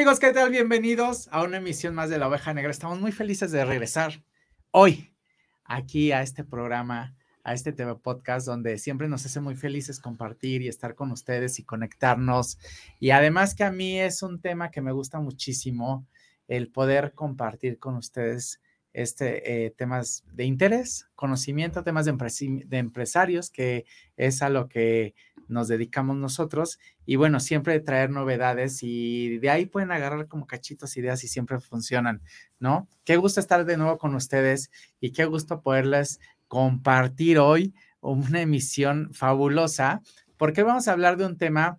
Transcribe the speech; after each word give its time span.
Amigos, 0.00 0.18
¿qué 0.18 0.32
tal? 0.32 0.50
Bienvenidos 0.50 1.28
a 1.30 1.42
una 1.42 1.58
emisión 1.58 1.94
más 1.94 2.08
de 2.08 2.16
la 2.16 2.26
oveja 2.26 2.54
negra. 2.54 2.70
Estamos 2.70 2.98
muy 2.98 3.12
felices 3.12 3.52
de 3.52 3.66
regresar 3.66 4.24
hoy 4.70 5.14
aquí 5.62 6.10
a 6.10 6.22
este 6.22 6.42
programa, 6.42 7.14
a 7.44 7.52
este 7.52 7.74
TV 7.74 7.96
podcast, 7.96 8.46
donde 8.46 8.78
siempre 8.78 9.10
nos 9.10 9.26
hace 9.26 9.40
muy 9.40 9.56
felices 9.56 10.00
compartir 10.00 10.62
y 10.62 10.68
estar 10.68 10.94
con 10.94 11.12
ustedes 11.12 11.58
y 11.58 11.64
conectarnos. 11.64 12.56
Y 12.98 13.10
además 13.10 13.54
que 13.54 13.62
a 13.62 13.70
mí 13.70 14.00
es 14.00 14.22
un 14.22 14.40
tema 14.40 14.70
que 14.70 14.80
me 14.80 14.92
gusta 14.92 15.20
muchísimo, 15.20 16.06
el 16.48 16.72
poder 16.72 17.12
compartir 17.12 17.78
con 17.78 17.96
ustedes 17.96 18.58
este, 18.92 19.66
eh, 19.66 19.70
temas 19.70 20.24
de 20.32 20.44
interés, 20.44 21.08
conocimiento, 21.14 21.84
temas 21.84 22.06
de, 22.06 22.64
de, 22.66 22.78
empresarios, 22.78 23.50
que 23.50 23.84
es 24.16 24.42
a 24.42 24.48
lo 24.48 24.68
que 24.68 25.14
nos 25.48 25.68
dedicamos 25.68 26.16
nosotros. 26.16 26.78
Y 27.06 27.16
bueno, 27.16 27.40
siempre 27.40 27.78
traer 27.80 28.10
novedades 28.10 28.82
y 28.82 29.38
de 29.38 29.50
ahí 29.50 29.66
pueden 29.66 29.92
agarrar 29.92 30.26
como 30.28 30.46
cachitos 30.46 30.96
ideas 30.96 31.22
y 31.24 31.28
siempre 31.28 31.60
funcionan, 31.60 32.22
¿no? 32.58 32.88
Qué 33.04 33.16
gusto 33.16 33.40
estar 33.40 33.64
de 33.64 33.76
nuevo 33.76 33.98
con 33.98 34.14
ustedes 34.14 34.70
y 35.00 35.12
qué 35.12 35.24
gusto 35.24 35.62
poderles 35.62 36.20
compartir 36.48 37.38
hoy 37.38 37.74
una 38.00 38.40
emisión 38.40 39.10
fabulosa, 39.12 40.02
porque 40.36 40.62
vamos 40.62 40.88
a 40.88 40.92
hablar 40.92 41.16
de 41.16 41.26
un 41.26 41.36
tema 41.36 41.78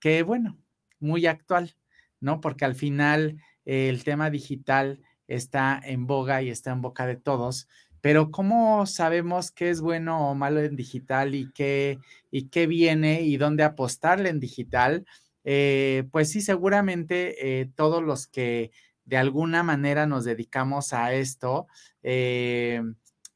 que, 0.00 0.22
bueno, 0.22 0.56
muy 0.98 1.26
actual, 1.26 1.76
¿no? 2.20 2.40
Porque 2.40 2.64
al 2.64 2.74
final 2.74 3.40
el 3.64 4.02
tema 4.02 4.30
digital 4.30 5.02
está 5.28 5.80
en 5.84 6.06
boga 6.06 6.42
y 6.42 6.50
está 6.50 6.72
en 6.72 6.82
boca 6.82 7.06
de 7.06 7.16
todos, 7.16 7.68
pero 8.00 8.30
¿cómo 8.30 8.86
sabemos 8.86 9.50
qué 9.50 9.70
es 9.70 9.80
bueno 9.80 10.30
o 10.30 10.34
malo 10.34 10.60
en 10.60 10.76
digital 10.76 11.34
y 11.34 11.50
qué, 11.52 11.98
y 12.30 12.48
qué 12.48 12.66
viene 12.66 13.22
y 13.22 13.36
dónde 13.36 13.64
apostarle 13.64 14.28
en 14.28 14.40
digital? 14.40 15.04
Eh, 15.44 16.04
pues 16.10 16.30
sí, 16.30 16.40
seguramente 16.40 17.60
eh, 17.60 17.70
todos 17.74 18.02
los 18.02 18.26
que 18.26 18.70
de 19.04 19.16
alguna 19.16 19.62
manera 19.62 20.06
nos 20.06 20.24
dedicamos 20.24 20.92
a 20.92 21.14
esto, 21.14 21.66
eh, 22.02 22.82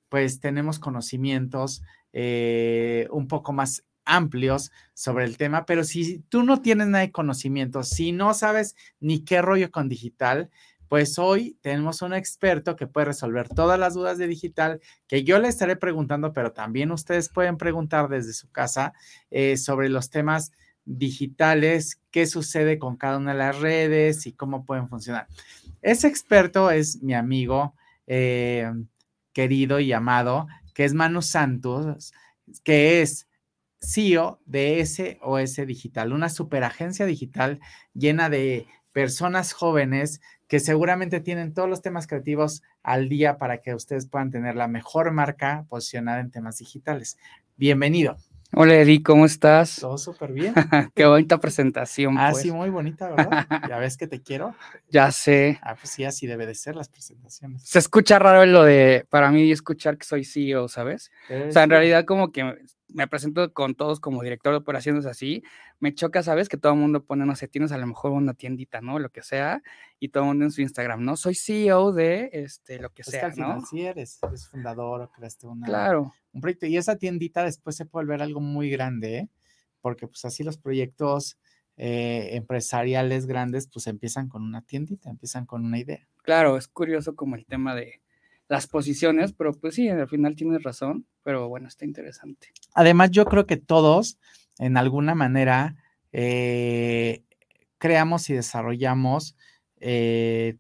pues 0.09 0.41
tenemos 0.41 0.79
conocimientos 0.79 1.83
un 2.15 3.27
poco 3.27 3.55
más 3.55 3.85
amplios 4.05 4.71
sobre 4.93 5.25
el 5.25 5.39
tema, 5.39 5.65
pero 5.65 5.85
si 5.85 6.19
tú 6.29 6.43
no 6.43 6.61
tienes 6.61 6.89
nada 6.89 7.05
de 7.05 7.13
conocimiento, 7.13 7.83
si 7.83 8.13
no 8.13 8.35
sabes 8.35 8.77
ni 9.01 9.25
qué 9.25 9.41
rollo 9.41 9.71
con 9.71 9.89
digital, 9.89 10.51
pues 10.93 11.19
hoy 11.19 11.57
tenemos 11.63 12.03
un 12.03 12.13
experto 12.13 12.77
que 12.77 12.87
puede 12.87 13.07
resolver 13.07 13.49
todas 13.49 13.79
las 13.79 13.95
dudas 13.95 14.19
de 14.19 14.27
digital 14.27 14.79
que 15.07 15.25
yo 15.25 15.39
le 15.39 15.49
estaré 15.49 15.75
preguntando, 15.75 16.35
pero 16.35 16.53
también 16.53 16.93
ustedes 16.93 17.31
pueden 17.31 17.57
preguntar 17.57 18.11
desde 18.11 18.35
su 18.35 18.51
casa 18.51 18.93
eh, 19.31 19.57
sobre 19.57 19.89
los 19.89 20.11
temas 20.11 20.53
digitales, 20.85 21.99
qué 22.11 22.27
sucede 22.27 22.79
con 22.79 22.99
cada 22.99 23.17
una 23.17 23.33
de 23.33 23.39
las 23.39 23.59
redes 23.59 24.27
y 24.27 24.35
cómo 24.35 24.67
pueden 24.67 24.91
funcionar. 24.91 25.29
Ese 25.81 26.09
experto 26.09 26.71
es 26.71 27.03
mi 27.03 27.15
amigo 27.15 27.75
eh, 28.07 28.71
querido 29.33 29.81
y 29.81 29.95
amado, 29.95 30.47
que 30.75 30.85
es 30.85 30.93
Manu 30.93 31.23
Santos, 31.23 32.13
que 32.65 33.01
es 33.01 33.29
CEO 33.81 34.43
de 34.45 34.85
SOS 34.85 35.67
Digital, 35.67 36.13
una 36.13 36.29
superagencia 36.29 37.07
digital 37.07 37.61
llena 37.95 38.29
de 38.29 38.67
personas 38.93 39.53
jóvenes 39.55 40.21
que 40.53 40.61
seguramente 40.61 41.21
tienen 41.21 41.55
todos 41.55 41.67
los 41.67 41.81
temas 41.81 42.07
creativos 42.07 42.63
al 42.83 43.09
día 43.09 43.39
para 43.39 43.63
que 43.63 43.75
ustedes 43.75 44.07
puedan 44.07 44.31
tener 44.31 44.55
la 44.55 44.69
mejor 44.69 45.11
marca 45.11 45.65
posicionada 45.71 46.21
en 46.21 46.31
temas 46.31 46.59
digitales. 46.59 47.17
Bienvenido. 47.57 48.19
Hola 48.53 48.75
Eddie, 48.75 49.03
¿cómo 49.03 49.25
estás? 49.25 49.77
Todo 49.77 49.97
súper 49.97 50.35
bien. 50.35 50.53
Qué 50.95 51.07
bonita 51.07 51.39
presentación. 51.41 52.19
Ah, 52.19 52.33
pues. 52.33 52.43
sí, 52.43 52.53
muy 52.53 52.69
bonita, 52.69 53.09
¿verdad? 53.09 53.47
ya 53.67 53.79
ves 53.79 53.97
que 53.97 54.07
te 54.07 54.21
quiero. 54.21 54.55
Ya 54.91 55.11
sé. 55.11 55.59
Ah, 55.63 55.75
pues 55.75 55.89
sí, 55.89 56.05
así 56.05 56.27
debe 56.27 56.45
de 56.45 56.55
ser 56.55 56.77
las 56.77 56.91
presentaciones. 56.91 57.63
Se 57.63 57.79
escucha 57.79 58.19
raro 58.19 58.45
lo 58.45 58.63
de, 58.63 59.07
para 59.09 59.31
mí, 59.31 59.51
escuchar 59.51 59.97
que 59.97 60.05
soy 60.05 60.23
CEO, 60.23 60.69
¿sabes? 60.69 61.11
O 61.49 61.51
sea, 61.51 61.63
en 61.63 61.71
realidad 61.71 62.05
como 62.05 62.31
que 62.31 62.59
me 62.95 63.09
presento 63.09 63.53
con 63.53 63.75
todos 63.75 64.01
como 64.01 64.23
director 64.23 64.53
de 64.53 64.59
operaciones 64.59 65.07
así, 65.07 65.43
me 65.81 65.95
choca, 65.95 66.23
¿sabes? 66.23 66.49
Que 66.49 66.57
todo 66.57 66.73
el 66.73 66.79
mundo 66.79 67.05
pone, 67.05 67.25
no 67.27 67.35
sé, 67.37 67.49
tienes 67.49 67.73
a 67.73 67.79
lo 67.79 67.87
mejor 67.87 68.13
una 68.13 68.35
tiendita, 68.35 68.81
¿no? 68.81 68.99
Lo 68.99 69.11
que 69.11 69.23
sea, 69.23 69.63
y 69.99 70.09
todo 70.09 70.25
el 70.25 70.29
mundo 70.29 70.45
en 70.45 70.51
su 70.51 70.61
Instagram, 70.63 71.05
¿no? 71.05 71.17
Soy 71.17 71.35
CEO 71.35 71.93
de 71.93 72.31
este, 72.33 72.79
lo 72.79 72.91
que 72.91 73.05
sea, 73.05 73.31
que 73.31 73.41
¿no? 73.41 73.61
Sí 73.63 73.83
eres, 73.83 74.19
eres 74.23 74.49
fundador 74.49 75.03
o 75.03 75.11
creaste 75.11 75.47
una, 75.47 75.67
claro. 75.67 76.13
un 76.33 76.41
proyecto. 76.41 76.67
Y 76.67 76.77
esa 76.77 76.97
tiendita 76.97 77.45
después 77.45 77.77
se 77.77 77.87
puede 77.87 78.07
volver 78.07 78.23
algo 78.23 78.41
muy 78.41 78.71
grande, 78.71 79.19
¿eh? 79.19 79.29
Porque 79.81 80.07
pues 80.07 80.25
así 80.25 80.45
los 80.45 80.59
proyectos 80.59 81.39
eh, 81.77 82.37
empresariales 82.37 83.27
grandes 83.27 83.67
pues 83.67 83.87
empiezan 83.87 84.29
con 84.29 84.43
una 84.43 84.63
tiendita, 84.63 85.11
empiezan 85.11 85.47
con 85.47 85.65
una 85.65 85.79
idea. 85.79 86.07
Claro, 86.23 86.57
es 86.57 86.69
curioso 86.69 87.17
como 87.17 87.35
el 87.35 87.47
tema 87.47 87.75
de 87.75 88.02
las 88.53 88.67
posiciones, 88.67 89.33
pero 89.33 89.55
pues 89.55 89.77
sí, 89.77 89.89
al 89.89 90.07
final 90.07 90.37
tienes 90.37 90.63
razón, 90.63 91.07
pero 91.23 91.49
bueno, 91.49 91.69
está 91.69 91.87
interesante. 91.87 92.49
Además, 92.75 93.11
yo 93.11 93.25
creo 93.25 93.47
que 93.47 93.57
todos, 93.57 94.19
en 94.59 94.77
alguna 94.77 95.15
manera, 95.15 95.77
eh, 96.13 97.25
creamos 97.79 98.29
y 98.29 98.35
desarrollamos 98.35 99.39
eh, 99.81 100.59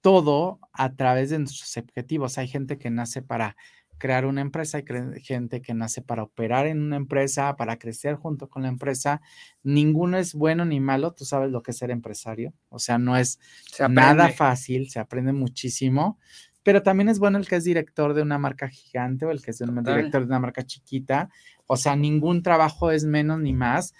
todo 0.00 0.58
a 0.72 0.96
través 0.96 1.30
de 1.30 1.38
nuestros 1.38 1.76
objetivos. 1.76 2.36
Hay 2.36 2.48
gente 2.48 2.78
que 2.78 2.90
nace 2.90 3.22
para 3.22 3.56
crear 3.96 4.26
una 4.26 4.40
empresa, 4.40 4.78
hay 4.78 5.22
gente 5.22 5.62
que 5.62 5.72
nace 5.72 6.02
para 6.02 6.24
operar 6.24 6.66
en 6.66 6.82
una 6.82 6.96
empresa, 6.96 7.54
para 7.54 7.78
crecer 7.78 8.16
junto 8.16 8.48
con 8.48 8.62
la 8.62 8.68
empresa. 8.68 9.20
Ninguno 9.62 10.18
es 10.18 10.34
bueno 10.34 10.64
ni 10.64 10.80
malo, 10.80 11.12
tú 11.12 11.24
sabes 11.24 11.52
lo 11.52 11.62
que 11.62 11.70
es 11.70 11.78
ser 11.78 11.92
empresario, 11.92 12.52
o 12.70 12.80
sea, 12.80 12.98
no 12.98 13.16
es 13.16 13.38
nada 13.88 14.30
fácil, 14.30 14.90
se 14.90 14.98
aprende 14.98 15.32
muchísimo, 15.32 16.18
pero 16.64 16.82
también 16.82 17.10
es 17.10 17.18
bueno 17.18 17.38
el 17.38 17.46
que 17.46 17.56
es 17.56 17.64
director 17.64 18.14
de 18.14 18.22
una 18.22 18.38
marca 18.38 18.68
gigante 18.68 19.26
o 19.26 19.30
el 19.30 19.42
que 19.42 19.50
es 19.52 19.60
un 19.60 19.84
director 19.84 20.22
de 20.22 20.26
una 20.26 20.40
marca 20.40 20.64
chiquita. 20.64 21.28
O 21.66 21.76
sea, 21.76 21.94
ningún 21.94 22.42
trabajo 22.42 22.90
es 22.90 23.04
menos 23.04 23.38
ni 23.38 23.52
más. 23.52 23.92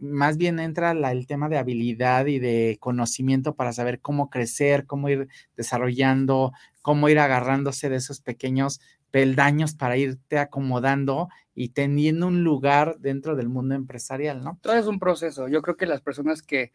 Más 0.00 0.36
bien 0.36 0.58
entra 0.58 0.90
el 0.90 1.26
tema 1.28 1.48
de 1.48 1.56
habilidad 1.56 2.26
y 2.26 2.40
de 2.40 2.78
conocimiento 2.80 3.54
para 3.54 3.72
saber 3.72 4.00
cómo 4.00 4.28
crecer, 4.28 4.86
cómo 4.86 5.08
ir 5.08 5.28
desarrollando, 5.56 6.52
cómo 6.82 7.08
ir 7.08 7.20
agarrándose 7.20 7.88
de 7.88 7.96
esos 7.96 8.20
pequeños 8.20 8.80
peldaños 9.12 9.74
para 9.74 9.96
irte 9.96 10.38
acomodando 10.38 11.28
y 11.54 11.70
teniendo 11.70 12.26
un 12.26 12.42
lugar 12.42 12.96
dentro 12.98 13.36
del 13.36 13.48
mundo 13.48 13.76
empresarial, 13.76 14.42
¿no? 14.42 14.58
Todo 14.62 14.74
es 14.74 14.86
un 14.86 14.98
proceso. 14.98 15.46
Yo 15.46 15.62
creo 15.62 15.76
que 15.76 15.86
las 15.86 16.00
personas 16.00 16.42
que, 16.42 16.72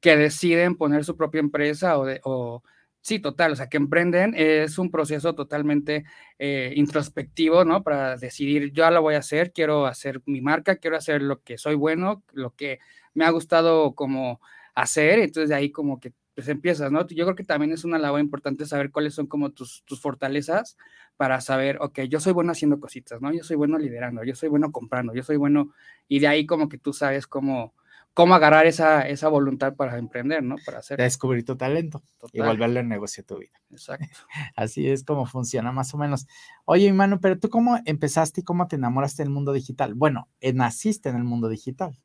que 0.00 0.16
deciden 0.16 0.76
poner 0.76 1.04
su 1.04 1.16
propia 1.16 1.40
empresa 1.40 1.98
o, 1.98 2.04
de, 2.04 2.20
o 2.24 2.62
Sí, 3.04 3.18
total, 3.18 3.52
o 3.52 3.56
sea, 3.56 3.68
que 3.68 3.78
emprenden 3.78 4.32
es 4.36 4.78
un 4.78 4.88
proceso 4.92 5.34
totalmente 5.34 6.04
eh, 6.38 6.72
introspectivo, 6.76 7.64
¿no? 7.64 7.82
Para 7.82 8.16
decidir, 8.16 8.70
yo 8.72 8.88
lo 8.92 9.02
voy 9.02 9.16
a 9.16 9.18
hacer, 9.18 9.52
quiero 9.52 9.86
hacer 9.86 10.22
mi 10.24 10.40
marca, 10.40 10.76
quiero 10.76 10.96
hacer 10.96 11.20
lo 11.20 11.42
que 11.42 11.58
soy 11.58 11.74
bueno, 11.74 12.22
lo 12.32 12.54
que 12.54 12.78
me 13.14 13.24
ha 13.24 13.30
gustado 13.30 13.94
como 13.96 14.40
hacer, 14.76 15.18
entonces 15.18 15.48
de 15.48 15.56
ahí 15.56 15.72
como 15.72 15.98
que 15.98 16.12
pues 16.34 16.46
empiezas, 16.48 16.92
¿no? 16.92 17.04
Yo 17.08 17.24
creo 17.24 17.34
que 17.34 17.42
también 17.44 17.72
es 17.72 17.84
una 17.84 17.98
labor 17.98 18.20
importante 18.20 18.66
saber 18.66 18.90
cuáles 18.92 19.14
son 19.14 19.26
como 19.26 19.50
tus, 19.50 19.82
tus 19.84 20.00
fortalezas 20.00 20.76
para 21.16 21.40
saber, 21.40 21.78
ok, 21.80 22.02
yo 22.02 22.20
soy 22.20 22.32
bueno 22.32 22.52
haciendo 22.52 22.78
cositas, 22.80 23.20
¿no? 23.20 23.32
Yo 23.34 23.42
soy 23.42 23.56
bueno 23.56 23.78
liderando, 23.78 24.22
yo 24.24 24.34
soy 24.36 24.48
bueno 24.48 24.70
comprando, 24.72 25.12
yo 25.12 25.24
soy 25.24 25.36
bueno, 25.36 25.74
y 26.08 26.20
de 26.20 26.28
ahí 26.28 26.46
como 26.46 26.68
que 26.68 26.78
tú 26.78 26.92
sabes 26.92 27.26
cómo 27.26 27.74
cómo 28.14 28.34
agarrar 28.34 28.66
esa, 28.66 29.08
esa 29.08 29.28
voluntad 29.28 29.74
para 29.74 29.98
emprender, 29.98 30.42
¿no? 30.42 30.56
Para 30.64 30.78
hacer. 30.78 30.98
Descubrir 30.98 31.44
tu 31.44 31.56
talento 31.56 32.02
y 32.32 32.40
volverlo 32.40 32.80
en 32.80 32.88
negocio 32.88 33.24
tu 33.24 33.38
vida. 33.38 33.60
Exacto. 33.70 34.06
Así 34.56 34.88
es 34.88 35.04
como 35.04 35.26
funciona 35.26 35.72
más 35.72 35.92
o 35.94 35.98
menos. 35.98 36.26
Oye, 36.64 36.92
Manu, 36.92 37.20
pero 37.20 37.38
tú 37.38 37.48
cómo 37.48 37.78
empezaste 37.84 38.42
y 38.42 38.44
cómo 38.44 38.68
te 38.68 38.76
enamoraste 38.76 39.22
del 39.22 39.30
mundo 39.30 39.52
digital? 39.52 39.94
Bueno, 39.94 40.28
eh, 40.40 40.52
naciste 40.52 41.08
en 41.08 41.16
el 41.16 41.24
mundo 41.24 41.48
digital. 41.48 41.98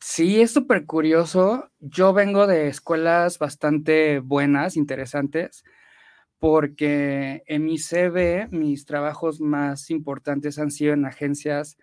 Sí, 0.00 0.40
es 0.40 0.50
súper 0.50 0.86
curioso. 0.86 1.70
Yo 1.78 2.12
vengo 2.12 2.46
de 2.46 2.68
escuelas 2.68 3.38
bastante 3.38 4.18
buenas, 4.20 4.76
interesantes, 4.76 5.64
porque 6.38 7.42
en 7.46 7.64
mi 7.64 7.78
CV 7.78 8.48
mis 8.50 8.86
trabajos 8.86 9.40
más 9.40 9.90
importantes 9.90 10.58
han 10.58 10.70
sido 10.70 10.94
en 10.94 11.04
agencias 11.04 11.76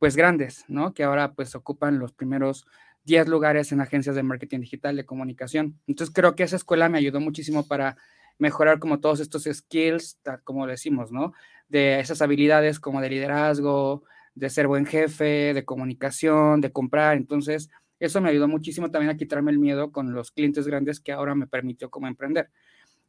pues 0.00 0.16
grandes, 0.16 0.64
¿no? 0.66 0.94
Que 0.94 1.04
ahora 1.04 1.34
pues 1.34 1.54
ocupan 1.54 1.98
los 1.98 2.12
primeros 2.12 2.66
10 3.04 3.28
lugares 3.28 3.70
en 3.70 3.82
agencias 3.82 4.16
de 4.16 4.22
marketing 4.22 4.60
digital 4.60 4.96
de 4.96 5.04
comunicación. 5.04 5.78
Entonces 5.86 6.12
creo 6.12 6.34
que 6.34 6.42
esa 6.42 6.56
escuela 6.56 6.88
me 6.88 6.98
ayudó 6.98 7.20
muchísimo 7.20 7.68
para 7.68 7.96
mejorar 8.38 8.78
como 8.78 8.98
todos 8.98 9.20
estos 9.20 9.44
skills, 9.44 10.18
como 10.44 10.66
decimos, 10.66 11.12
¿no? 11.12 11.34
De 11.68 12.00
esas 12.00 12.22
habilidades 12.22 12.80
como 12.80 13.02
de 13.02 13.10
liderazgo, 13.10 14.02
de 14.34 14.48
ser 14.48 14.66
buen 14.66 14.86
jefe, 14.86 15.52
de 15.52 15.64
comunicación, 15.66 16.62
de 16.62 16.72
comprar. 16.72 17.18
Entonces, 17.18 17.68
eso 17.98 18.22
me 18.22 18.30
ayudó 18.30 18.48
muchísimo 18.48 18.90
también 18.90 19.10
a 19.10 19.18
quitarme 19.18 19.50
el 19.50 19.58
miedo 19.58 19.92
con 19.92 20.14
los 20.14 20.30
clientes 20.32 20.66
grandes 20.66 20.98
que 21.00 21.12
ahora 21.12 21.34
me 21.34 21.46
permitió 21.46 21.90
como 21.90 22.06
emprender. 22.06 22.48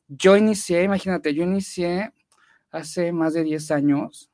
Yo 0.10 0.36
inicié, 0.36 0.84
imagínate, 0.84 1.34
yo 1.34 1.44
inicié 1.44 2.12
hace 2.70 3.14
más 3.14 3.34
de 3.34 3.44
10 3.44 3.72
años 3.72 4.31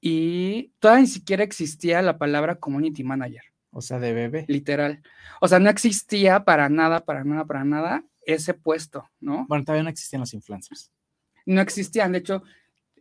y 0.00 0.74
todavía 0.78 1.02
ni 1.02 1.08
siquiera 1.08 1.44
existía 1.44 2.02
la 2.02 2.18
palabra 2.18 2.56
community 2.56 3.04
manager. 3.04 3.42
O 3.70 3.82
sea, 3.82 3.98
de 3.98 4.12
bebé. 4.12 4.44
Literal. 4.48 5.02
O 5.40 5.48
sea, 5.48 5.58
no 5.58 5.68
existía 5.68 6.44
para 6.44 6.68
nada, 6.68 7.04
para 7.04 7.24
nada, 7.24 7.44
para 7.44 7.64
nada 7.64 8.04
ese 8.22 8.54
puesto, 8.54 9.08
¿no? 9.20 9.46
Bueno, 9.48 9.64
todavía 9.64 9.84
no 9.84 9.90
existían 9.90 10.20
los 10.20 10.34
influencers. 10.34 10.90
No 11.44 11.60
existían. 11.60 12.12
De 12.12 12.18
hecho, 12.18 12.42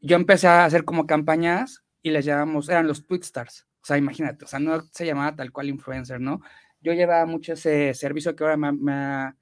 yo 0.02 0.16
empecé 0.16 0.48
a 0.48 0.66
hacer 0.66 0.86
como 0.86 1.08
campañas 1.08 1.84
y 2.02 2.12
les 2.12 2.26
llamamos, 2.26 2.70
eran 2.70 2.88
los 2.88 3.08
Twitstars. 3.08 3.68
O 3.82 3.86
sea, 3.86 3.98
imagínate, 3.98 4.46
o 4.46 4.48
sea, 4.48 4.60
no 4.60 4.82
se 4.92 5.06
llamaba 5.06 5.36
tal 5.36 5.52
cual 5.52 5.70
influencer, 5.70 6.20
¿no? 6.20 6.42
Yo 6.80 6.94
llevaba 6.94 7.26
mucho 7.26 7.54
ese 7.54 7.94
servicio 7.94 8.36
que 8.36 8.44
ahora 8.44 8.58
me, 8.58 8.72
me, 8.72 8.94
ha, 8.94 9.36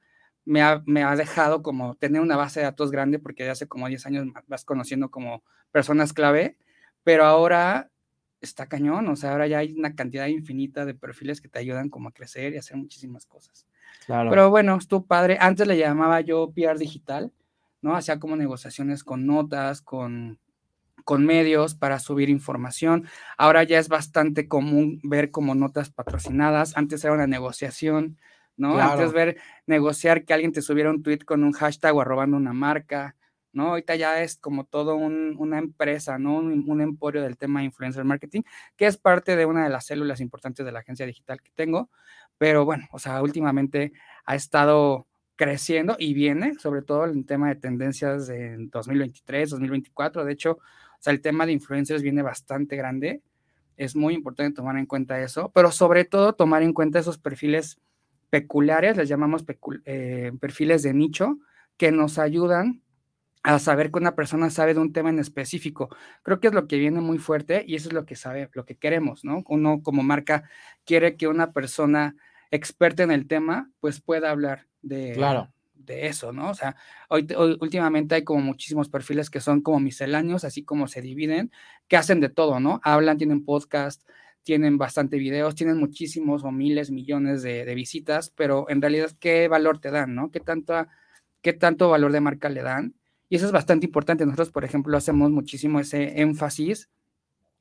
me, 0.46 0.62
ha, 0.62 0.84
me, 0.86 1.04
ha, 1.04 1.16
dejado 1.16 1.62
como 1.62 1.96
tener 1.96 2.22
una 2.22 2.38
base 2.38 2.60
de 2.60 2.66
datos 2.66 2.92
grande 2.92 3.20
porque 3.20 3.44
de 3.44 3.50
hace 3.50 3.68
como 3.68 3.88
10 3.88 4.06
años 4.06 4.28
vas 4.48 4.66
conociendo 4.66 5.12
como 5.12 5.44
personas 5.72 6.14
clave, 6.14 6.58
pero 7.04 7.26
ahora 7.26 7.90
está 8.42 8.68
cañón, 8.68 9.08
o 9.08 9.16
sea, 9.16 9.32
ahora 9.32 9.48
ya 9.48 9.60
hay 9.60 9.74
una 9.74 9.96
cantidad 9.96 10.28
infinita 10.28 10.86
de 10.86 10.94
perfiles 10.94 11.40
que 11.40 11.48
te 11.48 11.60
ayudan 11.60 11.90
como 11.90 12.10
a 12.10 12.12
crecer 12.12 12.54
y 12.54 12.58
hacer 12.58 12.76
muchísimas 12.78 13.26
cosas. 13.26 13.66
Claro. 14.06 14.30
Pero 14.30 14.50
bueno, 14.50 14.78
tu 14.88 15.06
padre, 15.06 15.38
antes 15.40 15.66
le 15.66 15.78
llamaba 15.78 16.20
yo 16.22 16.52
PR 16.52 16.78
digital, 16.78 17.32
¿no? 17.82 17.96
Hacía 17.96 18.20
como 18.20 18.36
negociaciones 18.36 19.04
con 19.04 19.26
notas, 19.26 19.82
con, 19.82 20.40
con 21.04 21.26
medios 21.26 21.76
para 21.76 22.00
subir 22.00 22.30
información. 22.30 23.08
Ahora 23.38 23.64
ya 23.64 23.80
es 23.80 23.90
bastante 23.90 24.48
común 24.48 25.00
ver 25.04 25.32
como 25.32 25.56
notas 25.56 25.90
patrocinadas. 25.90 26.76
Antes 26.76 27.04
era 27.04 27.14
una 27.14 27.28
negociación, 27.28 28.18
¿no? 28.58 28.74
Claro. 28.74 28.94
Antes 28.94 29.14
ver 29.14 29.38
negociar 29.66 30.26
que 30.26 30.34
alguien 30.34 30.52
te 30.52 30.62
subiera 30.62 30.90
un 30.90 31.04
tweet 31.04 31.20
con 31.20 31.44
un 31.44 31.54
hashtag 31.54 31.96
o 31.96 32.02
arrobando 32.02 32.38
una 32.38 32.54
marca. 32.54 33.16
¿No? 33.54 33.70
Ahorita 33.70 33.96
ya 33.96 34.22
es 34.22 34.38
como 34.38 34.66
todo 34.66 34.96
un, 34.96 35.36
una 35.38 35.60
empresa, 35.60 36.18
¿no? 36.20 36.38
Un, 36.38 36.82
emporio 36.82 37.22
del 37.22 37.38
tema 37.38 37.60
de 37.60 37.68
influencer 37.68 38.04
marketing, 38.04 38.42
que 38.76 38.88
es 38.88 38.98
parte 38.98 39.36
de 39.36 39.46
una 39.46 39.64
de 39.64 39.70
las 39.70 39.86
células 39.86 40.20
importantes 40.20 40.66
de 40.66 40.72
la 40.72 40.80
agencia 40.80 41.06
digital 41.06 41.42
que 41.42 41.52
tengo, 41.56 41.90
pero 42.38 42.66
bueno, 42.66 42.88
o 42.92 43.00
sea, 43.00 43.22
últimamente 43.22 43.94
ha 44.26 44.36
estado 44.36 45.08
creciendo 45.36 45.96
y 45.98 46.14
viene, 46.14 46.56
sobre 46.60 46.82
todo 46.82 47.06
en 47.06 47.26
tema 47.26 47.50
de 47.50 47.56
tendencias 47.56 48.30
en 48.30 48.70
2023, 48.70 49.50
2024, 49.52 50.26
de 50.26 50.34
hecho, 50.34 50.52
o 50.54 50.60
sea, 51.00 51.14
el 51.14 51.22
tema 51.22 51.46
de 51.46 51.54
influencers 51.54 52.02
viene 52.02 52.22
bastante 52.22 52.76
grande, 52.76 53.22
es 53.78 53.96
muy 53.96 54.14
importante 54.14 54.56
tomar 54.56 54.78
en 54.78 54.86
cuenta 54.86 55.20
eso, 55.22 55.52
pero 55.54 55.72
sobre 55.72 56.06
todo 56.06 56.34
tomar 56.34 56.64
en 56.64 56.74
cuenta 56.74 57.00
esos 57.00 57.18
perfiles 57.18 57.80
peculiares, 58.30 58.98
les 58.98 59.10
llamamos 59.10 59.44
eh, 59.86 60.32
perfiles 60.40 60.84
de 60.84 60.94
nicho, 60.94 61.38
que 61.78 61.92
nos 61.92 62.20
ayudan 62.20 62.83
a 63.44 63.60
saber 63.60 63.92
que 63.92 64.00
una 64.00 64.16
persona 64.16 64.50
sabe 64.50 64.74
de 64.74 64.80
un 64.80 64.94
tema 64.94 65.10
en 65.10 65.20
específico. 65.20 65.90
Creo 66.24 66.40
que 66.40 66.48
es 66.48 66.54
lo 66.54 66.68
que 66.68 66.78
viene 66.78 67.02
muy 67.02 67.18
fuerte 67.18 67.64
y 67.68 67.76
eso 67.76 67.90
es 67.90 67.94
lo 67.94 68.06
que 68.06 68.16
sabe, 68.16 68.50
lo 68.54 68.66
que 68.66 68.78
queremos, 68.78 69.26
¿no? 69.26 69.44
Uno 69.48 69.82
como 69.84 70.02
marca 70.02 70.50
quiere 70.86 71.18
que 71.18 71.28
una 71.28 71.52
persona 71.52 72.16
experta 72.52 73.04
en 73.04 73.12
el 73.12 73.28
tema, 73.28 73.70
pues 73.82 74.00
pueda 74.00 74.32
hablar 74.32 74.68
de, 74.82 75.14
claro. 75.14 75.52
de 75.74 76.08
eso, 76.08 76.32
¿no? 76.32 76.52
O 76.52 76.54
sea, 76.54 76.78
hoy, 77.10 77.28
hoy, 77.36 77.58
últimamente 77.60 78.16
hay 78.16 78.24
como 78.24 78.42
muchísimos 78.42 78.88
perfiles 78.90 79.30
que 79.30 79.42
son 79.42 79.62
como 79.62 79.82
misceláneos, 79.82 80.46
así 80.46 80.64
como 80.64 80.88
se 80.88 81.02
dividen, 81.02 81.52
que 81.90 81.98
hacen 81.98 82.22
de 82.22 82.30
todo, 82.30 82.62
¿no? 82.62 82.80
Hablan, 82.84 83.18
tienen 83.18 83.44
podcast, 83.44 84.08
tienen 84.44 84.78
bastante 84.78 85.18
videos, 85.18 85.56
tienen 85.56 85.78
muchísimos 85.78 86.46
o 86.46 86.52
miles, 86.52 86.92
millones 86.92 87.42
de, 87.42 87.66
de 87.66 87.76
visitas, 87.76 88.30
pero 88.30 88.70
en 88.70 88.82
realidad, 88.82 89.12
¿qué 89.20 89.50
valor 89.50 89.80
te 89.80 89.92
dan, 89.92 90.16
no? 90.16 90.32
¿Qué, 90.32 90.40
tanta, 90.40 90.88
¿Qué 91.42 91.52
tanto 91.52 91.90
valor 91.90 92.14
de 92.14 92.22
marca 92.22 92.48
le 92.48 92.62
dan? 92.62 92.94
Y 93.30 93.38
eso 93.38 93.46
es 93.46 93.52
bastante 93.52 93.86
importante. 93.86 94.26
Nosotros, 94.26 94.52
por 94.52 94.66
ejemplo, 94.66 94.96
hacemos 94.98 95.32
muchísimo 95.32 95.80
ese 95.80 96.22
énfasis 96.22 96.90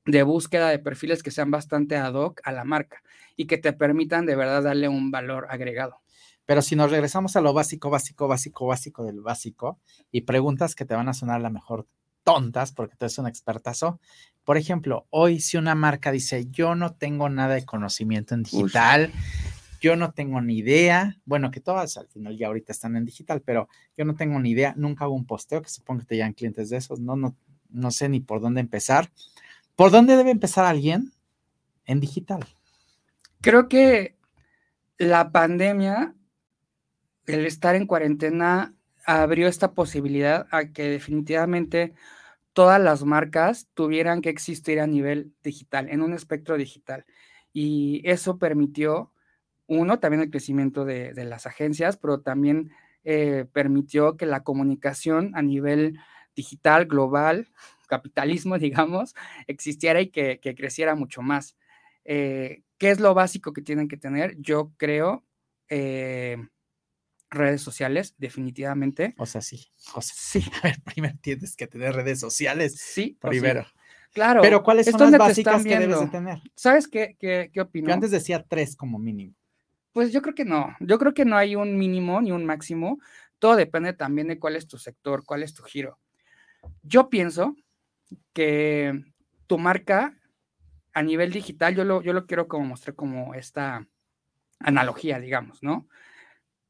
de 0.05 0.23
búsqueda 0.23 0.69
de 0.69 0.79
perfiles 0.79 1.23
que 1.23 1.31
sean 1.31 1.51
bastante 1.51 1.97
ad 1.97 2.15
hoc 2.15 2.41
a 2.45 2.53
la 2.53 2.65
marca 2.65 3.03
y 3.37 3.47
que 3.47 3.59
te 3.59 3.73
permitan 3.73 4.27
de 4.27 4.37
verdad 4.37 4.63
darle 4.63 4.89
un 4.89 5.11
valor 5.11 5.47
agregado. 5.49 6.01
Pero 6.45 6.61
si 6.61 6.75
nos 6.75 6.91
regresamos 6.91 7.37
a 7.37 7.41
lo 7.41 7.53
básico, 7.53 7.89
básico, 7.89 8.27
básico, 8.27 8.67
básico 8.67 9.05
del 9.05 9.21
básico 9.21 9.79
y 10.11 10.23
preguntas 10.23 10.75
que 10.75 10.85
te 10.85 10.95
van 10.95 11.09
a 11.09 11.15
sonar 11.15 11.37
a 11.37 11.43
la 11.43 11.51
mejor 11.51 11.87
tontas 12.25 12.73
porque 12.73 12.97
tú 12.97 13.05
eres 13.05 13.19
un 13.19 13.29
expertazo. 13.29 14.01
Por 14.45 14.57
ejemplo, 14.57 15.07
hoy 15.11 15.41
si 15.41 15.57
una 15.57 15.77
marca 15.77 16.11
dice, 16.11 16.47
yo 16.51 16.75
no 16.75 16.95
tengo 16.95 17.29
nada 17.29 17.55
de 17.55 17.65
conocimiento 17.65 18.35
en 18.35 18.43
digital, 18.43 19.13
Uy 19.15 19.21
yo 19.83 19.97
no 19.97 20.13
tengo 20.13 20.41
ni 20.41 20.59
idea, 20.59 21.19
bueno, 21.25 21.51
que 21.51 21.61
todas 21.61 21.97
al 21.97 22.07
final 22.07 22.39
ya 22.39 22.47
ahorita 22.47 22.71
están 22.71 22.97
en 22.97 23.05
digital, 23.05 23.43
pero 23.45 23.69
yo 23.97 24.05
no 24.05 24.15
tengo 24.15 24.39
ni 24.39 24.51
idea, 24.51 24.75
nunca 24.77 25.05
hago 25.05 25.15
un 25.15 25.27
posteo, 25.27 25.61
que 25.61 25.69
supongo 25.69 26.01
que 26.01 26.07
te 26.07 26.15
llegan 26.15 26.35
clientes 26.35 26.71
de 26.71 26.77
esos, 26.77 27.01
no, 27.01 27.17
no, 27.17 27.37
no 27.69 27.91
sé 27.91 28.09
ni 28.09 28.21
por 28.21 28.41
dónde 28.41 28.61
empezar. 28.61 29.11
¿Por 29.75 29.91
dónde 29.91 30.17
debe 30.17 30.31
empezar 30.31 30.65
alguien 30.65 31.13
en 31.85 31.99
digital? 31.99 32.45
Creo 33.41 33.69
que 33.69 34.17
la 34.99 35.33
pandemia, 35.33 36.15
el 37.27 37.45
estar 37.45 37.75
en 37.75 37.89
cuarentena, 37.89 38.75
abrió 39.05 39.49
esta 39.49 39.73
posibilidad 39.73 40.47
a 40.53 40.67
que 40.67 40.85
definitivamente 40.85 41.93
todas 42.53 42.81
las 42.81 43.03
marcas 43.05 43.67
tuvieran 43.75 44.21
que 44.21 44.31
existir 44.31 44.79
a 44.79 44.87
nivel 44.87 45.33
digital, 45.43 45.89
en 45.91 46.03
un 46.03 46.13
espectro 46.13 46.57
digital. 46.57 47.05
Y 47.53 48.01
eso 48.05 48.39
permitió 48.39 49.12
uno, 49.73 49.99
también 49.99 50.23
el 50.23 50.31
crecimiento 50.31 50.85
de, 50.85 51.13
de 51.15 51.25
las 51.25 51.47
agencias, 51.47 51.97
pero 51.97 52.21
también 52.21 52.73
eh, 53.05 53.47
permitió 53.53 54.17
que 54.17 54.27
la 54.27 54.45
comunicación 54.45 55.33
a 55.35 55.43
nivel 55.43 55.99
digital, 56.37 56.87
global, 56.87 57.49
capitalismo, 57.89 58.59
digamos, 58.59 59.15
existiera 59.47 60.01
y 60.01 60.09
que, 60.09 60.41
que 60.41 60.55
creciera 60.55 60.95
mucho 60.95 61.23
más. 61.23 61.57
Eh, 62.05 62.63
¿Qué 62.79 62.91
es 62.91 63.01
lo 63.01 63.15
básico 63.15 63.53
que 63.53 63.63
tienen 63.63 63.89
que 63.89 63.97
tener? 63.97 64.37
Yo 64.39 64.73
creo 64.77 65.25
eh, 65.69 66.37
redes 67.31 67.63
sociales, 67.63 68.15
definitivamente. 68.19 69.15
O 69.19 69.27
sea, 69.27 69.41
sí. 69.41 69.69
O 69.95 70.03
sea, 70.03 70.15
sí. 70.17 70.45
A 70.63 70.69
ver, 70.69 70.83
primero 70.85 71.17
tienes 71.21 71.57
que 71.57 71.67
tener 71.67 71.95
redes 71.95 72.21
sociales. 72.21 72.77
Sí. 72.79 73.19
Primero. 73.21 73.65
Sí. 73.65 73.71
Claro. 74.13 74.43
Pero 74.43 74.63
¿cuáles 74.63 74.87
son 74.87 75.11
las 75.11 75.19
básicas 75.19 75.65
que 75.65 75.79
debes 75.79 75.99
de 75.99 76.09
tener? 76.09 76.43
¿Sabes 76.55 76.87
qué, 76.87 77.17
qué, 77.19 77.51
qué 77.53 77.61
opino? 77.63 77.89
Yo 77.89 77.95
antes 77.95 78.11
decía 78.11 78.45
tres 78.47 78.77
como 78.77 78.99
mínimo. 78.99 79.35
Pues 79.93 80.13
yo 80.13 80.23
creo 80.23 80.35
que 80.35 80.45
no. 80.45 80.75
Yo 80.81 80.99
creo 80.99 81.15
que 81.15 81.25
no 81.25 81.37
hay 81.37 81.57
un 81.57 81.77
mínimo 81.77 82.21
ni 82.21 82.33
un 82.33 82.47
máximo. 82.47 82.99
Todo 83.39 83.57
depende 83.57 83.93
también 83.93 84.29
de 84.29 84.39
cuál 84.39 84.57
es 84.57 84.67
tu 84.67 84.79
sector, 84.79 85.25
cuál 85.25 85.43
es 85.43 85.55
tu 85.55 85.63
giro. 85.63 85.99
Yo 86.83 87.11
pienso 87.11 87.57
que 88.33 89.05
tu 89.47 89.59
marca 89.59 90.17
a 90.95 91.03
nivel 91.03 91.33
digital, 91.33 91.75
yo 91.75 91.85
lo, 91.85 92.03
yo 92.03 92.13
lo 92.13 92.27
quiero 92.27 92.49
como 92.49 92.67
mostrar 92.67 92.95
como 92.95 93.35
esta 93.35 93.87
analogía, 94.61 95.19
digamos, 95.21 95.63
¿no? 95.63 95.89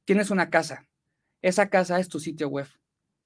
Tienes 0.05 0.31
una 0.31 0.51
casa. 0.51 0.87
Esa 1.43 1.71
casa 1.71 1.99
es 2.01 2.09
tu 2.09 2.21
sitio 2.21 2.49
web, 2.49 2.69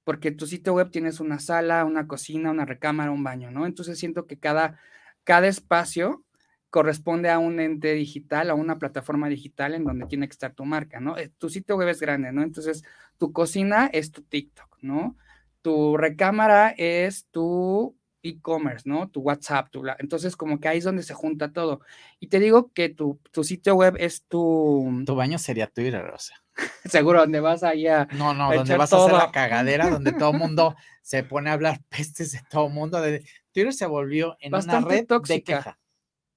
porque 0.03 0.31
tu 0.31 0.47
sitio 0.47 0.73
web 0.73 0.91
tienes 0.91 1.19
una 1.19 1.39
sala, 1.39 1.85
una 1.85 2.07
cocina, 2.07 2.51
una 2.51 2.65
recámara, 2.65 3.11
un 3.11 3.23
baño, 3.23 3.51
¿no? 3.51 3.65
Entonces 3.65 3.99
siento 3.99 4.27
que 4.27 4.39
cada, 4.39 4.79
cada 5.23 5.47
espacio 5.47 6.25
corresponde 6.69 7.29
a 7.29 7.39
un 7.39 7.59
ente 7.59 7.93
digital, 7.93 8.49
a 8.49 8.55
una 8.55 8.77
plataforma 8.77 9.29
digital 9.29 9.73
en 9.73 9.85
donde 9.85 10.05
tiene 10.05 10.27
que 10.27 10.33
estar 10.33 10.53
tu 10.53 10.65
marca, 10.65 10.99
¿no? 10.99 11.17
Eh, 11.17 11.31
tu 11.37 11.49
sitio 11.49 11.77
web 11.77 11.87
es 11.89 11.99
grande, 11.99 12.31
¿no? 12.31 12.43
Entonces, 12.43 12.83
tu 13.17 13.31
cocina 13.31 13.89
es 13.93 14.11
tu 14.11 14.21
TikTok, 14.21 14.77
¿no? 14.81 15.17
Tu 15.61 15.97
recámara 15.97 16.73
es 16.77 17.25
tu 17.31 17.95
e-commerce, 18.21 18.87
¿no? 18.87 19.09
Tu 19.09 19.21
WhatsApp, 19.21 19.69
tu... 19.69 19.83
Entonces, 19.99 20.35
como 20.35 20.59
que 20.59 20.67
ahí 20.67 20.79
es 20.79 20.83
donde 20.83 21.03
se 21.03 21.13
junta 21.13 21.51
todo. 21.51 21.81
Y 22.19 22.27
te 22.27 22.39
digo 22.39 22.71
que 22.73 22.89
tu, 22.89 23.19
tu 23.31 23.43
sitio 23.43 23.75
web 23.75 23.95
es 23.99 24.23
tu... 24.23 25.03
Tu 25.05 25.15
baño 25.15 25.37
sería 25.37 25.67
Twitter, 25.67 26.03
o 26.03 26.19
sea. 26.19 26.37
Seguro, 26.85 27.21
donde 27.21 27.39
vas 27.39 27.63
ahí 27.63 27.87
a... 27.87 28.07
No, 28.13 28.33
no, 28.33 28.53
donde 28.53 28.77
vas 28.77 28.89
todo. 28.89 29.03
a 29.03 29.05
hacer 29.05 29.17
la 29.17 29.31
cagadera, 29.31 29.89
donde 29.89 30.11
todo 30.13 30.31
el 30.31 30.39
mundo 30.39 30.75
se 31.01 31.23
pone 31.23 31.49
a 31.49 31.53
hablar 31.53 31.81
pestes 31.89 32.33
de 32.33 32.41
todo 32.49 32.67
el 32.67 32.73
mundo. 32.73 32.99
De... 33.01 33.23
Twitter 33.51 33.73
se 33.73 33.85
volvió 33.85 34.35
en 34.39 34.51
Bastante 34.51 34.85
una 34.85 34.95
red 34.95 35.05
tóxica. 35.05 35.35
de 35.35 35.43
queja. 35.43 35.79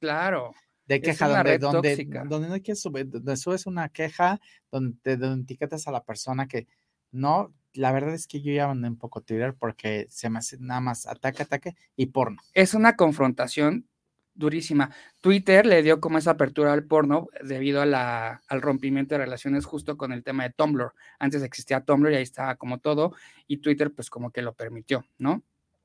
Claro. 0.00 0.54
De 0.86 1.00
queja, 1.00 1.28
donde, 1.28 1.58
donde, 1.58 2.04
donde, 2.26 2.48
no 2.48 2.54
quieres 2.54 2.80
subir, 2.80 3.08
donde 3.08 3.36
subes 3.36 3.66
una 3.66 3.90
queja, 3.90 4.40
donde, 4.72 5.16
donde 5.16 5.44
etiquetas 5.44 5.86
a 5.86 5.92
la 5.92 6.02
persona 6.02 6.48
que 6.48 6.66
no, 7.12 7.54
la 7.74 7.92
verdad 7.92 8.14
es 8.14 8.26
que 8.26 8.40
yo 8.40 8.52
ya 8.52 8.66
mandé 8.66 8.88
un 8.88 8.98
poco 8.98 9.20
Twitter 9.20 9.54
porque 9.56 10.06
se 10.08 10.28
me 10.30 10.40
hace 10.40 10.56
nada 10.58 10.80
más 10.80 11.06
ataque, 11.06 11.44
ataque 11.44 11.76
y 11.94 12.06
porno. 12.06 12.42
Es 12.54 12.74
una 12.74 12.96
confrontación 12.96 13.86
durísima. 14.34 14.90
Twitter 15.20 15.66
le 15.66 15.82
dio 15.82 16.00
como 16.00 16.18
esa 16.18 16.32
apertura 16.32 16.72
al 16.72 16.84
porno 16.84 17.28
debido 17.42 17.82
a 17.82 17.86
la, 17.86 18.42
al 18.48 18.62
rompimiento 18.62 19.14
de 19.14 19.24
relaciones 19.24 19.66
justo 19.66 19.96
con 19.96 20.12
el 20.12 20.24
tema 20.24 20.44
de 20.44 20.50
Tumblr. 20.50 20.92
Antes 21.18 21.42
existía 21.42 21.84
Tumblr 21.84 22.12
y 22.12 22.16
ahí 22.16 22.22
estaba 22.22 22.56
como 22.56 22.78
todo, 22.78 23.14
y 23.46 23.58
Twitter 23.58 23.92
pues 23.92 24.10
como 24.10 24.30
que 24.30 24.42
lo 24.42 24.54
permitió, 24.54 25.04
¿no? 25.18 25.42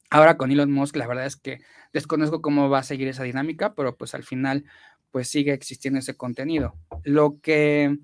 Ahora 0.10 0.38
con 0.38 0.52
Elon 0.52 0.72
Musk, 0.72 0.96
la 0.96 1.08
verdad 1.08 1.26
es 1.26 1.36
que 1.36 1.60
desconozco 1.94 2.42
cómo 2.42 2.70
va 2.70 2.80
a 2.80 2.84
seguir 2.84 3.08
esa 3.08 3.24
dinámica, 3.24 3.74
pero 3.74 3.96
pues 3.96 4.14
al 4.14 4.24
final, 4.24 4.66
pues 5.12 5.28
sigue 5.28 5.54
existiendo 5.54 6.00
ese 6.00 6.16
contenido. 6.16 6.76
Lo 7.04 7.40
que 7.42 7.98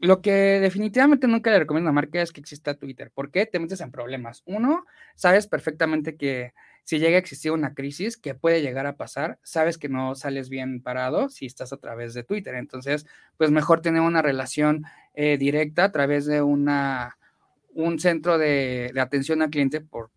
lo 0.00 0.22
que 0.22 0.60
definitivamente 0.60 1.26
nunca 1.26 1.50
le 1.50 1.58
recomiendo 1.58 1.90
a 1.90 1.92
marca 1.92 2.22
es 2.22 2.30
que 2.30 2.40
exista 2.40 2.74
Twitter. 2.74 3.10
¿Por 3.10 3.32
qué? 3.32 3.46
Te 3.46 3.58
metes 3.58 3.80
en 3.80 3.90
problemas. 3.90 4.42
Uno, 4.46 4.86
sabes 5.16 5.48
perfectamente 5.48 6.16
que 6.16 6.54
si 6.84 7.00
llega 7.00 7.16
a 7.16 7.18
existir 7.18 7.50
una 7.50 7.74
crisis 7.74 8.16
que 8.16 8.34
puede 8.34 8.62
llegar 8.62 8.86
a 8.86 8.96
pasar, 8.96 9.38
sabes 9.42 9.76
que 9.76 9.88
no 9.88 10.14
sales 10.14 10.48
bien 10.48 10.80
parado 10.82 11.28
si 11.28 11.46
estás 11.46 11.72
a 11.72 11.78
través 11.78 12.14
de 12.14 12.22
Twitter. 12.22 12.54
Entonces, 12.54 13.06
pues 13.36 13.50
mejor 13.50 13.80
tener 13.80 14.00
una 14.00 14.22
relación 14.22 14.84
eh, 15.14 15.36
directa 15.36 15.84
a 15.84 15.92
través 15.92 16.26
de 16.26 16.42
una, 16.42 17.18
un 17.74 17.98
centro 17.98 18.38
de, 18.38 18.92
atención 18.98 19.42
al 19.42 19.50
cliente 19.50 19.80
por 19.80 20.10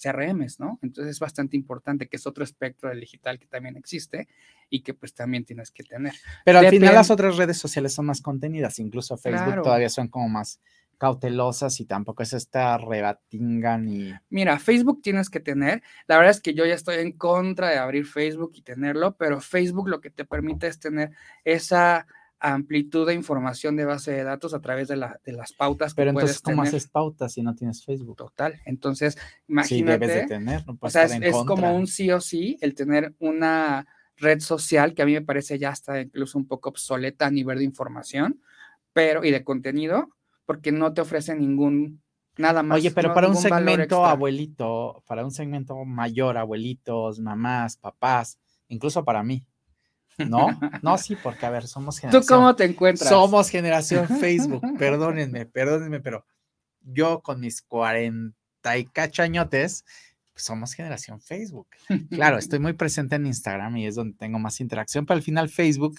CRMs, 0.00 0.60
¿no? 0.60 0.78
Entonces 0.82 1.12
es 1.12 1.20
bastante 1.20 1.56
importante 1.56 2.08
que 2.08 2.16
es 2.16 2.26
otro 2.26 2.44
espectro 2.44 2.88
del 2.88 3.00
digital 3.00 3.38
que 3.38 3.46
también 3.46 3.76
existe 3.76 4.28
y 4.70 4.82
que 4.82 4.94
pues 4.94 5.14
también 5.14 5.44
tienes 5.44 5.70
que 5.70 5.84
tener. 5.84 6.12
Pero 6.44 6.58
al 6.58 6.68
final 6.68 6.94
las 6.94 7.10
otras 7.10 7.36
redes 7.36 7.58
sociales 7.58 7.92
son 7.92 8.06
más 8.06 8.20
contenidas, 8.20 8.78
incluso 8.78 9.16
Facebook 9.16 9.62
todavía 9.62 9.88
son 9.88 10.08
como 10.08 10.28
más 10.28 10.60
cautelosas 10.98 11.78
y 11.80 11.84
tampoco 11.84 12.22
es 12.22 12.32
esta 12.32 12.78
rebatinga 12.78 13.78
ni... 13.78 14.12
Mira, 14.30 14.58
Facebook 14.58 15.02
tienes 15.02 15.28
que 15.28 15.40
tener, 15.40 15.82
la 16.06 16.16
verdad 16.16 16.30
es 16.30 16.40
que 16.40 16.54
yo 16.54 16.64
ya 16.64 16.74
estoy 16.74 16.96
en 16.96 17.12
contra 17.12 17.68
de 17.68 17.78
abrir 17.78 18.06
Facebook 18.06 18.52
y 18.54 18.62
tenerlo, 18.62 19.16
pero 19.16 19.40
Facebook 19.40 19.88
lo 19.88 20.00
que 20.00 20.10
te 20.10 20.24
permite 20.24 20.66
es 20.66 20.78
tener 20.80 21.10
esa 21.44 22.06
amplitud 22.38 23.06
de 23.06 23.14
información 23.14 23.76
de 23.76 23.84
base 23.84 24.12
de 24.12 24.24
datos 24.24 24.54
a 24.54 24.60
través 24.60 24.88
de, 24.88 24.96
la, 24.96 25.18
de 25.24 25.32
las 25.32 25.52
pautas 25.52 25.94
que 25.94 26.00
Pero 26.00 26.10
entonces, 26.10 26.40
¿cómo 26.40 26.62
haces 26.62 26.88
pautas 26.88 27.32
si 27.32 27.42
no 27.42 27.54
tienes 27.54 27.84
Facebook? 27.84 28.16
Total. 28.16 28.60
Entonces, 28.64 29.16
imagínate. 29.48 30.06
Sí, 30.06 30.10
debes 30.10 30.22
de 30.22 30.34
tener, 30.34 30.64
O 30.80 30.90
sea, 30.90 31.04
es, 31.04 31.36
como 31.46 31.74
un 31.74 31.86
sí 31.86 32.10
o 32.10 32.20
sí 32.20 32.58
el 32.60 32.74
tener 32.74 33.14
una 33.18 33.86
red 34.16 34.40
social 34.40 34.94
que 34.94 35.02
a 35.02 35.06
mí 35.06 35.12
me 35.12 35.22
parece 35.22 35.58
ya 35.58 35.70
está 35.70 36.00
incluso 36.00 36.38
un 36.38 36.46
poco 36.46 36.70
obsoleta 36.70 37.26
a 37.26 37.30
nivel 37.30 37.58
de 37.58 37.64
información, 37.64 38.40
pero 38.92 39.24
y 39.24 39.30
de 39.30 39.44
contenido, 39.44 40.10
porque 40.44 40.72
no 40.72 40.92
te 40.92 41.00
ofrece 41.00 41.34
ningún 41.34 42.02
nada 42.36 42.62
más. 42.62 42.78
Oye, 42.78 42.90
pero 42.90 43.14
para 43.14 43.28
un 43.28 43.36
segmento 43.36 44.04
abuelito, 44.04 45.02
para 45.06 45.24
un 45.24 45.30
segmento 45.30 45.84
mayor, 45.84 46.36
abuelitos, 46.38 47.20
mamás, 47.20 47.76
papás, 47.76 48.38
incluso 48.68 49.04
para 49.04 49.22
mí, 49.22 49.44
¿no? 50.18 50.58
No, 50.82 50.98
sí, 50.98 51.16
porque 51.22 51.46
a 51.46 51.50
ver, 51.50 51.66
somos 51.66 51.98
generación. 51.98 52.22
¿Tú 52.22 52.28
cómo 52.28 52.56
te 52.56 52.64
encuentras? 52.64 53.08
Somos 53.08 53.50
generación 53.50 54.08
Facebook, 54.20 54.62
perdónenme, 54.78 55.46
perdónenme, 55.46 56.00
pero 56.00 56.24
yo 56.80 57.20
con 57.22 57.40
mis 57.40 57.62
40 57.62 58.78
y 58.78 58.84
cachañotes, 58.86 59.84
pues 60.32 60.44
somos 60.44 60.72
generación 60.72 61.20
Facebook. 61.20 61.68
Claro, 62.10 62.38
estoy 62.38 62.58
muy 62.58 62.72
presente 62.74 63.16
en 63.16 63.26
Instagram 63.26 63.76
y 63.76 63.86
es 63.86 63.94
donde 63.94 64.16
tengo 64.16 64.38
más 64.38 64.60
interacción, 64.60 65.06
pero 65.06 65.16
al 65.16 65.22
final 65.22 65.48
Facebook, 65.48 65.98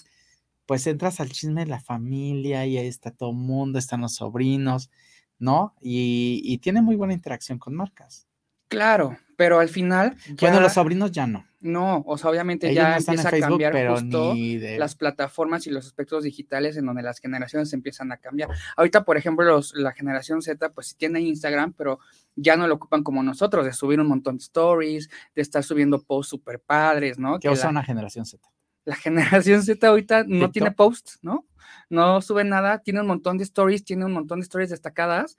pues 0.66 0.86
entras 0.86 1.20
al 1.20 1.30
chisme 1.30 1.64
de 1.64 1.70
la 1.70 1.80
familia 1.80 2.66
y 2.66 2.78
ahí 2.78 2.86
está 2.86 3.10
todo 3.10 3.30
el 3.30 3.36
mundo, 3.36 3.78
están 3.78 4.00
los 4.00 4.16
sobrinos, 4.16 4.90
¿no? 5.38 5.74
Y, 5.80 6.40
y 6.44 6.58
tiene 6.58 6.82
muy 6.82 6.96
buena 6.96 7.14
interacción 7.14 7.58
con 7.58 7.74
marcas. 7.74 8.26
Claro, 8.68 9.16
pero 9.36 9.60
al 9.60 9.68
final. 9.68 10.16
bueno, 10.40 10.60
los 10.60 10.74
sobrinos 10.74 11.10
ya 11.10 11.26
no. 11.26 11.47
No, 11.60 12.04
o 12.06 12.16
sea, 12.16 12.30
obviamente 12.30 12.72
ya 12.72 12.98
empieza 12.98 13.28
a 13.28 13.40
cambiar 13.40 13.74
justo 13.90 14.32
las 14.78 14.94
plataformas 14.94 15.66
y 15.66 15.70
los 15.70 15.86
aspectos 15.86 16.22
digitales 16.22 16.76
en 16.76 16.86
donde 16.86 17.02
las 17.02 17.18
generaciones 17.18 17.72
empiezan 17.72 18.12
a 18.12 18.18
cambiar. 18.18 18.48
Ahorita, 18.76 19.04
por 19.04 19.16
ejemplo, 19.16 19.44
los, 19.44 19.74
la 19.74 19.92
generación 19.92 20.40
Z, 20.40 20.70
pues 20.70 20.88
sí 20.88 20.94
tiene 20.96 21.20
Instagram, 21.20 21.72
pero 21.72 21.98
ya 22.36 22.56
no 22.56 22.68
lo 22.68 22.74
ocupan 22.74 23.02
como 23.02 23.24
nosotros, 23.24 23.64
de 23.64 23.72
subir 23.72 23.98
un 23.98 24.06
montón 24.06 24.36
de 24.36 24.42
stories, 24.44 25.10
de 25.34 25.42
estar 25.42 25.64
subiendo 25.64 26.00
posts 26.00 26.30
super 26.30 26.60
padres, 26.60 27.18
¿no? 27.18 27.40
¿Qué 27.40 27.50
usa 27.50 27.70
una 27.70 27.82
generación 27.82 28.24
Z? 28.24 28.48
La 28.84 28.94
generación 28.94 29.62
Z 29.62 29.84
ahorita 29.86 30.24
no 30.28 30.52
tiene 30.52 30.70
posts, 30.70 31.18
¿no? 31.22 31.44
No 31.90 32.22
sube 32.22 32.44
nada, 32.44 32.78
tiene 32.78 33.00
un 33.00 33.08
montón 33.08 33.36
de 33.36 33.44
stories, 33.44 33.84
tiene 33.84 34.04
un 34.04 34.12
montón 34.12 34.38
de 34.38 34.44
stories 34.44 34.70
destacadas, 34.70 35.36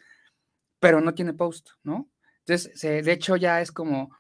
pero 0.80 1.00
no 1.00 1.14
tiene 1.14 1.34
post, 1.34 1.70
¿no? 1.84 2.10
Entonces, 2.46 2.82
de 2.82 3.12
hecho, 3.12 3.36
ya 3.36 3.62
es 3.62 3.72
como, 3.72 4.12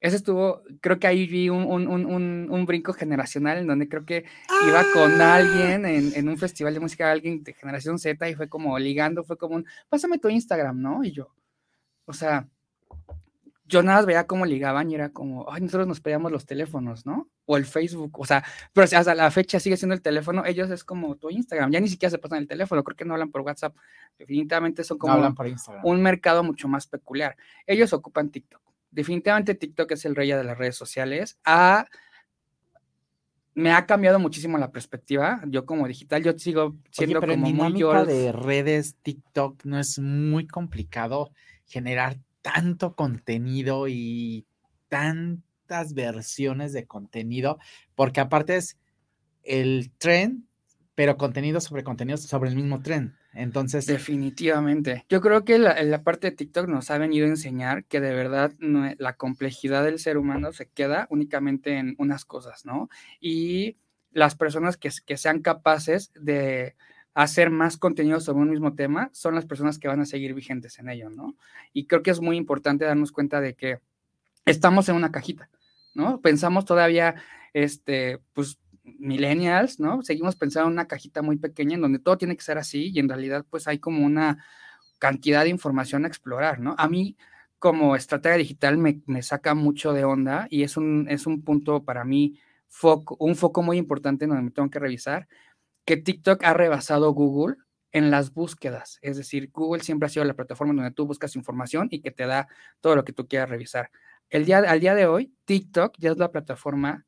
ese 0.00 0.16
estuvo, 0.16 0.62
creo 0.80 0.98
que 0.98 1.06
ahí 1.06 1.26
vi 1.26 1.48
un, 1.48 1.64
un, 1.64 2.66
brinco 2.66 2.92
generacional 2.92 3.58
en 3.58 3.66
donde 3.66 3.88
creo 3.88 4.04
que 4.04 4.24
iba 4.68 4.84
con 4.92 5.20
¡Ah! 5.20 5.36
alguien 5.36 5.86
en, 5.86 6.28
un 6.28 6.36
festival 6.36 6.74
de 6.74 6.80
música, 6.80 7.10
alguien 7.10 7.42
de 7.42 7.54
generación 7.54 7.98
Z 7.98 8.28
y 8.28 8.34
fue 8.34 8.48
como 8.48 8.78
ligando, 8.78 9.24
fue 9.24 9.38
como 9.38 9.56
un, 9.56 9.66
pásame 9.88 10.18
tu 10.18 10.28
Instagram, 10.28 10.80
¿no? 10.80 11.02
Y 11.02 11.12
yo, 11.12 11.34
o 12.04 12.12
sea, 12.12 12.46
yo 13.64 13.82
nada 13.82 13.98
más 13.98 14.06
veía 14.06 14.26
cómo 14.26 14.44
ligaban 14.44 14.90
y 14.90 14.94
era 14.94 15.08
como, 15.10 15.50
ay, 15.50 15.62
nosotros 15.62 15.88
nos 15.88 16.00
pedíamos 16.00 16.30
los 16.30 16.44
teléfonos, 16.44 17.06
¿no? 17.06 17.28
O 17.46 17.56
el 17.56 17.64
Facebook, 17.64 18.20
o 18.20 18.26
sea, 18.26 18.44
pero 18.74 18.84
hasta 18.84 19.14
la 19.14 19.30
fecha 19.30 19.58
sigue 19.58 19.78
siendo 19.78 19.94
el 19.94 20.02
teléfono, 20.02 20.44
ellos 20.44 20.70
es 20.70 20.84
como 20.84 21.16
tu 21.16 21.30
Instagram, 21.30 21.72
ya 21.72 21.80
ni 21.80 21.88
siquiera 21.88 22.10
se 22.10 22.18
pasan 22.18 22.38
el 22.38 22.48
teléfono, 22.48 22.84
creo 22.84 22.96
que 22.96 23.04
no 23.04 23.14
hablan 23.14 23.30
por 23.30 23.40
WhatsApp, 23.40 23.74
definitivamente 24.18 24.84
son 24.84 24.98
como 24.98 25.34
un 25.84 26.02
mercado 26.02 26.44
mucho 26.44 26.68
más 26.68 26.86
peculiar. 26.86 27.36
Ellos 27.66 27.92
ocupan 27.92 28.30
TikTok. 28.30 28.65
Definitivamente 28.96 29.54
TikTok 29.54 29.92
es 29.92 30.06
el 30.06 30.16
rey 30.16 30.30
de 30.30 30.42
las 30.42 30.56
redes 30.56 30.74
sociales. 30.74 31.38
me 33.52 33.70
ha 33.70 33.84
cambiado 33.84 34.18
muchísimo 34.18 34.56
la 34.56 34.72
perspectiva. 34.72 35.42
Yo 35.48 35.66
como 35.66 35.86
digital, 35.86 36.24
yo 36.24 36.32
sigo 36.38 36.76
siendo 36.90 37.20
pero 37.20 37.34
como 37.34 37.46
en 37.46 37.52
dinámica 37.52 38.06
de 38.06 38.32
redes 38.32 38.96
TikTok 39.02 39.66
no 39.66 39.78
es 39.78 39.98
muy 39.98 40.46
complicado 40.46 41.30
generar 41.66 42.16
tanto 42.40 42.96
contenido 42.96 43.86
y 43.86 44.46
tan 44.88 45.42
versiones 45.92 46.72
de 46.72 46.86
contenido, 46.86 47.58
porque 47.94 48.20
aparte 48.20 48.56
es 48.56 48.78
el 49.42 49.92
tren, 49.98 50.48
pero 50.94 51.18
contenido 51.18 51.60
sobre 51.60 51.84
contenido 51.84 52.16
sobre 52.16 52.48
el 52.48 52.56
mismo 52.56 52.80
tren. 52.80 53.14
Entonces. 53.36 53.86
Definitivamente. 53.86 55.04
Yo 55.08 55.20
creo 55.20 55.44
que 55.44 55.58
la, 55.58 56.02
parte 56.02 56.30
de 56.30 56.36
TikTok 56.36 56.68
nos 56.68 56.90
ha 56.90 56.98
venido 56.98 57.26
a 57.26 57.30
enseñar 57.30 57.84
que 57.84 58.00
de 58.00 58.14
verdad 58.14 58.52
la 58.58 59.14
complejidad 59.14 59.84
del 59.84 59.98
ser 59.98 60.18
humano 60.18 60.52
se 60.52 60.66
queda 60.68 61.06
únicamente 61.10 61.78
en 61.78 61.94
unas 61.98 62.24
cosas, 62.24 62.64
¿no? 62.64 62.88
Y 63.20 63.76
las 64.10 64.34
personas 64.34 64.76
que, 64.76 64.90
que 65.04 65.16
sean 65.16 65.40
capaces 65.40 66.12
de 66.14 66.74
hacer 67.14 67.50
más 67.50 67.76
contenido 67.76 68.20
sobre 68.20 68.42
un 68.42 68.50
mismo 68.50 68.74
tema 68.74 69.10
son 69.12 69.34
las 69.34 69.46
personas 69.46 69.78
que 69.78 69.88
van 69.88 70.00
a 70.00 70.06
seguir 70.06 70.34
vigentes 70.34 70.78
en 70.78 70.88
ello, 70.88 71.10
¿no? 71.10 71.36
Y 71.72 71.86
creo 71.86 72.02
que 72.02 72.10
es 72.10 72.20
muy 72.20 72.36
importante 72.36 72.84
darnos 72.84 73.12
cuenta 73.12 73.40
de 73.40 73.54
que 73.54 73.80
estamos 74.44 74.88
en 74.88 74.96
una 74.96 75.12
cajita. 75.12 75.50
¿no? 75.96 76.20
Pensamos 76.20 76.64
todavía, 76.64 77.16
este, 77.52 78.20
pues, 78.34 78.58
millennials, 78.98 79.80
¿no? 79.80 80.02
Seguimos 80.02 80.36
pensando 80.36 80.68
en 80.68 80.74
una 80.74 80.86
cajita 80.88 81.22
muy 81.22 81.36
pequeña 81.36 81.74
en 81.74 81.82
donde 81.82 81.98
todo 81.98 82.18
tiene 82.18 82.36
que 82.36 82.42
ser 82.42 82.58
así 82.58 82.90
y 82.94 82.98
en 82.98 83.08
realidad, 83.08 83.44
pues, 83.50 83.68
hay 83.68 83.78
como 83.78 84.04
una 84.04 84.44
cantidad 84.98 85.44
de 85.44 85.50
información 85.50 86.04
a 86.04 86.08
explorar, 86.08 86.60
¿no? 86.60 86.74
A 86.78 86.88
mí, 86.88 87.16
como 87.58 87.96
estratega 87.96 88.36
digital, 88.36 88.78
me, 88.78 89.22
saca 89.22 89.54
mucho 89.54 89.92
de 89.92 90.04
onda 90.04 90.46
y 90.50 90.62
es 90.62 90.76
un, 90.76 91.06
es 91.10 91.26
un 91.26 91.42
punto 91.42 91.84
para 91.84 92.04
mí, 92.04 92.38
foco, 92.68 93.16
un 93.20 93.36
foco 93.36 93.62
muy 93.62 93.78
importante 93.78 94.24
en 94.24 94.30
donde 94.30 94.44
me 94.44 94.50
tengo 94.50 94.70
que 94.70 94.78
revisar, 94.78 95.28
que 95.84 95.96
TikTok 95.96 96.44
ha 96.44 96.54
rebasado 96.54 97.12
Google 97.12 97.56
en 97.92 98.10
las 98.10 98.32
búsquedas. 98.34 98.98
Es 99.02 99.16
decir, 99.16 99.50
Google 99.52 99.82
siempre 99.82 100.06
ha 100.06 100.10
sido 100.10 100.24
la 100.24 100.34
plataforma 100.34 100.74
donde 100.74 100.90
tú 100.90 101.06
buscas 101.06 101.36
información 101.36 101.88
y 101.90 102.00
que 102.00 102.10
te 102.10 102.26
da 102.26 102.48
todo 102.80 102.96
lo 102.96 103.04
que 103.04 103.12
tú 103.12 103.28
quieras 103.28 103.48
revisar 103.50 103.90
el 104.30 104.44
día, 104.44 104.58
al 104.58 104.80
día 104.80 104.94
de 104.94 105.06
hoy, 105.06 105.32
TikTok 105.44 105.96
ya 105.98 106.10
es 106.10 106.18
la 106.18 106.32
plataforma 106.32 107.05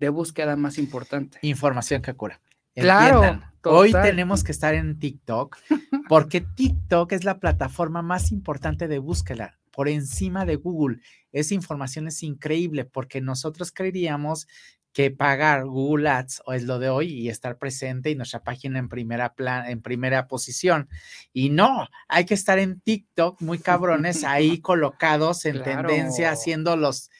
de 0.00 0.08
búsqueda 0.08 0.56
más 0.56 0.78
importante. 0.78 1.38
Información 1.42 2.02
que 2.02 2.14
cura. 2.14 2.40
Claro. 2.74 3.40
Hoy 3.64 3.92
tenemos 3.92 4.42
que 4.42 4.52
estar 4.52 4.74
en 4.74 4.98
TikTok 4.98 5.58
porque 6.08 6.40
TikTok 6.40 7.12
es 7.12 7.24
la 7.24 7.38
plataforma 7.38 8.00
más 8.00 8.32
importante 8.32 8.88
de 8.88 8.98
búsqueda 8.98 9.58
por 9.70 9.88
encima 9.88 10.46
de 10.46 10.56
Google. 10.56 11.00
Esa 11.30 11.54
información 11.54 12.08
es 12.08 12.22
increíble 12.22 12.86
porque 12.86 13.20
nosotros 13.20 13.70
creeríamos 13.70 14.48
que 14.92 15.10
pagar 15.10 15.66
Google 15.66 16.08
Ads 16.08 16.42
o 16.46 16.52
es 16.52 16.64
lo 16.64 16.78
de 16.78 16.88
hoy 16.88 17.12
y 17.12 17.28
estar 17.28 17.58
presente 17.58 18.10
y 18.10 18.16
nuestra 18.16 18.42
página 18.42 18.78
en 18.78 18.88
primera 18.88 19.34
plan, 19.34 19.68
en 19.68 19.82
primera 19.82 20.26
posición. 20.26 20.88
Y 21.32 21.50
no, 21.50 21.88
hay 22.08 22.24
que 22.24 22.34
estar 22.34 22.58
en 22.58 22.80
TikTok 22.80 23.40
muy 23.40 23.58
cabrones 23.58 24.24
ahí 24.24 24.58
colocados 24.62 25.44
en 25.44 25.62
tendencia 25.62 26.32
haciendo 26.32 26.76
los 26.76 27.10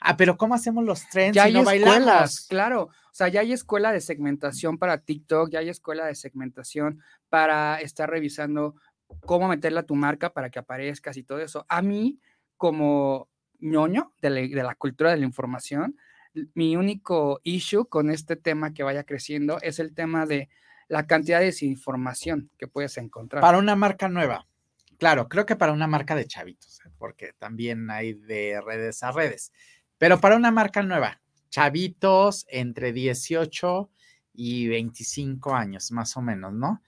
Ah, 0.00 0.16
pero 0.16 0.36
¿cómo 0.36 0.54
hacemos 0.54 0.84
los 0.84 1.08
trends 1.08 1.34
ya 1.34 1.44
hay 1.44 1.56
escuelas, 1.56 2.46
claro. 2.48 2.82
O 2.82 3.14
sea, 3.18 3.28
ya 3.28 3.40
hay 3.40 3.52
escuela 3.52 3.92
de 3.92 4.00
segmentación 4.00 4.78
para 4.78 4.98
TikTok, 4.98 5.50
ya 5.50 5.58
hay 5.58 5.68
escuela 5.68 6.06
de 6.06 6.14
segmentación 6.14 7.02
para 7.28 7.80
estar 7.80 8.08
revisando 8.08 8.76
cómo 9.20 9.48
meterla 9.48 9.80
a 9.80 9.86
tu 9.86 9.96
marca 9.96 10.32
para 10.32 10.50
que 10.50 10.58
aparezcas 10.58 11.16
y 11.16 11.24
todo 11.24 11.40
eso. 11.40 11.66
A 11.68 11.82
mí, 11.82 12.20
como 12.56 13.28
ñoño 13.58 14.12
de 14.22 14.30
de 14.30 14.62
la 14.62 14.74
cultura 14.76 15.10
de 15.10 15.16
la 15.16 15.24
información, 15.24 15.96
mi 16.54 16.76
único 16.76 17.40
issue 17.42 17.86
con 17.88 18.10
este 18.10 18.36
tema 18.36 18.72
que 18.72 18.82
vaya 18.82 19.04
creciendo 19.04 19.58
es 19.62 19.78
el 19.78 19.94
tema 19.94 20.26
de 20.26 20.48
la 20.88 21.06
cantidad 21.06 21.40
de 21.40 21.46
desinformación 21.46 22.50
que 22.58 22.66
puedes 22.66 22.96
encontrar. 22.96 23.42
Para 23.42 23.58
una 23.58 23.76
marca 23.76 24.08
nueva, 24.08 24.46
claro, 24.98 25.28
creo 25.28 25.46
que 25.46 25.56
para 25.56 25.72
una 25.72 25.86
marca 25.86 26.14
de 26.14 26.26
chavitos, 26.26 26.80
¿eh? 26.84 26.90
porque 26.98 27.32
también 27.38 27.90
hay 27.90 28.14
de 28.14 28.60
redes 28.64 29.02
a 29.02 29.12
redes, 29.12 29.52
pero 29.98 30.20
para 30.20 30.36
una 30.36 30.50
marca 30.50 30.82
nueva, 30.82 31.20
chavitos 31.50 32.46
entre 32.48 32.92
18 32.92 33.90
y 34.34 34.68
25 34.68 35.54
años, 35.54 35.90
más 35.92 36.16
o 36.16 36.22
menos, 36.22 36.52
¿no? 36.52 36.82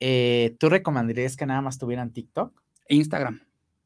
eh, 0.00 0.56
¿tú 0.58 0.68
recomendarías 0.68 1.36
que 1.36 1.46
nada 1.46 1.60
más 1.60 1.78
tuvieran 1.78 2.12
TikTok? 2.12 2.60
Instagram 2.88 3.40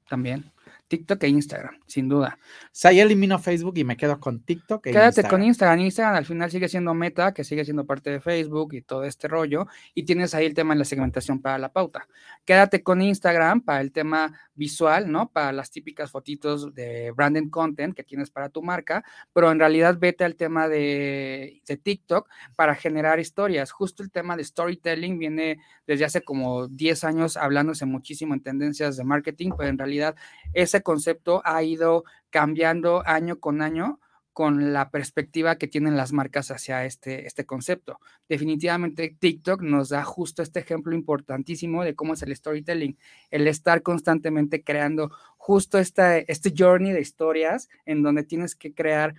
también. 0.08 0.53
TikTok 0.88 1.22
e 1.24 1.28
Instagram, 1.28 1.80
sin 1.86 2.08
duda. 2.08 2.38
O 2.40 2.68
sea, 2.72 2.92
ya 2.92 3.02
elimino 3.02 3.38
Facebook 3.38 3.76
y 3.76 3.84
me 3.84 3.96
quedo 3.96 4.20
con 4.20 4.40
TikTok. 4.40 4.86
E 4.86 4.92
Quédate 4.92 5.24
con 5.24 5.42
Instagram. 5.42 5.80
Instagram 5.80 6.16
al 6.16 6.24
final 6.24 6.50
sigue 6.50 6.68
siendo 6.68 6.94
Meta, 6.94 7.32
que 7.32 7.42
sigue 7.42 7.64
siendo 7.64 7.84
parte 7.86 8.10
de 8.10 8.20
Facebook 8.20 8.74
y 8.74 8.82
todo 8.82 9.04
este 9.04 9.26
rollo. 9.28 9.66
Y 9.94 10.04
tienes 10.04 10.34
ahí 10.34 10.46
el 10.46 10.54
tema 10.54 10.74
de 10.74 10.80
la 10.80 10.84
segmentación 10.84 11.40
para 11.40 11.58
la 11.58 11.72
pauta. 11.72 12.06
Quédate 12.44 12.82
con 12.82 13.00
Instagram 13.00 13.62
para 13.62 13.80
el 13.80 13.92
tema 13.92 14.38
visual, 14.54 15.10
¿no? 15.10 15.30
Para 15.30 15.52
las 15.52 15.70
típicas 15.70 16.10
fotitos 16.10 16.74
de 16.74 17.10
branded 17.12 17.50
content 17.50 17.94
que 17.94 18.04
tienes 18.04 18.30
para 18.30 18.50
tu 18.50 18.62
marca. 18.62 19.04
Pero 19.32 19.50
en 19.50 19.58
realidad 19.58 19.96
vete 19.98 20.24
al 20.24 20.36
tema 20.36 20.68
de, 20.68 21.62
de 21.66 21.76
TikTok 21.76 22.28
para 22.56 22.74
generar 22.74 23.18
historias. 23.18 23.72
Justo 23.72 24.02
el 24.02 24.10
tema 24.10 24.36
de 24.36 24.44
storytelling 24.44 25.18
viene 25.18 25.58
desde 25.86 26.04
hace 26.04 26.22
como 26.22 26.68
10 26.68 27.04
años 27.04 27.36
hablándose 27.36 27.86
muchísimo 27.86 28.34
en 28.34 28.42
tendencias 28.42 28.96
de 28.96 29.04
marketing, 29.04 29.52
pero 29.56 29.68
en 29.68 29.78
realidad 29.78 30.14
ese 30.52 30.82
concepto 30.84 31.42
ha 31.44 31.64
ido 31.64 32.04
cambiando 32.30 33.02
año 33.04 33.40
con 33.40 33.60
año 33.60 33.98
con 34.34 34.72
la 34.72 34.90
perspectiva 34.90 35.56
que 35.56 35.68
tienen 35.68 35.96
las 35.96 36.12
marcas 36.12 36.50
hacia 36.50 36.84
este, 36.84 37.26
este 37.26 37.46
concepto. 37.46 38.00
Definitivamente 38.28 39.16
TikTok 39.18 39.62
nos 39.62 39.90
da 39.90 40.02
justo 40.02 40.42
este 40.42 40.58
ejemplo 40.58 40.92
importantísimo 40.94 41.84
de 41.84 41.94
cómo 41.94 42.14
es 42.14 42.22
el 42.22 42.34
storytelling, 42.34 42.98
el 43.30 43.46
estar 43.46 43.82
constantemente 43.82 44.64
creando 44.64 45.12
justo 45.36 45.78
esta, 45.78 46.18
este 46.18 46.52
journey 46.56 46.92
de 46.92 47.00
historias 47.00 47.68
en 47.86 48.02
donde 48.02 48.24
tienes 48.24 48.56
que 48.56 48.74
crear 48.74 49.14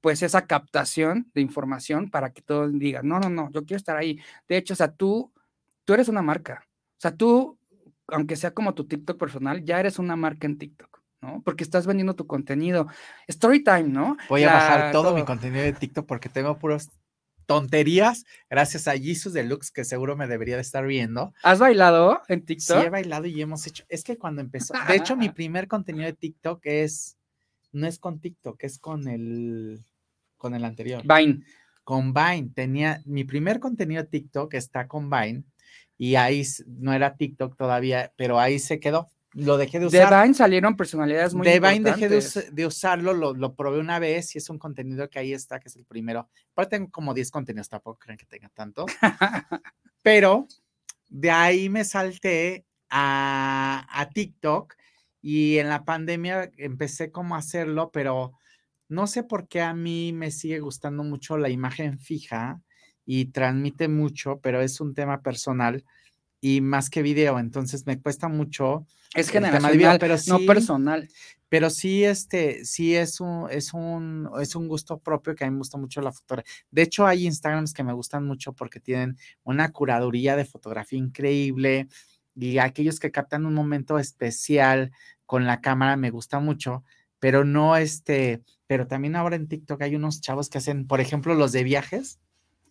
pues 0.00 0.22
esa 0.22 0.46
captación 0.46 1.30
de 1.34 1.40
información 1.40 2.10
para 2.10 2.32
que 2.32 2.42
todos 2.42 2.72
digan, 2.78 3.08
no, 3.08 3.18
no, 3.18 3.30
no, 3.30 3.50
yo 3.50 3.64
quiero 3.64 3.78
estar 3.78 3.96
ahí. 3.96 4.20
De 4.48 4.56
hecho, 4.56 4.74
o 4.74 4.76
sea, 4.76 4.92
tú, 4.92 5.32
tú 5.84 5.94
eres 5.94 6.08
una 6.08 6.22
marca. 6.22 6.66
O 6.98 7.00
sea, 7.00 7.16
tú, 7.16 7.58
aunque 8.06 8.36
sea 8.36 8.52
como 8.52 8.74
tu 8.74 8.86
TikTok 8.86 9.18
personal, 9.18 9.64
ya 9.64 9.80
eres 9.80 9.98
una 9.98 10.14
marca 10.14 10.46
en 10.46 10.58
TikTok. 10.58 10.91
¿No? 11.22 11.40
Porque 11.44 11.64
estás 11.64 11.86
vendiendo 11.86 12.14
tu 12.14 12.26
contenido. 12.26 12.88
Storytime, 13.30 13.84
¿no? 13.84 14.16
Voy 14.28 14.42
a 14.42 14.52
bajar 14.52 14.92
todo, 14.92 15.14
mi 15.14 15.24
contenido 15.24 15.62
de 15.62 15.72
TikTok 15.72 16.06
porque 16.06 16.28
tengo 16.28 16.58
puras 16.58 16.90
tonterías 17.46 18.24
gracias 18.48 18.88
a 18.88 18.92
Jesus 18.92 19.32
Deluxe 19.32 19.70
que 19.70 19.84
seguro 19.84 20.16
me 20.16 20.26
debería 20.26 20.56
de 20.56 20.62
estar 20.62 20.86
viendo. 20.86 21.32
¿Has 21.42 21.58
bailado 21.58 22.20
en 22.28 22.44
TikTok? 22.44 22.80
Sí, 22.80 22.86
he 22.86 22.90
bailado 22.90 23.26
y 23.26 23.40
hemos 23.40 23.66
hecho. 23.66 23.84
Es 23.88 24.04
que 24.04 24.18
cuando 24.18 24.40
empezó, 24.40 24.74
de 24.86 24.96
hecho, 24.96 25.16
mi 25.16 25.28
primer 25.30 25.68
contenido 25.68 26.06
de 26.06 26.12
TikTok 26.12 26.60
es 26.64 27.16
no 27.72 27.86
es 27.86 27.98
con 27.98 28.20
TikTok, 28.20 28.62
es 28.64 28.78
con 28.78 29.08
el 29.08 29.84
con 30.36 30.54
el 30.54 30.64
anterior. 30.64 31.02
Vine. 31.02 31.44
Con 31.84 32.12
Vine 32.12 32.50
tenía 32.54 33.00
mi 33.04 33.24
primer 33.24 33.60
contenido 33.60 34.02
de 34.02 34.08
TikTok 34.08 34.54
está 34.54 34.88
con 34.88 35.08
Vine 35.10 35.44
y 35.98 36.16
ahí 36.16 36.44
no 36.66 36.92
era 36.92 37.16
TikTok 37.16 37.56
todavía, 37.56 38.12
pero 38.16 38.38
ahí 38.38 38.58
se 38.58 38.80
quedó 38.80 39.08
lo 39.34 39.56
dejé 39.56 39.80
de 39.80 39.86
usar. 39.86 40.10
De 40.10 40.22
Vine 40.22 40.34
salieron 40.34 40.76
personalidades 40.76 41.34
muy 41.34 41.46
De 41.46 41.60
Vine 41.60 41.90
dejé 41.90 42.08
de, 42.08 42.66
usarlo, 42.66 43.12
lo, 43.12 43.54
probé 43.54 43.78
una 43.78 43.98
vez 43.98 44.34
y 44.34 44.38
es 44.38 44.50
un 44.50 44.58
contenido 44.58 45.08
que 45.08 45.18
ahí 45.18 45.32
está, 45.32 45.58
que 45.58 45.68
es 45.68 45.76
el 45.76 45.84
primero. 45.84 46.28
Aparte 46.52 46.76
tengo 46.76 46.90
como 46.90 47.14
10 47.14 47.30
contenidos, 47.30 47.68
tampoco 47.68 47.98
creen 47.98 48.18
que 48.18 48.26
tenga 48.26 48.48
tanto. 48.50 48.86
Pero 50.02 50.46
de 51.08 51.30
ahí 51.30 51.68
me 51.68 51.84
salté 51.84 52.66
a, 52.90 53.86
a 53.88 54.08
TikTok 54.10 54.74
y 55.22 55.58
en 55.58 55.68
la 55.68 55.84
pandemia 55.84 56.50
empecé 56.56 57.10
como 57.12 57.36
a 57.36 57.38
hacerlo, 57.38 57.90
pero 57.92 58.32
no 58.88 59.06
sé 59.06 59.22
por 59.22 59.46
qué 59.46 59.62
a 59.62 59.72
mí 59.72 60.12
me 60.12 60.32
sigue 60.32 60.58
gustando 60.58 61.04
mucho 61.04 61.38
la 61.38 61.48
imagen 61.48 62.00
fija 62.00 62.60
y 63.06 63.26
transmite 63.26 63.86
mucho, 63.86 64.40
pero 64.42 64.60
es 64.60 64.80
un 64.80 64.94
tema 64.94 65.22
personal 65.22 65.84
y 66.44 66.60
más 66.60 66.90
que 66.90 67.02
video, 67.02 67.38
entonces 67.38 67.86
me 67.86 68.00
cuesta 68.00 68.26
mucho. 68.26 68.84
Es 69.14 69.30
generacional, 69.30 69.98
pero 70.00 70.16
no 70.26 70.40
personal. 70.40 71.08
Pero 71.48 71.70
sí, 71.70 72.02
este, 72.02 72.64
sí 72.64 72.96
es 72.96 73.20
un, 73.20 73.46
es 73.48 73.72
un, 73.72 74.28
es 74.40 74.56
un 74.56 74.66
gusto 74.66 74.98
propio 74.98 75.36
que 75.36 75.44
a 75.44 75.46
mí 75.46 75.52
me 75.52 75.58
gusta 75.58 75.78
mucho 75.78 76.00
la 76.00 76.10
fotografía. 76.10 76.52
De 76.70 76.82
hecho, 76.82 77.06
hay 77.06 77.26
Instagrams 77.26 77.72
que 77.72 77.84
me 77.84 77.92
gustan 77.92 78.26
mucho 78.26 78.54
porque 78.54 78.80
tienen 78.80 79.16
una 79.44 79.70
curaduría 79.70 80.34
de 80.34 80.44
fotografía 80.44 80.98
increíble 80.98 81.86
y 82.34 82.58
aquellos 82.58 82.98
que 82.98 83.12
captan 83.12 83.46
un 83.46 83.54
momento 83.54 83.98
especial 83.98 84.90
con 85.24 85.46
la 85.46 85.60
cámara 85.60 85.96
me 85.96 86.10
gusta 86.10 86.40
mucho, 86.40 86.82
pero 87.20 87.44
no 87.44 87.76
este, 87.76 88.42
pero 88.66 88.88
también 88.88 89.14
ahora 89.14 89.36
en 89.36 89.46
TikTok 89.46 89.80
hay 89.82 89.94
unos 89.94 90.20
chavos 90.20 90.48
que 90.48 90.58
hacen, 90.58 90.88
por 90.88 91.00
ejemplo, 91.00 91.36
los 91.36 91.52
de 91.52 91.62
viajes 91.62 92.18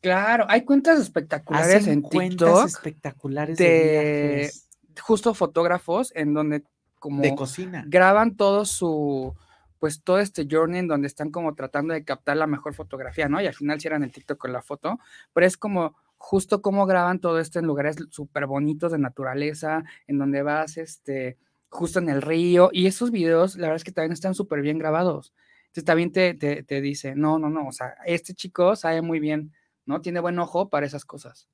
Claro, 0.01 0.45
hay 0.49 0.63
cuentas 0.63 0.99
espectaculares 0.99 1.87
en 1.87 2.01
TikTok. 2.03 2.65
espectaculares 2.65 3.57
de, 3.57 4.51
justo 4.99 5.33
fotógrafos 5.33 6.11
en 6.15 6.33
donde 6.33 6.63
como 6.99 7.21
de 7.21 7.35
cocina. 7.35 7.83
graban 7.87 8.35
todo 8.35 8.65
su 8.65 9.35
pues 9.79 10.03
todo 10.03 10.19
este 10.19 10.47
journey 10.49 10.79
en 10.79 10.87
donde 10.87 11.07
están 11.07 11.31
como 11.31 11.55
tratando 11.55 11.93
de 11.95 12.03
captar 12.03 12.37
la 12.37 12.45
mejor 12.45 12.75
fotografía, 12.75 13.27
¿no? 13.27 13.41
Y 13.41 13.47
al 13.47 13.55
final 13.55 13.81
cierran 13.81 14.03
el 14.03 14.11
TikTok 14.11 14.37
con 14.37 14.53
la 14.53 14.61
foto, 14.61 14.99
pero 15.33 15.47
es 15.47 15.57
como 15.57 15.95
justo 16.17 16.61
cómo 16.61 16.85
graban 16.85 17.19
todo 17.19 17.39
esto 17.39 17.57
en 17.57 17.65
lugares 17.65 17.95
súper 18.11 18.45
bonitos 18.45 18.91
de 18.91 18.99
naturaleza, 18.99 19.83
en 20.05 20.19
donde 20.19 20.43
vas, 20.43 20.77
este, 20.77 21.39
justo 21.69 21.97
en 21.97 22.09
el 22.09 22.21
río, 22.21 22.69
y 22.71 22.85
esos 22.85 23.09
videos, 23.09 23.55
la 23.55 23.69
verdad 23.69 23.77
es 23.77 23.83
que 23.83 23.91
también 23.91 24.11
están 24.11 24.35
súper 24.35 24.61
bien 24.61 24.77
grabados. 24.77 25.33
Entonces 25.63 25.85
también 25.85 26.11
te, 26.11 26.35
te, 26.35 26.61
te 26.61 26.79
dice, 26.79 27.15
no, 27.15 27.39
no, 27.39 27.49
no, 27.49 27.67
o 27.67 27.71
sea, 27.71 27.95
este 28.05 28.35
chico 28.35 28.75
sabe 28.75 29.01
muy 29.01 29.19
bien 29.19 29.51
¿no? 29.85 30.01
Tiene 30.01 30.19
buen 30.19 30.39
ojo 30.39 30.69
para 30.69 30.85
esas 30.85 31.05
cosas. 31.05 31.49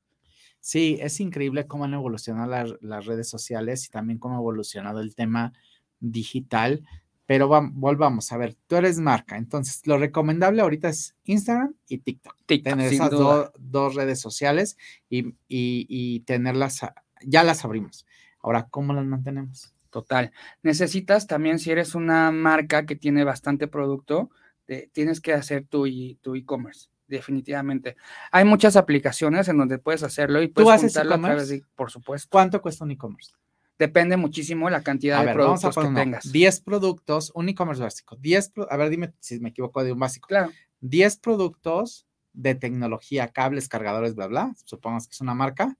Sí, 0.60 0.98
es 1.00 1.20
increíble 1.20 1.68
cómo 1.68 1.86
han 1.86 1.94
evolucionado 1.94 2.78
las 2.82 3.06
redes 3.06 3.30
sociales 3.30 3.86
y 3.86 3.90
también 3.90 4.20
cómo 4.20 4.36
ha 4.36 4.40
evolucionado 4.40 5.00
el 5.00 5.16
tema 5.16 5.54
digital. 6.00 6.84
Pero 7.26 7.50
volvamos 7.74 8.32
a 8.32 8.38
ver, 8.38 8.56
tú 8.68 8.78
eres 8.78 9.00
marca, 9.00 9.38
entonces 9.38 9.86
lo 9.86 9.98
recomendable 9.98 10.62
ahorita 10.62 10.88
es 10.88 11.16
Instagram 11.26 11.74
y 11.88 11.98
TikTok. 11.98 12.36
tener 12.46 12.94
esas 12.94 13.12
dos 13.12 13.96
redes 13.96 14.20
sociales 14.22 14.78
y, 15.10 15.36
y, 15.50 16.22
tenerlas, 16.22 16.82
ya 17.22 17.44
las 17.44 17.66
abrimos. 17.66 18.06
Ahora, 18.42 18.68
¿cómo 18.70 18.94
las 18.94 19.06
mantenemos? 19.06 19.74
Total. 19.90 20.32
Necesitas 20.63 21.28
también, 21.28 21.60
si 21.60 21.72
eres 21.72 21.96
una 21.96 22.32
marca 22.32 22.86
que 22.86 22.96
tiene 22.96 23.26
bastante 23.26 23.68
producto, 23.68 24.30
tienes 24.94 25.20
que 25.20 25.34
hacer 25.34 25.66
tu 25.66 25.86
e-commerce 25.86 26.90
definitivamente. 27.08 27.96
Hay 28.32 28.46
muchas 28.46 28.76
aplicaciones 28.76 29.48
en 29.48 29.58
donde 29.58 29.80
puedes 29.80 30.04
hacerlo 30.04 30.41
y 30.41 30.48
puedes 30.48 30.67
¿Tú 30.67 30.72
haces 30.72 31.52
e 31.52 31.63
por 31.76 31.91
supuesto. 31.91 32.28
¿Cuánto 32.32 32.62
cuesta 32.62 32.84
un 32.84 32.91
e-commerce? 32.91 33.34
Depende 33.80 34.17
muchísimo 34.17 34.70
la 34.70 34.82
cantidad 34.82 35.24
de 35.24 35.34
productos 35.34 35.76
que 35.76 35.88
tengas. 35.89 36.32
10 36.32 36.62
productos, 36.62 37.32
un 37.36 37.50
e-commerce 37.50 37.82
básico. 37.82 38.15
10, 38.15 38.54
a 38.70 38.78
ver, 38.78 38.89
dime 38.89 39.13
si 39.20 39.39
me 39.39 39.50
equivoco 39.50 39.84
de 39.84 39.91
un 39.91 40.00
básico. 40.00 40.28
Claro. 40.28 40.52
10 40.82 41.17
productos 41.17 42.08
de 42.34 42.56
tecnología, 42.56 43.28
cables, 43.28 43.70
cargadores, 43.70 44.15
bla, 44.15 44.28
bla. 44.28 44.54
Supongamos 44.65 45.08
que 45.08 45.13
es 45.13 45.22
una 45.22 45.36
marca. 45.36 45.78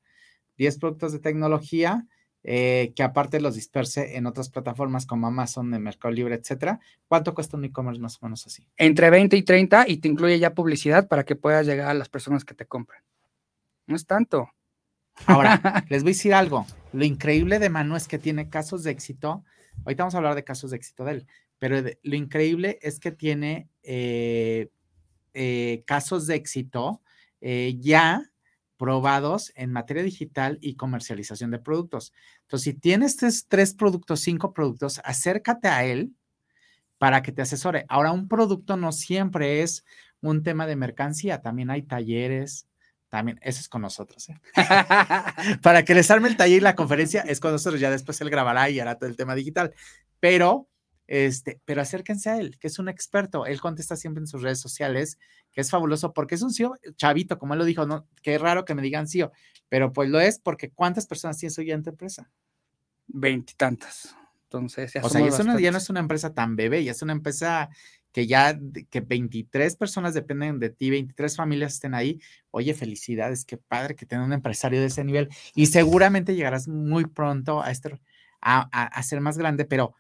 10 0.58 0.78
productos 0.80 1.12
de 1.12 1.20
tecnología 1.20 2.06
eh, 2.50 2.94
que 2.96 3.04
aparte 3.04 3.42
los 3.42 3.56
disperse 3.56 4.16
en 4.16 4.26
otras 4.26 4.48
plataformas 4.48 5.06
como 5.06 5.28
Amazon, 5.28 5.70
de 5.70 5.80
Mercado 5.80 6.14
Libre, 6.14 6.36
etcétera. 6.36 6.80
¿Cuánto 7.10 7.36
cuesta 7.36 7.58
un 7.58 7.66
e-commerce 7.66 8.00
más 8.00 8.16
o 8.16 8.26
menos 8.26 8.48
así? 8.48 8.66
Entre 8.78 9.10
20 9.10 9.36
y 9.36 9.44
30 9.44 9.84
y 9.90 9.98
te 9.98 10.08
incluye 10.08 10.40
ya 10.40 10.54
publicidad 10.54 11.10
para 11.10 11.26
que 11.26 11.36
puedas 11.36 11.66
llegar 11.66 11.90
a 11.90 11.94
las 11.94 12.08
personas 12.08 12.46
que 12.46 12.54
te 12.54 12.66
compran. 12.66 13.04
No 13.86 13.98
es 13.98 14.06
tanto. 14.06 14.50
Ahora, 15.26 15.60
les 15.90 16.04
voy 16.04 16.12
a 16.12 16.14
decir 16.14 16.34
algo. 16.34 16.66
Lo 16.94 17.04
increíble 17.04 17.60
de 17.60 17.70
Manu 17.70 17.98
es 17.98 18.08
que 18.08 18.18
tiene 18.18 18.48
casos 18.48 18.82
de 18.84 18.92
éxito. 18.92 19.44
Ahorita 19.84 20.04
vamos 20.04 20.16
a 20.16 20.20
hablar 20.20 20.36
de 20.36 20.46
casos 20.46 20.72
de 20.72 20.78
éxito 20.78 21.04
de 21.04 21.12
él, 21.12 21.28
pero 21.60 21.84
lo 22.02 22.16
increíble 22.16 22.80
es 22.82 23.02
que 23.02 23.12
tiene 23.12 23.68
eh, 23.84 24.70
eh, 25.34 25.84
casos 25.86 26.28
de 26.28 26.36
éxito 26.36 27.02
ya 27.42 28.32
probados 28.78 29.52
en 29.56 29.72
materia 29.72 30.04
digital 30.04 30.58
y 30.62 30.76
comercialización 30.76 31.52
de 31.52 31.60
productos. 31.60 32.14
Entonces, 32.44 32.64
si 32.64 32.74
tienes 32.74 33.18
tres, 33.48 33.74
productos, 33.74 34.22
cinco 34.22 34.54
productos, 34.54 35.02
acércate 35.04 35.68
a 35.68 35.84
él 35.84 36.14
para 36.98 37.22
que 37.22 37.32
te 37.32 37.42
asesore. 37.42 37.86
Ahora, 37.90 38.12
un 38.12 38.28
producto 38.28 38.78
no 38.78 38.92
siempre 38.92 39.62
es 39.62 39.84
un 40.22 40.44
tema 40.44 40.66
de 40.68 40.76
mercancía, 40.76 41.42
también 41.42 41.70
hay 41.70 41.84
talleres, 41.84 42.68
también, 43.10 43.40
eso 43.42 43.60
es 43.60 43.70
con 43.70 43.82
nosotros. 43.82 44.30
¿eh? 44.30 44.40
para 45.62 45.84
que 45.84 45.94
les 45.94 46.10
arme 46.12 46.28
el 46.28 46.38
taller 46.38 46.58
y 46.58 46.62
la 46.62 46.76
conferencia 46.76 47.22
es 47.22 47.40
con 47.40 47.52
nosotros, 47.52 47.80
ya 47.80 47.92
después 47.92 48.20
él 48.22 48.30
grabará 48.30 48.70
y 48.70 48.80
hará 48.80 48.96
todo 48.96 49.10
el 49.10 49.16
tema 49.16 49.36
digital. 49.36 49.74
Pero 50.20 50.68
este, 51.08 51.60
pero 51.66 51.82
acérquense 51.82 52.30
a 52.30 52.38
él, 52.38 52.58
que 52.60 52.68
es 52.68 52.80
un 52.80 52.90
experto. 52.90 53.46
Él 53.46 53.60
contesta 53.62 53.96
siempre 53.96 54.22
en 54.22 54.28
sus 54.28 54.42
redes 54.42 54.60
sociales, 54.60 55.18
que 55.52 55.62
es 55.62 55.72
fabuloso 55.72 56.14
porque 56.14 56.36
es 56.36 56.42
un 56.42 56.54
CEO 56.54 56.78
chavito, 56.96 57.40
como 57.40 57.54
él 57.54 57.60
lo 57.60 57.66
dijo, 57.66 57.86
no, 57.86 58.06
qué 58.22 58.38
raro 58.38 58.66
que 58.66 58.76
me 58.76 58.82
digan 58.82 59.08
CEO, 59.08 59.32
pero 59.70 59.94
pues 59.94 60.10
lo 60.10 60.20
es 60.20 60.40
porque 60.40 60.70
¿cuántas 60.70 61.08
personas 61.08 61.38
tienes 61.38 61.58
hoy 61.58 61.72
en 61.72 61.84
tu 61.84 61.90
empresa? 61.90 62.30
Veintitantas. 63.08 64.16
Entonces, 64.44 64.96
o 65.02 65.10
sea, 65.10 65.20
ya, 65.60 65.72
no 65.72 65.78
es 65.78 65.90
una 65.90 66.00
empresa 66.00 66.34
tan 66.34 66.56
bebé, 66.56 66.82
ya 66.84 66.92
es 66.92 67.02
una 67.02 67.12
empresa 67.12 67.70
que 68.14 68.28
ya 68.28 68.58
que 68.90 69.02
23 69.02 69.76
personas 69.76 70.14
dependen 70.14 70.58
de 70.58 70.70
ti, 70.70 70.90
23 70.90 71.36
familias 71.36 71.74
estén 71.74 71.94
ahí, 71.94 72.22
oye, 72.52 72.74
felicidades, 72.74 73.44
qué 73.44 73.58
padre 73.58 73.96
que 73.96 74.06
tenga 74.06 74.24
un 74.24 74.32
empresario 74.32 74.80
de 74.80 74.88
ese 74.88 75.04
nivel 75.04 75.28
y 75.54 75.66
seguramente 75.66 76.34
llegarás 76.34 76.70
muy 76.70 77.06
pronto 77.06 77.62
a, 77.62 77.72
este, 77.72 78.00
a, 78.42 79.04
ser 79.04 79.20
más 79.20 79.38
grande, 79.38 79.66
pero 79.66 79.94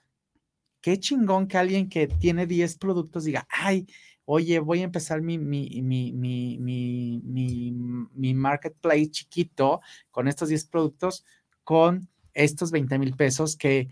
qué 0.88 0.98
chingón 0.98 1.50
que 1.50 1.58
alguien 1.58 1.90
que 1.90 2.08
tiene 2.08 2.48
10 2.48 2.78
productos 2.78 3.26
diga, 3.26 3.46
ay, 3.50 3.86
oye, 4.24 4.58
voy 4.60 4.80
a 4.80 4.84
empezar 4.86 5.22
mi, 5.22 5.38
mi, 5.38 5.82
mi, 5.82 6.14
mi, 6.14 6.58
mi, 6.58 7.74
mi 8.14 8.34
marketplace 8.34 9.12
chiquito 9.12 9.82
con 10.12 10.30
estos 10.30 10.48
10 10.48 10.64
productos, 10.68 11.26
con 11.66 12.08
estos 12.34 12.72
20 12.72 13.00
mil 13.00 13.18
pesos 13.18 13.58
que, 13.58 13.90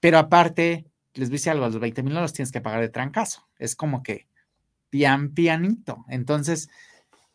pero 0.00 0.16
aparte 0.16 0.86
les 1.12 1.28
dice 1.28 1.50
algo, 1.50 1.66
los 1.66 1.78
20 1.78 2.02
mil 2.02 2.14
no 2.14 2.22
los 2.22 2.32
tienes 2.32 2.50
que 2.50 2.62
pagar 2.62 2.80
de 2.80 2.88
trancazo. 2.88 3.46
Es 3.58 3.76
como 3.76 4.02
que 4.02 4.26
pian 4.88 5.34
pianito. 5.34 6.06
Entonces, 6.08 6.70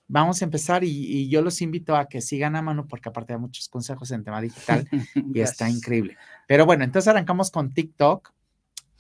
vamos 0.07 0.41
a 0.41 0.45
empezar 0.45 0.83
y, 0.83 1.29
yo 1.29 1.43
los 1.43 1.61
invito 1.61 1.95
a 1.95 2.09
que 2.09 2.21
sigan 2.21 2.55
a 2.55 2.63
mano 2.63 2.87
porque 2.87 3.09
aparte 3.09 3.33
hay 3.33 3.39
muchos 3.39 3.69
consejos 3.69 4.09
en 4.09 4.23
tema 4.23 4.41
digital 4.41 4.89
y 5.35 5.39
está 5.39 5.69
increíble. 5.69 6.17
Pero 6.47 6.65
bueno, 6.65 6.83
entonces 6.83 7.09
arrancamos 7.09 7.51
con 7.51 7.75
TikTok 7.75 8.33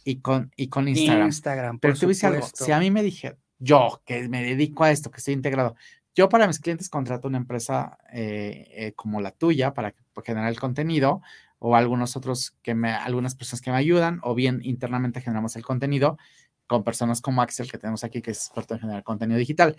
y 0.07 0.21
con, 0.21 0.53
y 0.55 0.69
con 0.69 0.87
Instagram. 0.87 1.27
Instagram 1.27 1.79
Pero 1.79 1.93
tú 1.93 2.07
dices 2.07 2.23
algo, 2.23 2.47
si 2.53 2.71
a 2.71 2.79
mí 2.79 2.89
me 2.91 3.03
dije, 3.03 3.35
yo 3.59 4.01
que 4.05 4.29
me 4.29 4.41
dedico 4.41 4.85
a 4.85 4.91
esto, 4.91 5.11
que 5.11 5.17
estoy 5.17 5.33
integrado, 5.33 5.75
yo 6.15 6.29
para 6.29 6.47
mis 6.47 6.59
clientes 6.59 6.87
contrato 6.87 7.27
una 7.27 7.39
empresa 7.39 7.97
eh, 8.13 8.69
eh, 8.71 8.93
como 8.93 9.19
la 9.19 9.31
tuya 9.31 9.73
para 9.73 9.93
generar 10.23 10.49
el 10.49 10.61
contenido 10.61 11.21
o 11.59 11.75
algunos 11.75 12.15
otros 12.15 12.55
que 12.61 12.73
me, 12.73 12.91
algunas 12.93 13.35
personas 13.35 13.59
que 13.59 13.69
me 13.69 13.75
ayudan, 13.75 14.21
o 14.23 14.33
bien 14.33 14.61
internamente 14.63 15.19
generamos 15.19 15.57
el 15.57 15.65
contenido 15.65 16.17
con 16.67 16.85
personas 16.85 17.19
como 17.19 17.41
Axel, 17.41 17.69
que 17.69 17.77
tenemos 17.77 18.05
aquí, 18.05 18.21
que 18.21 18.31
es 18.31 18.45
experto 18.45 18.75
en 18.75 18.79
generar 18.79 19.03
contenido 19.03 19.37
digital. 19.37 19.75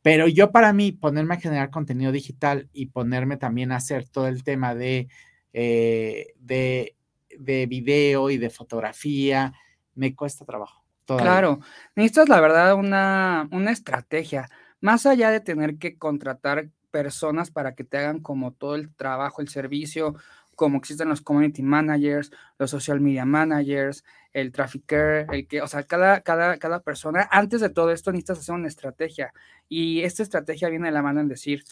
Pero 0.00 0.28
yo 0.28 0.50
para 0.50 0.72
mí, 0.72 0.92
ponerme 0.92 1.34
a 1.34 1.40
generar 1.40 1.68
contenido 1.68 2.10
digital 2.10 2.70
y 2.72 2.86
ponerme 2.86 3.36
también 3.36 3.72
a 3.72 3.76
hacer 3.76 4.08
todo 4.08 4.28
el 4.28 4.44
tema 4.44 4.74
de, 4.74 5.08
eh, 5.52 6.32
de, 6.38 6.94
de 7.38 7.66
video 7.66 8.30
y 8.30 8.38
de 8.38 8.50
fotografía, 8.50 9.52
me 9.94 10.14
cuesta 10.14 10.44
trabajo. 10.44 10.84
Claro, 11.06 11.60
necesitas 11.96 12.28
la 12.28 12.40
verdad 12.40 12.74
una, 12.74 13.48
una 13.50 13.70
estrategia, 13.70 14.50
más 14.80 15.06
allá 15.06 15.30
de 15.30 15.40
tener 15.40 15.78
que 15.78 15.96
contratar 15.96 16.68
personas 16.90 17.50
para 17.50 17.74
que 17.74 17.84
te 17.84 17.96
hagan 17.96 18.20
como 18.20 18.52
todo 18.52 18.74
el 18.74 18.94
trabajo, 18.94 19.40
el 19.40 19.48
servicio 19.48 20.14
como 20.58 20.78
existen 20.78 21.08
los 21.08 21.20
community 21.20 21.62
managers, 21.62 22.32
los 22.58 22.70
social 22.72 23.00
media 23.00 23.24
managers, 23.24 24.04
el 24.32 24.50
trafficker, 24.50 25.26
el 25.30 25.46
que, 25.46 25.62
o 25.62 25.68
sea, 25.68 25.84
cada, 25.84 26.20
cada, 26.22 26.58
cada 26.58 26.80
persona, 26.80 27.28
antes 27.30 27.60
de 27.60 27.70
todo 27.70 27.92
esto 27.92 28.10
necesitas 28.10 28.40
hacer 28.40 28.56
una 28.56 28.66
estrategia 28.66 29.32
y 29.68 30.02
esta 30.02 30.24
estrategia 30.24 30.68
viene 30.68 30.88
de 30.88 30.92
la 30.92 31.00
mano 31.00 31.20
en 31.20 31.28
decir, 31.28 31.62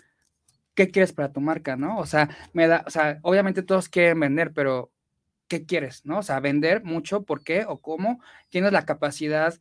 ¿qué 0.75 0.89
quieres 0.93 1.13
para 1.13 1.33
tu 1.33 1.41
marca, 1.41 1.75
no? 1.75 1.99
O 1.99 2.07
sea, 2.07 2.31
me 2.53 2.69
da, 2.69 2.85
o 2.87 2.91
sea, 2.91 3.19
obviamente 3.23 3.65
todos 3.65 3.89
quieren 3.89 4.21
vender, 4.21 4.53
pero 4.53 4.93
¿qué 5.49 5.67
quieres, 5.67 6.05
no? 6.05 6.19
O 6.19 6.23
sea, 6.23 6.41
vender 6.41 6.85
mucho, 6.85 7.23
¿por 7.25 7.43
qué 7.43 7.65
o 7.67 7.81
cómo? 7.81 8.21
¿Tienes 8.51 8.73
la 8.73 8.85
capacidad 8.85 9.55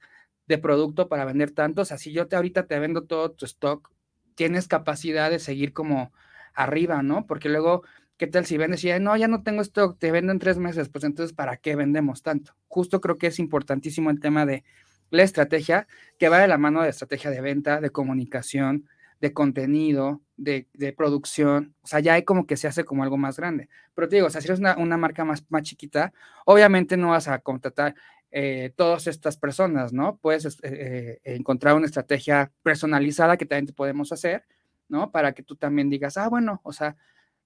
de 0.48 0.58
producto 0.58 1.08
para 1.10 1.26
vender 1.26 1.52
tanto? 1.52 1.82
O 1.82 1.86
sea, 1.86 1.98
si 1.98 2.12
yo 2.12 2.28
te 2.28 2.36
ahorita 2.36 2.68
te 2.68 2.80
vendo 2.80 3.04
todo 3.04 3.32
tu 3.32 3.46
stock, 3.46 3.92
tienes 4.36 4.68
capacidad 4.68 5.30
de 5.30 5.40
seguir 5.40 5.74
como 5.74 6.12
arriba, 6.54 7.02
¿no? 7.04 7.26
Porque 7.28 7.50
luego 7.50 7.84
¿Qué 8.18 8.28
tal 8.28 8.46
si 8.46 8.56
vendes 8.56 8.82
y 8.86 8.98
no, 9.02 9.18
ya 9.18 9.28
no 9.28 9.44
tengo 9.44 9.62
stock, 9.62 10.00
te 10.00 10.10
vendo 10.10 10.32
en 10.32 10.40
tres 10.40 10.58
meses? 10.58 10.88
Pues 10.88 11.04
entonces, 11.04 11.36
¿para 11.36 11.58
qué 11.58 11.76
vendemos 11.76 12.22
tanto? 12.24 12.56
Justo 12.70 13.02
creo 13.02 13.18
que 13.18 13.28
es 13.28 13.40
importantísimo 13.40 14.10
el 14.10 14.22
tema 14.22 14.46
de 14.46 14.64
la 15.10 15.24
estrategia, 15.24 15.86
que 16.18 16.30
va 16.30 16.40
de 16.40 16.48
la 16.48 16.58
mano 16.58 16.82
de 16.82 16.90
estrategia 16.90 17.30
de 17.30 17.42
venta, 17.42 17.82
de 17.82 17.90
comunicación, 17.90 18.88
de 19.22 19.34
contenido, 19.34 20.22
de, 20.38 20.94
producción. 20.98 21.76
O 21.82 21.88
sea, 21.88 22.00
ya 22.00 22.14
hay 22.14 22.24
como 22.24 22.46
que 22.46 22.58
se 22.58 22.68
hace 22.68 22.84
como 22.86 23.04
algo 23.04 23.18
más 23.18 23.38
grande. 23.38 23.70
Pero 23.94 24.10
te 24.10 24.18
digo, 24.18 24.28
o 24.28 24.30
sea, 24.30 24.42
si 24.42 24.48
eres 24.48 24.60
una, 24.60 24.98
marca 24.98 25.26
más, 25.26 25.46
más 25.50 25.64
chiquita, 25.64 26.14
obviamente 26.46 26.98
no 26.98 27.10
vas 27.10 27.28
a 27.28 27.40
contratar 27.40 27.96
eh, 28.32 28.74
todas 28.76 29.08
estas 29.08 29.38
personas, 29.38 29.94
¿no? 29.94 30.18
Puedes 30.18 30.46
eh, 30.46 30.60
eh, 30.64 31.20
encontrar 31.24 31.76
una 31.76 31.86
estrategia 31.86 32.52
personalizada 32.64 33.38
que 33.38 33.46
también 33.46 33.68
te 33.68 33.74
podemos 33.74 34.12
hacer, 34.12 34.46
¿no? 34.90 35.12
Para 35.12 35.34
que 35.34 35.44
tú 35.44 35.56
también 35.56 35.90
digas, 35.90 36.18
ah, 36.18 36.28
bueno, 36.28 36.60
o 36.64 36.74
sea, 36.74 36.98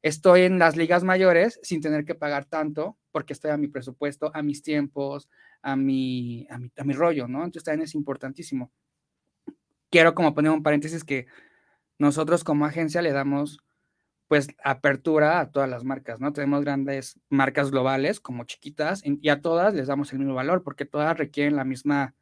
estoy 0.01 0.41
en 0.43 0.57
las 0.57 0.77
ligas 0.77 1.03
mayores 1.03 1.59
sin 1.61 1.81
tener 1.81 2.05
que 2.05 2.15
pagar 2.15 2.45
tanto 2.45 2.97
porque 3.11 3.33
estoy 3.33 3.51
a 3.51 3.57
mi 3.57 3.67
presupuesto, 3.67 4.31
a 4.33 4.41
mis 4.41 4.63
tiempos, 4.63 5.29
a 5.61 5.75
mi, 5.75 6.47
a 6.49 6.57
mi, 6.57 6.71
a 6.75 6.83
mi 6.83 6.93
rollo, 6.93 7.27
¿no? 7.27 7.39
Entonces 7.39 7.65
también 7.65 7.83
es 7.83 7.95
importantísimo. 7.95 8.71
Quiero 9.91 10.13
como 10.13 10.33
poner 10.33 10.51
un 10.51 10.63
paréntesis 10.63 11.03
que 11.03 11.27
nosotros 11.99 12.43
como 12.43 12.65
agencia 12.65 13.01
le 13.01 13.11
damos 13.11 13.59
pues 14.27 14.47
apertura 14.63 15.39
a 15.39 15.51
todas 15.51 15.67
las 15.69 15.83
marcas, 15.83 16.19
¿no? 16.19 16.33
Tenemos 16.33 16.61
grandes 16.61 17.19
marcas 17.29 17.71
globales 17.71 18.19
como 18.19 18.43
chiquitas 18.43 19.01
y 19.03 19.29
a 19.29 19.41
todas 19.41 19.73
les 19.73 19.87
damos 19.87 20.13
el 20.13 20.19
mismo 20.19 20.35
valor 20.35 20.63
porque 20.63 20.85
todas 20.85 21.17
requieren 21.17 21.55
la 21.55 21.63
misma 21.65 22.15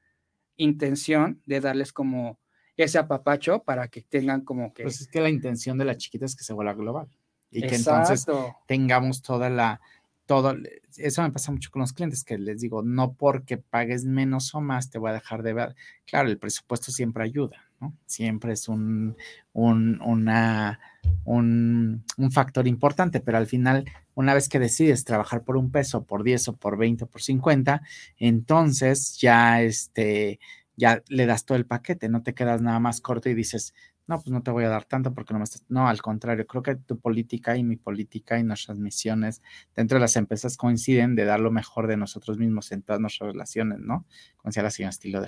intención 0.56 1.42
de 1.46 1.60
darles 1.60 1.92
como 1.92 2.40
ese 2.78 2.98
apapacho 2.98 3.64
para 3.64 3.90
que 3.90 4.04
tengan 4.04 4.42
como 4.42 4.74
que... 4.74 4.84
Pues 4.84 5.02
es 5.02 5.08
que 5.10 5.20
la 5.20 5.30
intención 5.30 5.78
de 5.78 5.86
la 5.86 5.98
chiquita 5.98 6.26
es 6.26 6.36
que 6.36 6.46
se 6.46 6.54
vuelva 6.54 6.74
global 6.74 7.10
y 7.52 7.62
que 7.62 7.76
entonces 7.76 8.26
tengamos 8.68 9.22
toda 9.22 9.50
la, 9.50 9.82
todo, 10.26 10.56
eso 10.98 11.22
me 11.24 11.32
pasa 11.32 11.52
mucho 11.52 11.72
con 11.72 11.82
los 11.82 11.94
clientes, 11.94 12.24
que 12.24 12.38
les 12.38 12.62
digo, 12.62 12.84
no 12.84 13.14
porque 13.14 13.58
pagues 13.58 14.06
menos 14.06 14.54
o 14.54 14.62
más 14.62 14.90
te 14.90 15.00
voy 15.00 15.10
a 15.10 15.14
dejar 15.14 15.42
de 15.42 15.54
ver. 15.54 15.76
Claro, 16.06 16.30
el 16.30 16.38
presupuesto 16.38 16.92
siempre 16.92 17.24
ayuda, 17.24 17.67
Siempre 18.06 18.54
es 18.54 18.68
un, 18.68 19.16
un, 19.54 20.02
una, 20.02 20.80
un, 21.26 22.04
un 22.18 22.32
factor 22.32 22.68
importante, 22.68 23.20
pero 23.20 23.38
al 23.38 23.48
final, 23.48 23.86
una 24.16 24.34
vez 24.34 24.50
que 24.50 24.60
decides 24.60 25.04
trabajar 25.04 25.44
por 25.44 25.58
un 25.58 25.72
peso, 25.72 26.04
por 26.04 26.24
10 26.24 26.48
o 26.50 26.56
por 26.56 26.78
20 26.78 27.04
o 27.04 27.08
por 27.08 27.22
50, 27.22 27.82
entonces 28.18 29.18
ya, 29.20 29.62
este, 29.62 30.40
ya 30.76 31.04
le 31.08 31.26
das 31.26 31.46
todo 31.46 31.58
el 31.58 31.66
paquete, 31.66 32.10
no 32.10 32.24
te 32.24 32.34
quedas 32.34 32.62
nada 32.62 32.80
más 32.80 33.02
corto 33.02 33.30
y 33.30 33.36
dices, 33.36 33.74
no, 34.08 34.22
pues 34.22 34.32
no 34.32 34.42
te 34.42 34.52
voy 34.52 34.64
a 34.64 34.70
dar 34.70 34.86
tanto 34.86 35.14
porque 35.14 35.34
no 35.34 35.40
me 35.40 35.44
estás, 35.44 35.66
no, 35.68 35.88
al 35.88 36.02
contrario, 36.02 36.48
creo 36.48 36.64
que 36.64 36.76
tu 36.76 36.98
política 36.98 37.58
y 37.58 37.64
mi 37.64 37.76
política 37.76 38.40
y 38.40 38.44
nuestras 38.44 38.80
misiones 38.80 39.42
dentro 39.76 39.98
de 39.98 40.02
las 40.02 40.16
empresas 40.16 40.56
coinciden 40.56 41.16
de 41.16 41.26
dar 41.26 41.42
lo 41.42 41.52
mejor 41.52 41.88
de 41.88 41.98
nosotros 41.98 42.38
mismos 42.38 42.72
en 42.72 42.82
todas 42.82 43.02
nuestras 43.02 43.34
relaciones, 43.34 43.80
¿no? 43.80 44.06
Como 44.38 44.50
decía 44.50 44.64
la 44.64 44.72
señora 44.72 44.92
Estilo 44.92 45.22
de 45.22 45.28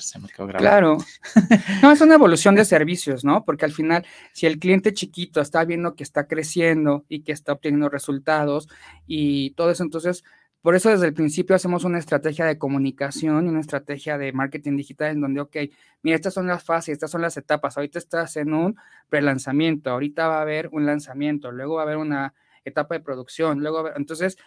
Claro. 0.57 0.97
no, 1.83 1.91
es 1.91 1.99
una 1.99 2.15
evolución 2.15 2.55
de 2.55 2.63
servicios, 2.63 3.25
¿no? 3.25 3.43
Porque 3.43 3.65
al 3.65 3.73
final, 3.73 4.05
si 4.31 4.45
el 4.45 4.59
cliente 4.59 4.93
chiquito 4.93 5.41
está 5.41 5.65
viendo 5.65 5.95
que 5.95 6.03
está 6.03 6.27
creciendo 6.27 7.05
y 7.09 7.21
que 7.23 7.33
está 7.33 7.53
obteniendo 7.53 7.89
resultados 7.89 8.69
y 9.05 9.51
todo 9.51 9.71
eso, 9.71 9.83
entonces 9.83 10.23
por 10.61 10.75
eso 10.75 10.89
desde 10.89 11.07
el 11.07 11.13
principio 11.13 11.55
hacemos 11.55 11.85
una 11.85 11.99
estrategia 11.99 12.45
de 12.45 12.57
comunicación 12.57 13.45
y 13.45 13.49
una 13.49 13.61
estrategia 13.61 14.17
de 14.17 14.33
marketing 14.33 14.75
digital 14.75 15.11
en 15.11 15.21
donde, 15.21 15.41
ok, 15.41 15.55
mira, 16.03 16.15
estas 16.15 16.33
son 16.33 16.47
las 16.47 16.63
fases, 16.63 16.93
estas 16.93 17.11
son 17.11 17.21
las 17.21 17.37
etapas. 17.37 17.77
Ahorita 17.77 17.97
estás 17.99 18.35
en 18.35 18.53
un 18.53 18.75
prelanzamiento, 19.07 19.91
ahorita 19.91 20.27
va 20.27 20.39
a 20.39 20.41
haber 20.41 20.69
un 20.71 20.85
lanzamiento, 20.85 21.51
luego 21.51 21.75
va 21.75 21.81
a 21.81 21.85
haber 21.85 21.97
una 21.97 22.33
etapa 22.65 22.95
de 22.95 23.01
producción, 23.01 23.59
luego, 23.59 23.95
entonces, 23.95 24.37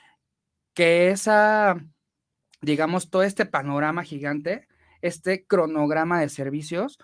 que 0.74 1.10
esa, 1.10 1.76
digamos, 2.60 3.10
todo 3.10 3.22
este 3.22 3.46
panorama 3.46 4.04
gigante, 4.04 4.68
este 5.00 5.46
cronograma 5.46 6.20
de 6.20 6.28
servicios, 6.28 6.98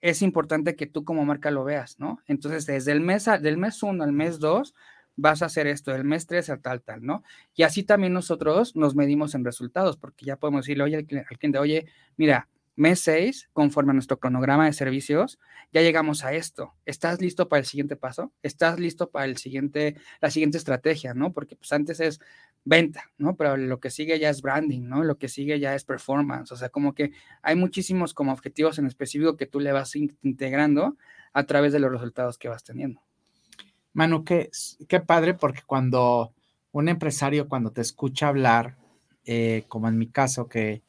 es 0.00 0.20
importante 0.20 0.74
que 0.74 0.86
tú 0.86 1.04
como 1.04 1.24
marca 1.24 1.52
lo 1.52 1.64
veas, 1.64 2.00
¿no? 2.00 2.20
Entonces, 2.26 2.66
desde 2.66 2.90
el 2.92 3.00
mes, 3.00 3.26
del 3.40 3.56
mes 3.56 3.82
1 3.82 4.02
al 4.02 4.12
mes 4.12 4.40
2, 4.40 4.74
vas 5.16 5.42
a 5.42 5.46
hacer 5.46 5.66
esto 5.66 5.94
el 5.94 6.04
mes 6.04 6.26
3 6.26 6.50
a 6.50 6.60
tal, 6.60 6.82
tal, 6.82 7.02
¿no? 7.02 7.22
Y 7.54 7.62
así 7.64 7.82
también 7.82 8.12
nosotros 8.12 8.76
nos 8.76 8.94
medimos 8.94 9.34
en 9.34 9.44
resultados, 9.44 9.96
porque 9.96 10.24
ya 10.24 10.36
podemos 10.36 10.62
decirle, 10.62 10.84
oye, 10.84 10.96
al 10.96 11.06
cliente, 11.06 11.58
oye, 11.58 11.86
mira, 12.16 12.48
mes 12.76 13.00
6, 13.00 13.50
conforme 13.52 13.90
a 13.90 13.94
nuestro 13.94 14.18
cronograma 14.18 14.66
de 14.66 14.72
servicios, 14.72 15.38
ya 15.72 15.82
llegamos 15.82 16.24
a 16.24 16.32
esto. 16.32 16.74
¿Estás 16.86 17.20
listo 17.20 17.48
para 17.48 17.60
el 17.60 17.66
siguiente 17.66 17.96
paso? 17.96 18.32
¿Estás 18.42 18.80
listo 18.80 19.10
para 19.10 19.26
el 19.26 19.36
siguiente, 19.36 19.96
la 20.20 20.30
siguiente 20.30 20.58
estrategia, 20.58 21.14
¿no? 21.14 21.32
Porque 21.32 21.56
pues 21.56 21.72
antes 21.72 22.00
es 22.00 22.20
venta, 22.64 23.10
¿no? 23.18 23.36
Pero 23.36 23.56
lo 23.56 23.80
que 23.80 23.90
sigue 23.90 24.18
ya 24.18 24.30
es 24.30 24.40
branding, 24.42 24.88
¿no? 24.88 25.04
Lo 25.04 25.18
que 25.18 25.28
sigue 25.28 25.58
ya 25.60 25.74
es 25.74 25.84
performance. 25.84 26.52
O 26.52 26.56
sea, 26.56 26.70
como 26.70 26.94
que 26.94 27.12
hay 27.42 27.56
muchísimos 27.56 28.14
como 28.14 28.32
objetivos 28.32 28.78
en 28.78 28.86
específico 28.86 29.36
que 29.36 29.46
tú 29.46 29.60
le 29.60 29.72
vas 29.72 29.94
integrando 29.96 30.96
a 31.32 31.44
través 31.44 31.72
de 31.72 31.80
los 31.80 31.90
resultados 31.90 32.38
que 32.38 32.48
vas 32.48 32.64
teniendo. 32.64 33.02
Manu, 33.92 34.24
qué, 34.24 34.50
qué 34.88 35.00
padre, 35.00 35.34
porque 35.34 35.60
cuando 35.66 36.32
un 36.72 36.88
empresario, 36.88 37.48
cuando 37.48 37.70
te 37.70 37.80
escucha 37.80 38.28
hablar, 38.28 38.76
eh, 39.24 39.64
como 39.68 39.88
en 39.88 39.98
mi 39.98 40.08
caso, 40.08 40.48
que, 40.48 40.82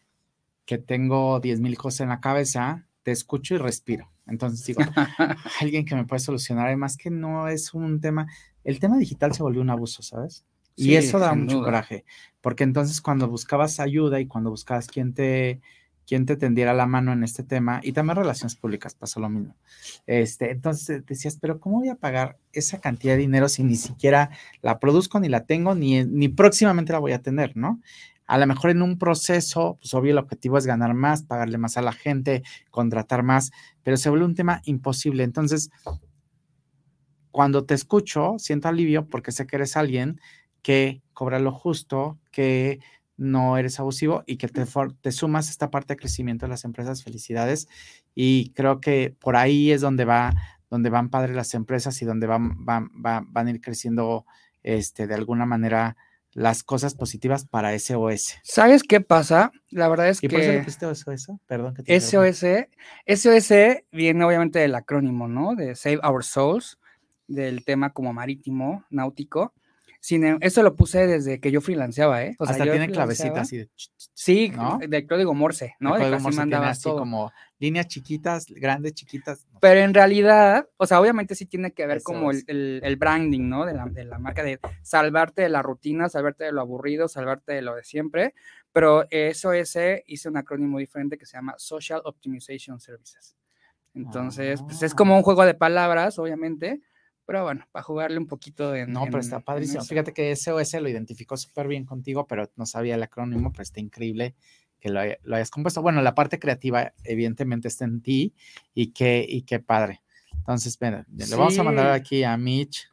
que 0.66 0.78
tengo 0.78 1.40
10 1.40 1.60
mil 1.60 1.78
cosas 1.78 2.02
en 2.02 2.10
la 2.10 2.22
cabeza, 2.22 2.88
te 3.04 3.12
escucho 3.12 3.56
y 3.56 3.58
respiro. 3.58 4.10
Entonces 4.26 4.66
digo, 4.66 4.82
alguien 5.62 5.86
que 5.86 5.96
me 5.96 6.06
puede 6.06 6.22
solucionar, 6.22 6.68
además 6.68 6.98
que 6.98 7.10
no 7.10 7.48
es 7.48 7.74
un 7.74 8.00
tema, 8.00 8.28
el 8.64 8.80
tema 8.80 8.98
digital 8.98 9.34
se 9.34 9.44
volvió 9.44 9.62
un 9.62 9.70
abuso, 9.70 10.02
¿sabes? 10.02 10.46
Y 10.76 10.96
eso 10.96 11.20
da 11.20 11.36
mucho 11.36 11.62
coraje, 11.62 12.04
porque 12.42 12.64
entonces 12.64 13.00
cuando 13.00 13.28
buscabas 13.28 13.80
ayuda 13.80 14.20
y 14.20 14.26
cuando 14.26 14.50
buscabas 14.50 14.88
quien 14.88 15.14
te, 15.14 15.62
quién 16.08 16.26
te 16.26 16.36
tendiera 16.36 16.74
la 16.74 16.86
mano 16.86 17.14
en 17.14 17.24
este 17.24 17.44
tema 17.44 17.80
y 17.84 17.94
también 17.94 18.18
relaciones 18.18 18.56
públicas, 18.56 18.96
pasó 18.96 19.20
lo 19.20 19.30
mismo. 19.30 19.56
Este, 20.06 20.52
entonces 20.52 21.06
decías, 21.06 21.38
pero 21.40 21.60
¿cómo 21.60 21.80
voy 21.80 21.90
a 21.90 21.96
pagar 21.96 22.38
esa 22.52 22.80
cantidad 22.80 23.14
de 23.14 23.20
dinero 23.20 23.50
si 23.50 23.64
ni 23.64 23.76
siquiera 23.76 24.30
la 24.62 24.80
produzco, 24.80 25.20
ni 25.20 25.30
la 25.30 25.46
tengo, 25.46 25.76
ni, 25.76 26.04
ni 26.04 26.30
próximamente 26.30 26.94
la 26.94 27.00
voy 27.00 27.14
a 27.14 27.22
tener, 27.22 27.56
¿no? 27.56 27.82
A 28.26 28.38
lo 28.38 28.48
mejor 28.48 28.70
en 28.70 28.82
un 28.82 28.98
proceso, 28.98 29.78
pues 29.82 29.94
obvio 29.94 30.12
el 30.12 30.18
objetivo 30.18 30.58
es 30.58 30.66
ganar 30.66 30.94
más, 30.94 31.24
pagarle 31.24 31.58
más 31.58 31.78
a 31.78 31.82
la 31.82 31.92
gente, 31.92 32.44
contratar 32.72 33.22
más, 33.22 33.52
pero 33.84 33.98
se 33.98 34.10
vuelve 34.10 34.26
un 34.26 34.36
tema 34.36 34.62
imposible. 34.64 35.24
Entonces, 35.24 35.70
cuando 37.32 37.66
te 37.66 37.74
escucho, 37.74 38.36
siento 38.38 38.70
alivio 38.70 39.10
porque 39.10 39.32
sé 39.32 39.46
que 39.46 39.58
eres 39.58 39.76
alguien 39.76 40.22
que 40.62 41.02
cobra 41.14 41.40
lo 41.40 41.52
justo, 41.52 42.18
que 42.32 42.80
no 43.24 43.58
eres 43.58 43.80
abusivo 43.80 44.24
y 44.28 44.38
que 44.38 44.48
te, 44.48 44.66
te 45.02 45.12
sumas 45.12 45.50
esta 45.50 45.72
parte 45.72 45.94
de 45.94 46.00
crecimiento 46.00 46.46
de 46.46 46.52
las 46.52 46.66
empresas. 46.66 47.04
Felicidades. 47.04 47.68
Y 48.16 48.52
creo 48.52 48.80
que 48.80 49.16
por 49.20 49.36
ahí 49.36 49.72
es 49.72 49.82
donde 49.82 50.06
va, 50.06 50.34
donde 50.70 50.90
van 50.90 51.10
padres 51.10 51.36
las 51.36 51.54
empresas 51.54 52.02
y 52.02 52.06
donde 52.06 52.28
van, 52.28 52.66
van, 52.66 52.90
van, 52.94 53.32
van 53.32 53.48
a 53.48 53.52
ir 53.52 53.62
creciendo 53.62 54.26
este, 54.62 55.08
de 55.08 55.16
alguna 55.16 55.46
manera 55.46 55.98
las 56.34 56.64
cosas 56.64 56.96
positivas 56.96 57.46
para 57.46 57.78
SOS. 57.78 58.36
¿Sabes 58.44 58.84
qué 58.84 59.02
pasa? 59.02 59.52
La 59.70 59.88
verdad 59.88 60.10
es 60.10 60.24
¿Y 60.24 60.28
que... 60.28 60.36
por 60.36 60.42
eso 60.42 60.90
le 60.90 60.96
SOS? 60.96 61.38
Perdón. 61.46 61.76
Que 61.76 61.84
te 61.84 62.00
SOS, 62.00 62.46
SOS 63.08 63.54
viene 63.92 64.24
obviamente 64.24 64.60
del 64.60 64.76
acrónimo, 64.76 65.28
¿no? 65.28 65.56
De 65.56 65.76
Save 65.76 66.00
Our 66.04 66.24
Souls, 66.24 66.80
del 67.28 67.64
tema 67.64 67.92
como 67.92 68.14
marítimo, 68.14 68.84
náutico. 68.90 69.54
Sin, 70.04 70.26
em, 70.26 70.38
eso 70.42 70.62
lo 70.64 70.76
puse 70.76 71.08
desde 71.08 71.40
que 71.40 71.50
yo 71.50 71.62
freelanceaba, 71.62 72.24
¿eh? 72.24 72.36
O 72.38 72.46
sea, 72.46 72.56
Hasta 72.56 72.66
tiene 72.66 72.90
clavecitas 72.90 73.38
así 73.38 73.60
de... 73.60 73.70
Sí, 74.14 74.52
¿no? 74.54 74.78
de 74.86 75.08
código 75.08 75.34
Morse, 75.34 75.78
¿no? 75.80 75.96
El 75.96 76.02
código 76.02 76.20
Morse 76.20 76.56
así 76.56 76.84
todo. 76.84 76.98
como 76.98 77.32
líneas 77.58 77.88
chiquitas, 77.88 78.48
grandes, 78.48 78.96
chiquitas. 78.96 79.48
Pero 79.62 79.80
en 79.80 79.94
realidad, 79.94 80.68
o 80.76 80.86
sea, 80.86 81.00
obviamente 81.00 81.36
sí 81.36 81.46
tiene 81.46 81.72
que 81.72 81.88
ver 81.88 82.04
como 82.04 82.32
el, 82.32 82.44
el, 82.48 82.82
el, 82.84 82.98
branding, 82.98 83.48
¿no? 83.48 83.66
De 83.66 83.76
la, 83.76 83.86
de 83.86 84.04
la, 84.04 84.20
marca, 84.20 84.44
de 84.44 84.60
salvarte 84.82 85.44
de 85.44 85.48
la 85.48 85.62
rutina, 85.62 86.10
salvarte 86.10 86.44
de 86.44 86.52
lo 86.52 86.60
aburrido, 86.60 87.08
salvarte 87.08 87.54
de 87.54 87.62
lo 87.62 87.74
de 87.76 87.86
siempre. 87.86 88.34
Pero 88.74 89.08
SOS 89.10 89.78
hice 90.06 90.28
un 90.28 90.36
acrónimo 90.36 90.80
diferente 90.80 91.18
que 91.18 91.26
se 91.26 91.38
llama 91.38 91.56
Social 91.58 92.02
Optimization 92.04 92.82
Services. 92.82 93.38
Entonces, 93.94 94.60
ah. 94.60 94.66
pues 94.68 94.84
es 94.84 94.94
como 94.94 95.16
un 95.16 95.24
juego 95.24 95.46
de 95.46 95.54
palabras, 95.54 96.20
obviamente, 96.20 96.82
pero 97.26 97.44
bueno, 97.44 97.66
para 97.72 97.84
jugarle 97.84 98.18
un 98.18 98.28
poquito 98.28 98.72
de... 98.72 98.86
No, 98.88 99.06
pero 99.06 99.20
está 99.20 99.40
padrísimo. 99.40 99.84
Fíjate 99.84 100.14
que 100.14 100.36
SOS 100.36 100.74
lo 100.76 100.90
identificó 100.90 101.38
súper 101.38 101.68
bien 101.68 101.86
contigo, 101.86 102.28
pero 102.28 102.50
no 102.56 102.66
sabía 102.66 102.96
el 102.96 103.04
acrónimo, 103.04 103.52
pero 103.52 103.64
está 103.64 103.80
increíble 103.80 104.36
que 104.80 104.90
lo, 104.90 105.00
lo, 105.24 105.36
hayas 105.36 105.50
compuesto. 105.50 105.82
Bueno, 105.82 106.02
la 106.02 106.16
parte 106.16 106.40
creativa 106.40 106.94
evidentemente 107.04 107.70
está 107.70 107.86
en 107.86 108.02
ti 108.02 108.34
y 108.74 108.88
qué, 108.88 109.26
y 109.28 109.44
qué 109.44 109.60
padre. 109.60 110.02
Entonces, 110.36 110.78
mira, 110.82 111.06
sí. 111.18 111.30
le 111.30 111.36
vamos 111.38 111.58
a 111.58 111.64
mandar 111.64 111.92
aquí 111.92 112.24
a 112.24 112.36
Mitch 112.36 112.90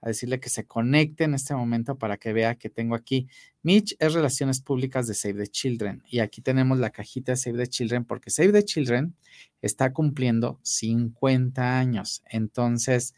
a 0.00 0.08
decirle 0.08 0.40
que 0.40 0.48
se 0.48 0.66
conecte 0.66 1.24
en 1.24 1.34
este 1.34 1.54
momento 1.54 1.98
para 1.98 2.16
que 2.16 2.32
vea 2.32 2.56
que 2.56 2.70
tengo 2.70 2.94
aquí. 2.94 3.28
Mitch 3.62 3.96
es 3.98 4.14
Relaciones 4.14 4.60
Públicas 4.60 5.06
de 5.06 5.14
Save 5.14 5.34
the 5.34 5.46
Children 5.48 6.02
y 6.06 6.20
aquí 6.20 6.40
tenemos 6.40 6.78
la 6.78 6.90
cajita 6.90 7.32
de 7.32 7.36
Save 7.36 7.58
the 7.58 7.66
Children 7.66 8.04
porque 8.04 8.30
Save 8.30 8.52
the 8.52 8.64
Children 8.64 9.14
está 9.60 9.92
cumpliendo 9.92 10.58
50 10.62 11.78
años. 11.78 12.22
Entonces, 12.26 13.14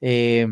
eh, 0.00 0.46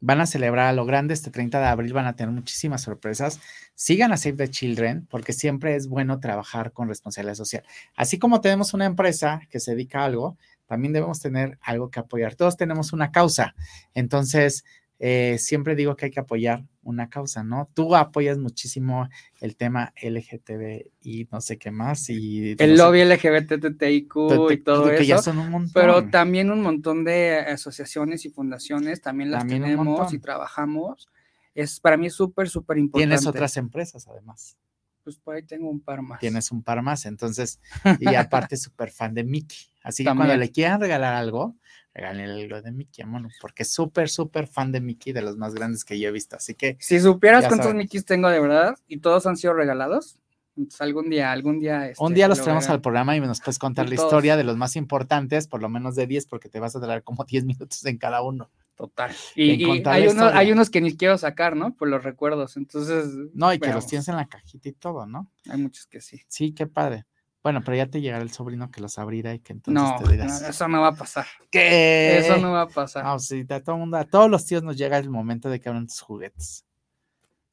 van 0.00 0.20
a 0.20 0.26
celebrar 0.26 0.66
a 0.68 0.72
lo 0.72 0.84
grande 0.84 1.14
este 1.14 1.30
30 1.30 1.58
de 1.60 1.66
abril, 1.66 1.92
van 1.92 2.06
a 2.06 2.16
tener 2.16 2.32
muchísimas 2.32 2.82
sorpresas. 2.82 3.40
Sigan 3.74 4.12
a 4.12 4.16
Save 4.16 4.36
the 4.36 4.48
Children 4.48 5.06
porque 5.10 5.32
siempre 5.32 5.74
es 5.74 5.88
bueno 5.88 6.20
trabajar 6.20 6.72
con 6.72 6.88
responsabilidad 6.88 7.34
social. 7.34 7.64
Así 7.96 8.18
como 8.18 8.40
tenemos 8.40 8.74
una 8.74 8.86
empresa 8.86 9.40
que 9.50 9.60
se 9.60 9.72
dedica 9.72 10.00
a 10.00 10.04
algo, 10.04 10.36
también 10.66 10.92
debemos 10.92 11.20
tener 11.20 11.58
algo 11.62 11.90
que 11.90 12.00
apoyar. 12.00 12.34
Todos 12.34 12.56
tenemos 12.56 12.92
una 12.92 13.10
causa. 13.10 13.54
Entonces, 13.94 14.64
eh, 15.00 15.36
siempre 15.38 15.76
digo 15.76 15.94
que 15.94 16.06
hay 16.06 16.10
que 16.10 16.20
apoyar 16.20 16.64
una 16.82 17.08
causa, 17.08 17.44
¿no? 17.44 17.70
Tú 17.74 17.94
apoyas 17.94 18.38
muchísimo 18.38 19.08
el 19.40 19.56
tema 19.56 19.92
LGTB 20.02 20.90
y 21.02 21.28
no 21.30 21.40
sé 21.40 21.56
qué 21.56 21.70
más. 21.70 22.10
Y 22.10 22.56
el 22.58 22.76
no 22.76 22.86
lobby 22.86 23.04
LGBTTIQ 23.04 24.50
y 24.50 24.56
todo 24.58 24.88
que 24.88 24.94
eso. 24.96 25.04
Ya 25.04 25.18
son 25.18 25.38
un 25.38 25.50
montón. 25.50 25.72
Pero 25.72 26.08
también 26.08 26.50
un 26.50 26.62
montón 26.62 27.04
de 27.04 27.38
asociaciones 27.38 28.24
y 28.24 28.30
fundaciones, 28.30 29.00
también 29.00 29.30
las 29.30 29.40
también 29.40 29.62
tenemos 29.62 30.12
y 30.12 30.18
trabajamos. 30.18 31.08
Es 31.54 31.78
para 31.78 31.96
mí 31.96 32.10
súper, 32.10 32.48
súper 32.48 32.78
importante. 32.78 33.08
Tienes 33.08 33.26
otras 33.26 33.56
empresas 33.56 34.08
además. 34.08 34.56
Pues 35.04 35.16
por 35.16 35.36
ahí 35.36 35.42
tengo 35.42 35.70
un 35.70 35.80
par 35.80 36.02
más. 36.02 36.20
Tienes 36.20 36.50
un 36.50 36.62
par 36.62 36.82
más, 36.82 37.06
entonces, 37.06 37.60
y 38.00 38.14
aparte 38.14 38.56
súper 38.56 38.90
fan 38.90 39.14
de 39.14 39.24
Mickey. 39.24 39.58
Así 39.82 40.02
que 40.02 40.08
también. 40.08 40.26
cuando 40.26 40.44
le 40.44 40.52
quieran 40.52 40.80
regalar 40.80 41.14
algo, 41.14 41.56
regálenle 41.98 42.44
algo 42.44 42.62
de 42.62 42.70
Mickey, 42.70 43.04
mono, 43.04 43.28
porque 43.40 43.64
es 43.64 43.72
súper, 43.72 44.08
súper 44.08 44.46
fan 44.46 44.70
de 44.70 44.80
Mickey, 44.80 45.12
de 45.12 45.22
los 45.22 45.36
más 45.36 45.54
grandes 45.54 45.84
que 45.84 45.98
yo 45.98 46.08
he 46.08 46.12
visto. 46.12 46.36
Así 46.36 46.54
que. 46.54 46.76
Si 46.80 47.00
supieras 47.00 47.46
cuántos 47.48 47.74
Mickeys 47.74 48.04
tengo 48.04 48.28
de 48.28 48.40
verdad 48.40 48.76
y 48.86 48.98
todos 48.98 49.26
han 49.26 49.36
sido 49.36 49.54
regalados, 49.54 50.18
entonces 50.56 50.80
algún 50.80 51.10
día, 51.10 51.32
algún 51.32 51.58
día. 51.58 51.88
Este, 51.88 52.02
un 52.02 52.14
día 52.14 52.28
los 52.28 52.40
traemos 52.40 52.68
al 52.68 52.80
programa 52.80 53.16
y 53.16 53.20
nos 53.20 53.40
puedes 53.40 53.58
contar 53.58 53.88
la 53.88 53.96
todos. 53.96 54.06
historia 54.06 54.36
de 54.36 54.44
los 54.44 54.56
más 54.56 54.76
importantes, 54.76 55.48
por 55.48 55.60
lo 55.60 55.68
menos 55.68 55.96
de 55.96 56.06
10, 56.06 56.26
porque 56.26 56.48
te 56.48 56.60
vas 56.60 56.76
a 56.76 56.78
dar 56.78 57.02
como 57.02 57.24
10 57.24 57.44
minutos 57.44 57.84
en 57.84 57.98
cada 57.98 58.22
uno. 58.22 58.48
Total. 58.76 59.10
Y, 59.34 59.64
y 59.64 59.82
hay, 59.86 60.06
uno, 60.06 60.26
hay, 60.26 60.52
unos 60.52 60.70
que 60.70 60.80
ni 60.80 60.96
quiero 60.96 61.18
sacar, 61.18 61.56
¿no? 61.56 61.74
Por 61.74 61.88
los 61.88 62.04
recuerdos. 62.04 62.56
Entonces. 62.56 63.06
No, 63.34 63.52
y 63.52 63.58
que 63.58 63.72
los 63.72 63.88
tienes 63.88 64.06
en 64.06 64.14
la 64.14 64.28
cajita 64.28 64.68
y 64.68 64.72
todo, 64.72 65.04
¿no? 65.04 65.32
Hay 65.48 65.60
muchos 65.60 65.86
que 65.86 66.00
sí. 66.00 66.22
Sí, 66.28 66.52
qué 66.52 66.68
padre. 66.68 67.06
Bueno, 67.42 67.62
pero 67.64 67.76
ya 67.76 67.86
te 67.86 68.00
llegará 68.00 68.22
el 68.22 68.32
sobrino 68.32 68.70
que 68.70 68.80
los 68.80 68.98
abrirá 68.98 69.32
y 69.32 69.38
que 69.38 69.52
entonces 69.52 69.82
no, 69.82 69.96
te 70.02 70.12
dirás. 70.12 70.42
No, 70.42 70.48
eso 70.48 70.68
no 70.68 70.80
va 70.80 70.88
a 70.88 70.94
pasar. 70.94 71.26
¿Qué? 71.50 72.18
Eso 72.18 72.36
no 72.38 72.52
va 72.52 72.62
a 72.62 72.68
pasar. 72.68 73.04
No, 73.04 73.18
sí, 73.18 73.46
a 73.48 73.62
todo 73.62 73.76
mundo, 73.76 73.96
a 73.96 74.04
todos 74.04 74.30
los 74.30 74.44
tíos 74.44 74.62
nos 74.62 74.76
llega 74.76 74.98
el 74.98 75.08
momento 75.08 75.48
de 75.48 75.60
que 75.60 75.68
abran 75.68 75.86
tus 75.86 76.00
juguetes. 76.00 76.64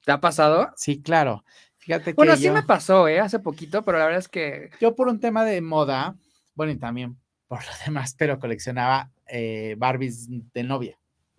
¿Te 0.04 0.12
ha 0.12 0.19
pasado? 0.19 0.71
Sí, 0.76 1.02
claro. 1.02 1.43
Fíjate 1.78 2.12
que. 2.12 2.15
Bueno, 2.15 2.36
sí 2.36 2.43
yo, 2.43 2.54
me 2.54 2.63
pasó, 2.63 3.08
¿eh? 3.08 3.19
Hace 3.19 3.39
poquito, 3.39 3.84
pero 3.84 4.00
la 4.00 4.06
verdad 4.06 4.19
es 4.19 4.28
que. 4.28 4.71
Yo, 4.82 4.95
por 4.95 5.08
un 5.08 5.19
tema 5.19 5.45
de 5.45 5.62
moda, 5.62 6.15
bueno, 6.56 6.71
y 6.71 6.78
también 6.78 7.17
por 7.48 7.63
lo 7.63 7.71
demás, 7.86 8.15
pero 8.17 8.39
coleccionaba 8.39 9.12
eh, 9.28 9.76
Barbies 9.78 10.28
de 10.52 10.63
novia 10.63 10.98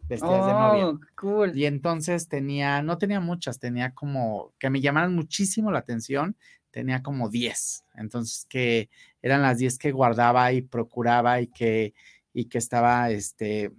vestidas 0.08 0.40
oh, 0.42 0.46
de 0.46 0.52
novia. 0.52 1.00
Cool. 1.16 1.56
Y 1.56 1.66
entonces 1.66 2.28
tenía, 2.28 2.82
no 2.82 2.98
tenía 2.98 3.20
muchas, 3.20 3.58
tenía 3.58 3.92
como 3.92 4.52
que 4.58 4.70
me 4.70 4.80
llamaran 4.80 5.14
muchísimo 5.14 5.70
la 5.70 5.80
atención, 5.80 6.36
tenía 6.76 7.02
como 7.02 7.30
10. 7.30 7.84
Entonces 7.94 8.44
que 8.50 8.90
eran 9.22 9.40
las 9.40 9.56
10 9.56 9.78
que 9.78 9.92
guardaba 9.92 10.52
y 10.52 10.60
procuraba 10.60 11.40
y 11.40 11.46
que, 11.46 11.94
y 12.34 12.50
que 12.50 12.58
estaba, 12.58 13.10
este, 13.10 13.72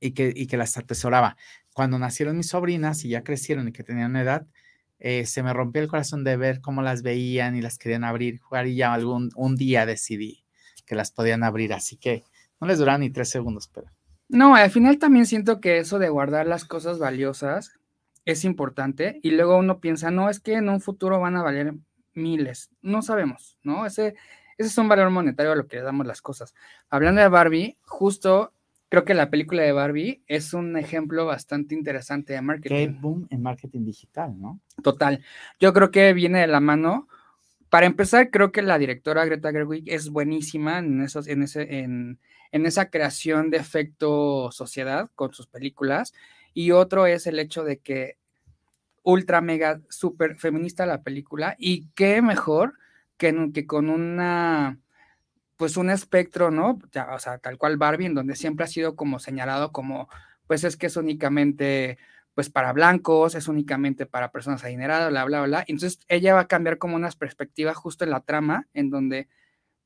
y 0.00 0.12
que, 0.12 0.32
y 0.34 0.46
que 0.46 0.56
las 0.56 0.78
atesoraba. 0.78 1.36
Cuando 1.74 1.98
nacieron 1.98 2.38
mis 2.38 2.48
sobrinas 2.48 3.04
y 3.04 3.10
ya 3.10 3.24
crecieron 3.24 3.68
y 3.68 3.72
que 3.72 3.84
tenían 3.84 4.16
edad, 4.16 4.46
eh, 5.00 5.26
se 5.26 5.42
me 5.42 5.52
rompió 5.52 5.82
el 5.82 5.88
corazón 5.88 6.24
de 6.24 6.38
ver 6.38 6.62
cómo 6.62 6.80
las 6.80 7.02
veían 7.02 7.54
y 7.54 7.60
las 7.60 7.76
querían 7.76 8.04
abrir, 8.04 8.38
jugar 8.40 8.66
y 8.66 8.76
ya 8.76 8.94
algún 8.94 9.30
un 9.36 9.56
día 9.56 9.84
decidí 9.84 10.46
que 10.86 10.94
las 10.94 11.12
podían 11.12 11.42
abrir, 11.42 11.74
así 11.74 11.98
que 11.98 12.24
no 12.58 12.68
les 12.68 12.78
duraron 12.78 13.02
ni 13.02 13.10
tres 13.10 13.28
segundos, 13.28 13.68
pero 13.68 13.90
no, 14.28 14.54
al 14.54 14.70
final 14.70 14.98
también 14.98 15.26
siento 15.26 15.60
que 15.60 15.78
eso 15.78 15.98
de 15.98 16.08
guardar 16.08 16.46
las 16.46 16.64
cosas 16.64 16.98
valiosas 16.98 17.79
es 18.24 18.44
importante 18.44 19.18
y 19.22 19.30
luego 19.32 19.56
uno 19.56 19.80
piensa, 19.80 20.10
no, 20.10 20.30
es 20.30 20.40
que 20.40 20.54
en 20.54 20.68
un 20.68 20.80
futuro 20.80 21.20
van 21.20 21.36
a 21.36 21.42
valer 21.42 21.74
miles, 22.14 22.70
no 22.82 23.02
sabemos, 23.02 23.58
¿no? 23.62 23.86
Ese, 23.86 24.14
ese 24.58 24.68
es 24.68 24.78
un 24.78 24.88
valor 24.88 25.10
monetario 25.10 25.52
a 25.52 25.56
lo 25.56 25.66
que 25.66 25.76
le 25.76 25.82
damos 25.82 26.06
las 26.06 26.20
cosas. 26.22 26.54
Hablando 26.90 27.20
de 27.20 27.28
Barbie, 27.28 27.78
justo 27.82 28.52
creo 28.90 29.04
que 29.04 29.14
la 29.14 29.30
película 29.30 29.62
de 29.62 29.72
Barbie 29.72 30.22
es 30.26 30.52
un 30.52 30.76
ejemplo 30.76 31.24
bastante 31.24 31.74
interesante 31.74 32.34
de 32.34 32.42
marketing. 32.42 32.74
Qué 32.74 32.88
boom 32.88 33.26
en 33.30 33.40
marketing 33.40 33.84
digital, 33.84 34.38
¿no? 34.38 34.60
Total. 34.82 35.24
Yo 35.60 35.72
creo 35.72 35.90
que 35.90 36.12
viene 36.12 36.40
de 36.40 36.48
la 36.48 36.60
mano. 36.60 37.08
Para 37.70 37.86
empezar, 37.86 38.30
creo 38.30 38.50
que 38.50 38.62
la 38.62 38.78
directora 38.78 39.24
Greta 39.24 39.52
Gerwig 39.52 39.84
es 39.86 40.10
buenísima 40.10 40.80
en 40.80 41.02
esos, 41.02 41.28
en 41.28 41.44
ese, 41.44 41.78
en, 41.78 42.18
en 42.50 42.66
esa 42.66 42.90
creación 42.90 43.50
de 43.50 43.58
efecto 43.58 44.50
sociedad 44.50 45.08
con 45.14 45.32
sus 45.32 45.46
películas. 45.46 46.12
Y 46.52 46.72
otro 46.72 47.06
es 47.06 47.26
el 47.26 47.38
hecho 47.38 47.64
de 47.64 47.78
que 47.78 48.18
ultra 49.02 49.40
mega 49.40 49.80
super 49.88 50.36
feminista 50.36 50.86
la 50.86 51.02
película 51.02 51.56
y 51.58 51.88
qué 51.94 52.22
mejor 52.22 52.74
que, 53.16 53.50
que 53.52 53.66
con 53.66 53.88
una 53.90 54.78
pues 55.60 55.76
un 55.76 55.90
espectro, 55.90 56.50
¿no? 56.50 56.78
Ya, 56.90 57.14
o 57.14 57.18
sea, 57.18 57.36
tal 57.36 57.58
cual 57.58 57.76
Barbie, 57.76 58.06
en 58.06 58.14
donde 58.14 58.34
siempre 58.34 58.64
ha 58.64 58.66
sido 58.66 58.96
como 58.96 59.18
señalado 59.18 59.72
como, 59.72 60.08
pues 60.46 60.64
es 60.64 60.78
que 60.78 60.86
es 60.86 60.96
únicamente, 60.96 61.98
pues 62.32 62.48
para 62.48 62.72
blancos, 62.72 63.34
es 63.34 63.46
únicamente 63.46 64.06
para 64.06 64.32
personas 64.32 64.64
adineradas, 64.64 65.10
bla, 65.10 65.26
bla, 65.26 65.42
bla. 65.42 65.64
Entonces 65.68 66.00
ella 66.08 66.32
va 66.32 66.40
a 66.40 66.48
cambiar 66.48 66.78
como 66.78 66.96
unas 66.96 67.14
perspectivas 67.14 67.76
justo 67.76 68.04
en 68.04 68.10
la 68.10 68.20
trama, 68.20 68.68
en 68.72 68.88
donde 68.88 69.28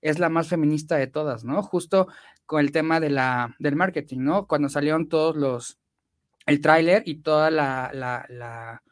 es 0.00 0.20
la 0.20 0.29
más 0.29 0.46
feminista 0.46 0.94
de 0.94 1.09
todas, 1.09 1.42
¿no? 1.42 1.61
Justo 1.61 2.07
con 2.46 2.61
el 2.61 2.70
tema 2.70 3.00
de 3.00 3.11
la, 3.11 3.57
del 3.59 3.74
marketing, 3.74 4.20
¿no? 4.20 4.46
Cuando 4.46 4.68
salieron 4.68 5.09
todos 5.09 5.35
los, 5.35 5.81
el 6.46 6.61
tráiler 6.61 7.02
y 7.07 7.16
toda 7.16 7.50
la, 7.50 8.83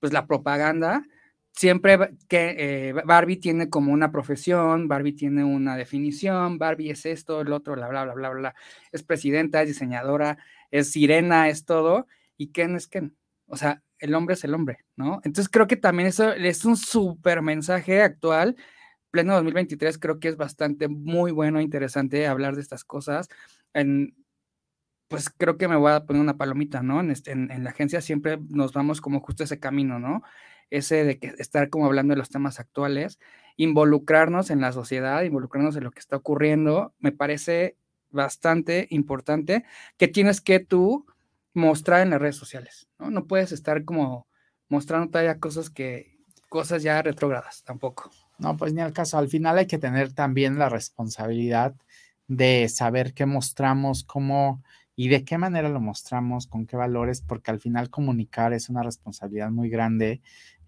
pues 0.00 0.12
la 0.12 0.26
propaganda, 0.26 1.04
siempre 1.52 1.98
que 2.28 2.56
eh, 2.58 2.92
Barbie 2.92 3.36
tiene 3.36 3.70
como 3.70 3.92
una 3.92 4.10
profesión, 4.10 4.88
Barbie 4.88 5.12
tiene 5.14 5.44
una 5.44 5.76
definición, 5.76 6.58
Barbie 6.58 6.90
es 6.90 7.06
esto, 7.06 7.40
el 7.40 7.52
otro, 7.52 7.74
bla, 7.74 7.88
bla, 7.88 8.04
bla, 8.04 8.14
bla, 8.14 8.30
bla. 8.30 8.54
Es 8.92 9.02
presidenta, 9.02 9.62
es 9.62 9.68
diseñadora, 9.68 10.38
es 10.70 10.90
sirena, 10.90 11.48
es 11.48 11.64
todo. 11.64 12.06
¿Y 12.36 12.48
Ken 12.48 12.74
es 12.74 12.88
Ken? 12.88 13.16
O 13.46 13.56
sea, 13.56 13.82
el 13.98 14.14
hombre 14.14 14.34
es 14.34 14.44
el 14.44 14.54
hombre, 14.54 14.84
¿no? 14.96 15.20
Entonces 15.24 15.48
creo 15.48 15.66
que 15.66 15.76
también 15.76 16.08
eso 16.08 16.32
es 16.32 16.64
un 16.64 16.76
súper 16.76 17.42
mensaje 17.42 18.02
actual. 18.02 18.56
Pleno 19.10 19.34
2023 19.34 19.98
creo 19.98 20.18
que 20.18 20.28
es 20.28 20.36
bastante 20.36 20.88
muy 20.88 21.30
bueno, 21.30 21.60
interesante 21.60 22.26
hablar 22.26 22.56
de 22.56 22.62
estas 22.62 22.84
cosas. 22.84 23.28
En, 23.72 24.14
pues 25.14 25.30
creo 25.30 25.56
que 25.56 25.68
me 25.68 25.76
voy 25.76 25.92
a 25.92 26.06
poner 26.06 26.20
una 26.20 26.36
palomita, 26.36 26.82
¿no? 26.82 26.98
En, 26.98 27.12
este, 27.12 27.30
en, 27.30 27.62
la 27.62 27.70
agencia 27.70 28.00
siempre 28.00 28.36
nos 28.48 28.72
vamos 28.72 29.00
como 29.00 29.20
justo 29.20 29.44
ese 29.44 29.60
camino, 29.60 30.00
¿no? 30.00 30.24
Ese 30.70 31.04
de 31.04 31.20
que 31.20 31.28
estar 31.38 31.70
como 31.70 31.86
hablando 31.86 32.14
de 32.14 32.18
los 32.18 32.30
temas 32.30 32.58
actuales, 32.58 33.20
involucrarnos 33.56 34.50
en 34.50 34.60
la 34.60 34.72
sociedad, 34.72 35.22
involucrarnos 35.22 35.76
en 35.76 35.84
lo 35.84 35.92
que 35.92 36.00
está 36.00 36.16
ocurriendo, 36.16 36.94
me 36.98 37.12
parece 37.12 37.76
bastante 38.10 38.88
importante 38.90 39.64
que 39.98 40.08
tienes 40.08 40.40
que 40.40 40.58
tú 40.58 41.06
mostrar 41.52 42.00
en 42.00 42.10
las 42.10 42.20
redes 42.20 42.36
sociales, 42.36 42.88
¿no? 42.98 43.08
No 43.12 43.28
puedes 43.28 43.52
estar 43.52 43.84
como 43.84 44.26
mostrando 44.68 45.12
todavía 45.12 45.38
cosas 45.38 45.70
que, 45.70 46.18
cosas 46.48 46.82
ya 46.82 47.00
retrógradas 47.02 47.62
tampoco. 47.62 48.10
No, 48.40 48.56
pues 48.56 48.74
ni 48.74 48.80
al 48.80 48.92
caso, 48.92 49.16
al 49.16 49.28
final 49.28 49.58
hay 49.58 49.68
que 49.68 49.78
tener 49.78 50.12
también 50.12 50.58
la 50.58 50.68
responsabilidad 50.68 51.76
de 52.26 52.68
saber 52.68 53.14
qué 53.14 53.26
mostramos, 53.26 54.02
cómo 54.02 54.60
y 54.96 55.08
de 55.08 55.24
qué 55.24 55.38
manera 55.38 55.68
lo 55.68 55.80
mostramos, 55.80 56.46
con 56.46 56.66
qué 56.66 56.76
valores, 56.76 57.20
porque 57.20 57.50
al 57.50 57.60
final 57.60 57.90
comunicar 57.90 58.52
es 58.52 58.68
una 58.68 58.82
responsabilidad 58.82 59.50
muy 59.50 59.68
grande. 59.68 60.20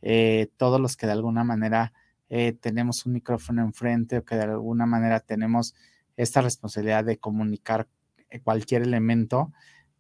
Eh, 0.03 0.49
todos 0.57 0.81
los 0.81 0.97
que 0.97 1.07
de 1.07 1.13
alguna 1.13 1.45
manera 1.45 1.93
eh, 2.29 2.53
tenemos 2.53 3.07
un 3.07 3.13
micrófono 3.13 3.63
enfrente 3.63 4.19
o 4.19 4.25
que 4.25 4.35
de 4.35 4.43
alguna 4.43 4.87
manera 4.87 5.21
tenemos 5.21 5.75
esta 6.17 6.41
responsabilidad 6.41 7.05
de 7.05 7.19
comunicar 7.19 7.87
eh, 8.31 8.41
cualquier 8.41 8.83
elemento, 8.83 9.53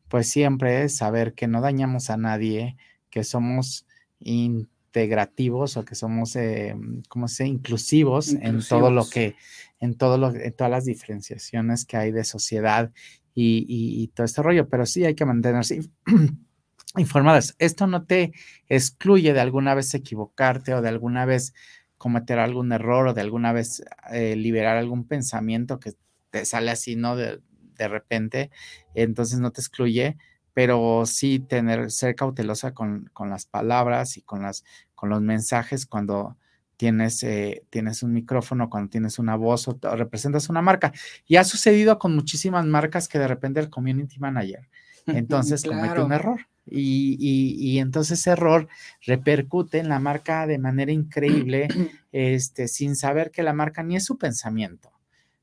pues 0.08 0.28
siempre 0.28 0.82
es 0.82 0.96
saber 0.96 1.34
que 1.34 1.46
no 1.46 1.60
dañamos 1.60 2.10
a 2.10 2.16
nadie, 2.16 2.76
que 3.10 3.22
somos 3.22 3.86
integrativos 4.18 5.76
o 5.76 5.84
que 5.84 5.94
somos, 5.94 6.34
eh, 6.36 6.74
¿cómo 7.08 7.28
se 7.28 7.46
inclusivos, 7.46 8.32
en 8.32 8.60
todo 8.66 8.90
lo 8.90 9.08
que, 9.08 9.36
en 9.78 9.94
todo 9.94 10.18
lo, 10.18 10.34
en 10.34 10.52
todas 10.52 10.70
las 10.70 10.84
diferenciaciones 10.84 11.84
que 11.84 11.96
hay 11.96 12.12
de 12.12 12.24
sociedad 12.24 12.92
y, 13.38 14.08
todo 14.14 14.24
este 14.24 14.42
rollo, 14.42 14.68
pero 14.68 14.86
sí 14.86 15.04
hay 15.04 15.14
que 15.14 15.26
mantenerse 15.26 15.80
informados. 16.96 17.54
Esto 17.58 17.86
no 17.86 18.04
te 18.04 18.32
excluye 18.68 19.32
de 19.32 19.40
alguna 19.40 19.74
vez 19.74 19.92
equivocarte 19.94 20.74
o 20.74 20.82
de 20.82 20.88
alguna 20.88 21.26
vez 21.26 21.52
cometer 21.98 22.38
algún 22.38 22.72
error 22.72 23.08
o 23.08 23.14
de 23.14 23.20
alguna 23.20 23.52
vez 23.52 23.84
eh, 24.10 24.36
liberar 24.36 24.76
algún 24.76 25.06
pensamiento 25.06 25.78
que 25.78 25.94
te 26.30 26.44
sale 26.44 26.70
así, 26.70 26.96
¿no? 26.96 27.16
De, 27.16 27.40
de 27.76 27.88
repente, 27.88 28.50
entonces 28.94 29.38
no 29.38 29.52
te 29.52 29.60
excluye, 29.60 30.16
pero 30.54 31.04
sí 31.04 31.38
tener, 31.38 31.90
ser 31.90 32.14
cautelosa 32.14 32.72
con, 32.72 33.10
las 33.28 33.46
palabras 33.46 34.16
y 34.16 34.22
con, 34.22 34.42
las, 34.42 34.64
con 34.94 35.10
los 35.10 35.20
mensajes 35.20 35.84
cuando 35.84 36.38
tienes, 36.76 37.22
eh, 37.22 37.64
tienes 37.70 38.02
un 38.02 38.12
micrófono, 38.12 38.70
cuando 38.70 38.90
tienes 38.90 39.18
una 39.18 39.36
voz 39.36 39.68
o, 39.68 39.78
representas 39.96 40.48
una 40.48 40.62
marca. 40.62 40.92
Y 41.26 41.36
ha 41.36 41.44
sucedido 41.44 41.98
con 41.98 42.14
muchísimas 42.14 42.64
marcas 42.66 43.08
que 43.08 43.18
de 43.18 43.28
repente 43.28 43.60
el 43.60 43.70
community 43.70 44.18
manager 44.18 44.68
entonces 45.06 45.62
comete 45.64 46.00
un 46.00 46.12
error. 46.12 46.40
Y, 46.68 47.16
y, 47.20 47.78
entonces 47.78 48.18
ese 48.18 48.30
error 48.30 48.66
repercute 49.02 49.78
en 49.78 49.88
la 49.88 50.00
marca 50.00 50.48
de 50.48 50.58
manera 50.58 50.90
increíble, 50.90 51.68
este, 52.12 52.66
sin 52.66 52.96
saber 52.96 53.30
que 53.30 53.44
la 53.44 53.52
marca 53.52 53.84
ni 53.84 53.94
es 53.94 54.04
su 54.04 54.18
pensamiento 54.18 54.96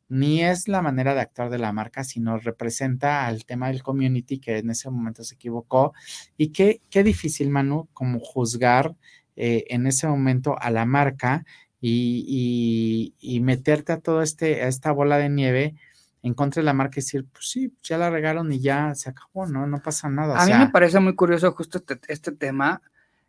ni 0.10 0.43
es 0.43 0.67
la 0.67 0.84
manera 0.84 1.15
de 1.15 1.22
actuar 1.22 1.50
de 1.50 1.58
la 1.58 1.72
marca, 1.72 2.04
sino 2.04 2.38
representa 2.38 3.26
al 3.26 3.46
tema 3.46 3.69
del 3.69 3.82
community 3.82 4.38
que 4.38 4.60
en 4.60 4.69
ese 4.69 4.88
momento 4.91 5.24
se 5.24 5.34
equivocó. 5.34 5.93
Y 6.38 6.50
qué, 6.50 6.82
qué 6.91 7.04
difícil, 7.04 7.50
Manu, 7.50 7.88
como 7.93 8.19
juzgar 8.19 8.96
eh, 9.36 9.65
en 9.69 9.88
ese 9.88 10.08
momento 10.08 10.56
a 10.60 10.69
la 10.69 10.86
marca 10.86 11.46
y, 11.82 13.39
meterte 13.41 13.91
a 13.91 14.00
todo 14.00 14.22
este, 14.22 14.62
a 14.63 14.67
esta 14.67 14.91
bola 14.91 15.17
de 15.17 15.30
nieve 15.30 15.76
en 16.22 16.34
contra 16.34 16.62
de 16.62 16.65
la 16.65 16.74
marca 16.74 16.93
y 16.96 17.04
decir, 17.04 17.26
pues 17.32 17.50
sí, 17.50 17.74
ya 17.84 17.98
la 17.98 18.10
regaron 18.10 18.52
y 18.52 18.60
ya 18.60 18.96
se 18.96 19.10
acabó, 19.10 19.46
¿no? 19.46 19.67
No 19.67 19.82
pasa 19.82 20.10
nada. 20.10 20.41
a 20.41 20.46
mí 20.46 20.54
me 20.54 20.69
parece 20.69 21.00
muy 21.02 21.15
curioso 21.15 21.52
justo 21.52 21.80
este, 21.80 22.00
este, 22.08 22.32
tema, 22.32 22.82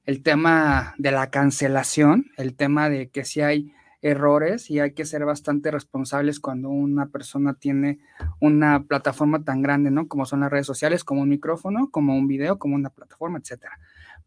el 0.06 0.22
tema 0.22 0.94
de 0.98 1.10
la 1.10 1.30
cancelación, 1.30 2.26
el 2.36 2.54
tema 2.54 2.88
de 2.88 3.08
que 3.08 3.24
si 3.24 3.40
hay 3.40 3.72
errores 4.00 4.70
y 4.70 4.78
hay 4.78 4.92
que 4.92 5.06
ser 5.06 5.24
bastante 5.24 5.70
responsables 5.70 6.38
cuando 6.38 6.68
una 6.68 7.06
persona 7.06 7.54
tiene 7.54 7.98
una 8.38 8.84
plataforma 8.84 9.42
tan 9.42 9.62
grande, 9.62 9.90
¿no? 9.90 10.06
Como 10.06 10.26
son 10.26 10.40
las 10.40 10.52
redes 10.52 10.66
sociales, 10.66 11.02
como 11.02 11.22
un 11.22 11.30
micrófono, 11.30 11.90
como 11.90 12.14
un 12.14 12.28
video, 12.28 12.58
como 12.58 12.76
una 12.76 12.90
plataforma, 12.90 13.38
etcétera. 13.38 13.78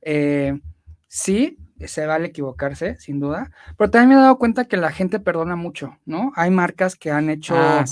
Eh, 0.02 0.60
sí, 1.08 1.58
se 1.86 2.06
vale 2.06 2.28
equivocarse, 2.28 2.96
sin 3.00 3.20
duda, 3.20 3.52
pero 3.78 3.90
también 3.90 4.10
me 4.10 4.16
he 4.16 4.18
dado 4.20 4.38
cuenta 4.38 4.66
que 4.66 4.78
la 4.78 4.92
gente 4.92 5.20
perdona 5.20 5.56
mucho, 5.56 5.98
¿no? 6.06 6.32
Hay 6.36 6.50
marcas 6.50 6.96
que 6.96 7.12
han 7.12 7.30
hecho 7.30 7.56
ah, 7.56 7.86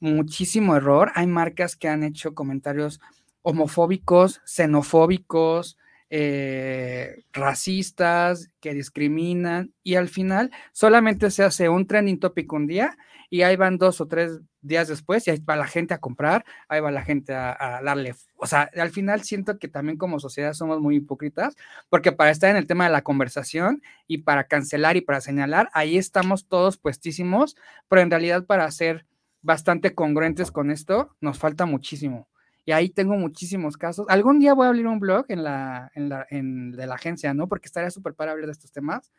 muchísimo 0.00 0.76
error, 0.76 1.10
hay 1.14 1.26
marcas 1.26 1.76
que 1.76 1.88
han 1.88 2.02
hecho 2.02 2.34
comentarios 2.34 3.00
homofóbicos, 3.42 4.40
xenofóbicos, 4.44 5.78
eh, 6.14 7.24
racistas, 7.32 8.50
que 8.60 8.74
discriminan, 8.74 9.72
y 9.82 9.94
al 9.94 10.10
final 10.10 10.50
solamente 10.72 11.30
se 11.30 11.42
hace 11.42 11.70
un 11.70 11.86
trending 11.86 12.20
topic 12.20 12.52
un 12.52 12.66
día 12.66 12.98
y 13.30 13.44
ahí 13.44 13.56
van 13.56 13.78
dos 13.78 14.02
o 14.02 14.06
tres 14.06 14.40
días 14.60 14.88
después 14.88 15.26
y 15.26 15.30
ahí 15.30 15.38
va 15.38 15.56
la 15.56 15.66
gente 15.66 15.94
a 15.94 16.00
comprar, 16.00 16.44
ahí 16.68 16.82
va 16.82 16.90
la 16.90 17.00
gente 17.00 17.32
a, 17.32 17.80
darle, 17.82 18.14
o 18.36 18.46
sea, 18.46 18.68
al 18.76 18.90
final 18.90 19.22
siento 19.22 19.58
que 19.58 19.68
también 19.68 19.96
como 19.96 20.20
sociedad 20.20 20.52
somos 20.52 20.80
muy 20.82 20.96
hipócritas, 20.96 21.56
porque 21.88 22.12
para 22.12 22.30
estar 22.30 22.50
en 22.50 22.56
el 22.56 22.66
tema 22.66 22.84
de 22.84 22.90
la 22.90 23.00
conversación 23.00 23.80
y 24.06 24.18
para 24.18 24.44
cancelar 24.44 24.98
y 24.98 25.00
para 25.00 25.22
señalar, 25.22 25.70
ahí 25.72 25.96
estamos 25.96 26.46
todos 26.46 26.76
puestísimos, 26.76 27.56
pero 27.88 28.02
en 28.02 28.10
realidad 28.10 28.44
para 28.44 28.70
ser 28.70 29.06
bastante 29.40 29.94
congruentes 29.94 30.50
con 30.50 30.70
esto, 30.70 31.16
nos 31.22 31.38
falta 31.38 31.64
muchísimo. 31.64 32.28
Y 32.64 32.72
ahí 32.72 32.90
tengo 32.90 33.14
muchísimos 33.16 33.76
casos. 33.76 34.06
Algún 34.08 34.38
día 34.38 34.54
voy 34.54 34.66
a 34.66 34.68
abrir 34.68 34.86
un 34.86 35.00
blog 35.00 35.26
en 35.28 35.42
la, 35.42 35.90
en 35.94 36.08
la, 36.08 36.26
en, 36.30 36.72
de 36.72 36.86
la 36.86 36.94
agencia, 36.94 37.34
¿no? 37.34 37.48
Porque 37.48 37.66
estaría 37.66 37.90
súper 37.90 38.14
para 38.14 38.32
hablar 38.32 38.46
de 38.46 38.52
estos 38.52 38.70
temas, 38.70 39.12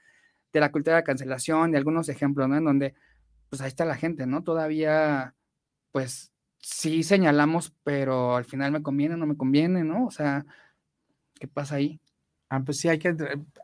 de 0.53 0.59
la 0.59 0.71
cultura 0.71 0.97
de 0.97 1.03
cancelación, 1.03 1.71
de 1.71 1.77
algunos 1.77 2.07
ejemplos, 2.09 2.47
¿no? 2.47 2.57
En 2.57 2.63
donde, 2.63 2.93
pues 3.49 3.61
ahí 3.61 3.67
está 3.67 3.85
la 3.85 3.95
gente, 3.95 4.25
¿no? 4.25 4.43
Todavía, 4.43 5.35
pues 5.91 6.31
sí 6.59 7.03
señalamos, 7.03 7.73
pero 7.83 8.37
al 8.37 8.45
final 8.45 8.71
me 8.71 8.81
conviene, 8.81 9.17
no 9.17 9.25
me 9.25 9.35
conviene, 9.35 9.83
¿no? 9.83 10.05
O 10.05 10.11
sea, 10.11 10.45
¿qué 11.39 11.47
pasa 11.47 11.75
ahí? 11.75 11.99
Ah, 12.49 12.61
pues 12.63 12.79
sí, 12.79 12.87
hay 12.87 12.99
que, 12.99 13.15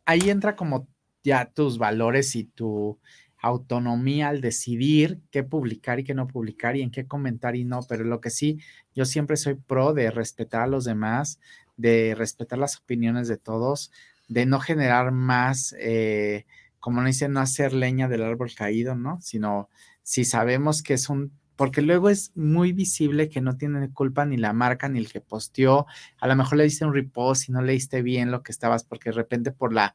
ahí 0.06 0.30
entra 0.30 0.56
como 0.56 0.88
ya 1.24 1.46
tus 1.46 1.78
valores 1.78 2.36
y 2.36 2.44
tu 2.46 3.00
autonomía 3.41 4.30
al 4.30 4.41
decidir 4.41 5.19
qué 5.32 5.43
publicar 5.43 5.99
y 5.99 6.04
qué 6.04 6.13
no 6.13 6.28
publicar 6.28 6.75
y 6.75 6.82
en 6.82 6.91
qué 6.91 7.08
comentar 7.08 7.56
y 7.56 7.63
no, 7.63 7.82
pero 7.88 8.04
lo 8.04 8.21
que 8.21 8.30
sí, 8.30 8.60
yo 8.95 9.06
siempre 9.06 9.38
soy 9.38 9.56
pro 9.56 9.93
de 9.93 10.12
respetar 10.12 10.62
a 10.62 10.67
los 10.67 10.84
demás, 10.84 11.39
de 11.78 12.15
respetar 12.15 12.60
las 12.60 12.78
opiniones 12.78 13.28
de 13.28 13.38
todos, 13.38 13.91
de 14.28 14.45
no 14.45 14.60
generar 14.60 15.12
más, 15.12 15.73
eh, 15.80 16.45
como 16.80 17.02
no 17.02 17.08
dicen, 17.08 17.34
no 17.34 17.39
hacer 17.39 17.73
leña 17.73 18.08
del 18.08 18.23
árbol 18.23 18.52
caído, 18.56 18.95
¿no? 18.95 19.19
Sino 19.21 19.69
si 20.04 20.25
sabemos 20.25 20.84
que 20.84 20.93
es 20.95 21.10
un 21.10 21.32
porque 21.56 21.82
luego 21.82 22.10
es 22.10 22.32
muy 22.38 22.71
visible 22.71 23.28
que 23.28 23.41
no 23.41 23.58
tiene 23.58 23.91
culpa 23.91 24.25
ni 24.25 24.38
la 24.38 24.54
marca 24.54 24.88
ni 24.88 24.97
el 24.97 25.12
que 25.12 25.19
posteó. 25.19 25.88
A 26.21 26.28
lo 26.29 26.37
mejor 26.37 26.58
le 26.58 26.63
diste 26.63 26.85
un 26.85 26.94
repost 26.94 27.50
y 27.50 27.52
no 27.52 27.62
leíste 27.62 28.02
bien 28.02 28.31
lo 28.31 28.44
que 28.44 28.54
estabas, 28.54 28.85
porque 28.85 29.10
de 29.10 29.17
repente 29.17 29.52
por 29.52 29.73
la 29.73 29.94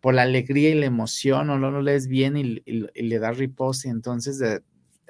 por 0.00 0.14
la 0.14 0.22
alegría 0.22 0.70
y 0.70 0.74
la 0.74 0.86
emoción 0.86 1.50
o 1.50 1.58
no 1.58 1.70
lo 1.70 1.82
lees 1.82 2.06
bien 2.08 2.36
y, 2.36 2.62
le 2.64 3.18
das 3.18 3.38
repost 3.38 3.84
y 3.84 3.88
entonces 3.88 4.62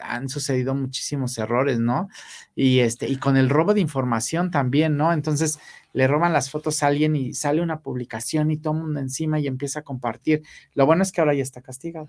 han 0.02 0.28
sucedido 0.28 0.74
muchísimos 0.74 1.36
errores, 1.38 1.78
¿no? 1.78 2.08
Y 2.54 2.80
este, 2.80 3.08
y 3.08 3.16
con 3.16 3.36
el 3.36 3.50
robo 3.50 3.74
de 3.74 3.80
información 3.80 4.50
también, 4.50 4.96
¿no? 4.96 5.12
Entonces 5.12 5.58
le 5.92 6.06
roban 6.06 6.32
las 6.32 6.50
fotos 6.50 6.82
a 6.82 6.88
alguien 6.88 7.16
y 7.16 7.34
sale 7.34 7.62
una 7.62 7.80
publicación 7.80 8.50
y 8.50 8.56
todo 8.56 8.74
el 8.74 8.80
mundo 8.80 9.00
encima 9.00 9.38
y 9.40 9.46
empieza 9.46 9.80
a 9.80 9.84
compartir. 9.84 10.42
Lo 10.74 10.86
bueno 10.86 11.02
es 11.02 11.12
que 11.12 11.20
ahora 11.20 11.34
ya 11.34 11.42
está 11.42 11.60
castigado. 11.60 12.08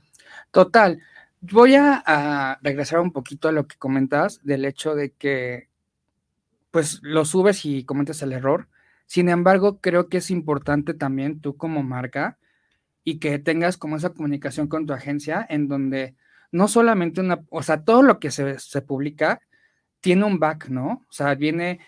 Total. 0.52 1.02
Voy 1.42 1.76
a, 1.76 2.02
a 2.06 2.60
regresar 2.62 3.00
un 3.00 3.12
poquito 3.12 3.50
a 3.50 3.52
lo 3.52 3.68
que 3.68 3.78
comentas 3.78 4.40
del 4.44 4.64
hecho 4.66 4.96
de 4.96 5.12
que 5.12 5.70
pues 6.70 7.00
lo 7.02 7.26
subes 7.26 7.66
y 7.66 7.84
comentas 7.84 8.22
el 8.22 8.32
error. 8.32 8.70
Sin 9.08 9.28
embargo, 9.28 9.82
creo 9.82 10.08
que 10.08 10.18
es 10.18 10.32
importante 10.32 10.94
también 10.94 11.42
tú 11.42 11.58
como 11.58 11.84
marca 11.84 12.38
y 13.04 13.20
que 13.20 13.40
tengas 13.40 13.78
como 13.78 13.98
esa 13.98 14.12
comunicación 14.12 14.68
con 14.68 14.86
tu 14.86 14.94
agencia 14.94 15.46
en 15.50 15.68
donde 15.68 16.16
no 16.52 16.68
solamente 16.68 17.22
una, 17.22 17.44
o 17.50 17.64
sea, 17.64 17.84
todo 17.84 18.04
lo 18.04 18.20
que 18.20 18.32
se, 18.32 18.82
publica 18.82 19.42
tiene 20.02 20.26
un 20.26 20.40
back, 20.40 20.70
¿no? 20.70 21.06
O 21.10 21.12
sea, 21.12 21.36
viene 21.36 21.80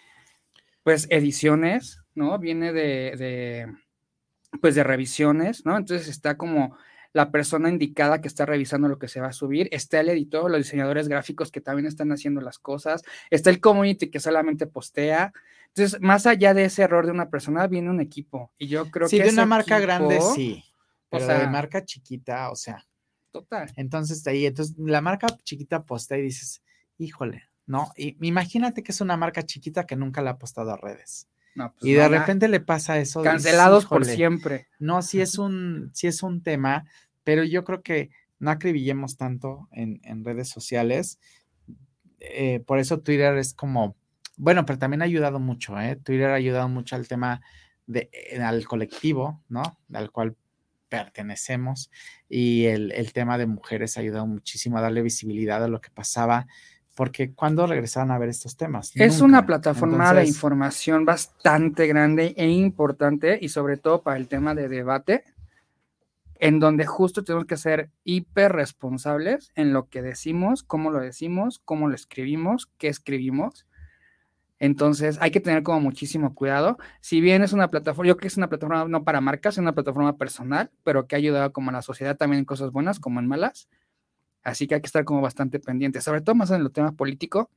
pues 0.84 1.08
ediciones, 1.10 2.02
¿no? 2.16 2.40
Viene 2.40 2.74
de, 2.74 3.68
pues 4.62 4.76
de 4.76 4.84
revisiones, 4.84 5.66
¿no? 5.66 5.78
Entonces 5.78 6.08
está 6.08 6.38
como 6.38 6.78
la 7.12 7.32
persona 7.32 7.70
indicada 7.70 8.22
que 8.22 8.28
está 8.28 8.46
revisando 8.46 8.88
lo 8.88 8.98
que 8.98 9.08
se 9.08 9.22
va 9.22 9.28
a 9.28 9.34
subir, 9.34 9.70
está 9.72 10.00
el 10.00 10.10
editor, 10.10 10.50
los 10.50 10.60
diseñadores 10.60 11.08
gráficos 11.08 11.52
que 11.52 11.62
también 11.62 11.86
están 11.86 12.12
haciendo 12.12 12.42
las 12.42 12.58
cosas, 12.58 13.04
está 13.30 13.50
el 13.50 13.60
community 13.60 14.10
que 14.10 14.20
solamente 14.20 14.66
postea. 14.66 15.32
Entonces, 15.68 16.02
más 16.02 16.26
allá 16.26 16.54
de 16.54 16.66
ese 16.66 16.84
error 16.84 17.06
de 17.06 17.12
una 17.12 17.30
persona, 17.30 17.68
viene 17.68 17.90
un 17.90 18.00
equipo. 18.00 18.52
Y 18.58 18.68
yo 18.68 18.90
creo 18.90 19.08
que. 19.08 19.18
Sí, 19.18 19.20
de 19.22 19.30
una 19.30 19.46
marca 19.46 19.80
grande, 19.80 20.20
sí. 20.36 20.64
Pero 21.14 21.26
o 21.26 21.28
sea, 21.28 21.40
de 21.40 21.48
marca 21.48 21.86
chiquita, 21.86 22.50
o 22.50 22.56
sea. 22.56 22.86
Total. 23.32 23.72
Entonces, 23.76 24.26
ahí, 24.28 24.46
entonces, 24.46 24.76
la 24.78 25.02
marca 25.02 25.28
chiquita 25.44 25.84
postea 25.84 26.18
y 26.18 26.24
dices, 26.24 26.62
híjole, 26.98 27.44
¿no? 27.66 27.92
Y 27.96 28.18
imagínate 28.26 28.84
que 28.84 28.92
es 28.92 29.02
una 29.02 29.18
marca 29.18 29.44
chiquita 29.44 29.86
que 29.86 29.96
nunca 29.96 30.22
le 30.22 30.30
ha 30.30 30.34
apostado 30.34 30.72
a 30.72 30.78
redes. 30.78 31.28
No, 31.56 31.72
pues 31.72 31.86
y 31.86 31.94
de 31.94 32.08
repente 32.08 32.48
le 32.48 32.60
pasa 32.60 32.98
eso. 32.98 33.20
dices, 33.22 33.32
Cancelados 33.32 33.86
por 33.86 34.06
siempre. 34.06 34.68
No, 34.80 35.02
sí 35.04 35.22
es 35.22 35.38
un, 35.38 35.92
sí 35.94 36.08
es 36.08 36.24
un 36.24 36.42
tema, 36.42 36.86
pero 37.24 37.44
yo 37.44 37.64
creo 37.64 37.84
que 37.84 38.10
no 38.40 38.50
acribillemos 38.50 39.18
tanto 39.18 39.70
en, 39.72 40.02
en 40.04 40.26
redes 40.26 40.50
sociales. 40.50 41.20
Eh, 42.20 42.60
por 42.66 42.80
eso 42.80 43.02
Twitter 43.02 43.38
es 43.38 43.54
como, 43.54 43.96
bueno, 44.36 44.66
pero 44.66 44.80
también 44.80 45.02
ha 45.02 45.06
ayudado 45.06 45.40
mucho, 45.40 45.80
¿eh? 45.80 45.96
Twitter 45.96 46.32
ha 46.32 46.36
ayudado 46.36 46.70
mucho 46.70 46.96
al 46.96 47.08
tema 47.08 47.42
de, 47.86 48.10
eh, 48.12 48.42
al 48.42 48.66
colectivo, 48.66 49.44
¿no? 49.48 49.64
Al 49.94 50.12
cual 50.12 50.36
pertenecemos 50.94 51.90
y 52.30 52.66
el, 52.66 52.92
el 52.92 53.14
tema 53.14 53.40
de 53.40 53.48
mujeres 53.48 53.98
ha 53.98 54.02
ayudado 54.02 54.28
muchísimo 54.28 54.78
a 54.78 54.82
darle 54.82 55.02
visibilidad 55.02 55.64
a 55.64 55.68
lo 55.68 55.82
que 55.82 55.90
pasaba, 55.90 56.46
porque 56.94 57.34
cuando 57.34 57.66
regresaban 57.66 58.12
a 58.12 58.20
ver 58.20 58.30
estos 58.30 58.58
temas? 58.58 58.92
Es 58.94 59.14
Nunca. 59.14 59.26
una 59.26 59.46
plataforma 59.48 60.14
de 60.14 60.28
información 60.28 61.04
bastante 61.04 61.88
grande 61.88 62.36
e 62.38 62.48
importante 62.48 63.40
y 63.42 63.50
sobre 63.50 63.78
todo 63.78 64.04
para 64.04 64.18
el 64.18 64.28
tema 64.28 64.54
de 64.54 64.68
debate, 64.68 65.24
en 66.36 66.60
donde 66.60 66.86
justo 66.86 67.24
tenemos 67.24 67.48
que 67.48 67.58
ser 67.58 67.90
hiper 68.04 68.52
responsables 68.52 69.52
en 69.56 69.74
lo 69.74 69.90
que 69.90 70.04
decimos, 70.04 70.62
cómo 70.62 70.92
lo 70.92 71.00
decimos, 71.00 71.60
cómo 71.66 71.88
lo 71.88 71.96
escribimos, 71.96 72.70
qué 72.78 72.90
escribimos. 72.90 73.66
Entonces 74.60 75.18
hay 75.22 75.32
que 75.32 75.40
tener 75.42 75.64
como 75.64 75.82
muchísimo 75.82 76.34
cuidado. 76.36 76.78
Si 77.02 77.22
bien 77.22 77.44
es 77.44 77.54
una 77.54 77.70
plataforma, 77.70 78.08
yo 78.08 78.16
creo 78.16 78.22
que 78.22 78.28
es 78.28 78.38
una 78.38 78.50
plataforma 78.50 78.86
no 78.88 79.04
para 79.04 79.22
marcas, 79.22 79.56
es 79.56 79.60
una 79.60 79.74
plataforma 79.74 80.18
personal, 80.18 80.72
pero 80.84 81.08
que 81.08 81.16
ha 81.16 81.18
ayudado 81.18 81.52
como 81.52 81.70
a 81.70 81.74
la 81.74 81.82
sociedad 81.82 82.16
también 82.18 82.40
en 82.40 82.46
cosas 82.46 82.72
buenas 82.72 83.00
como 83.00 83.20
en 83.20 83.28
malas. 83.28 83.68
Así 84.44 84.68
que 84.68 84.76
hay 84.76 84.82
que 84.82 84.88
estar 84.88 85.06
como 85.06 85.22
bastante 85.22 85.60
pendientes, 85.60 86.04
sobre 86.04 86.22
todo 86.22 86.36
más 86.36 86.52
en 86.52 86.62
el 86.62 86.72
tema 86.72 86.92
político, 86.94 87.50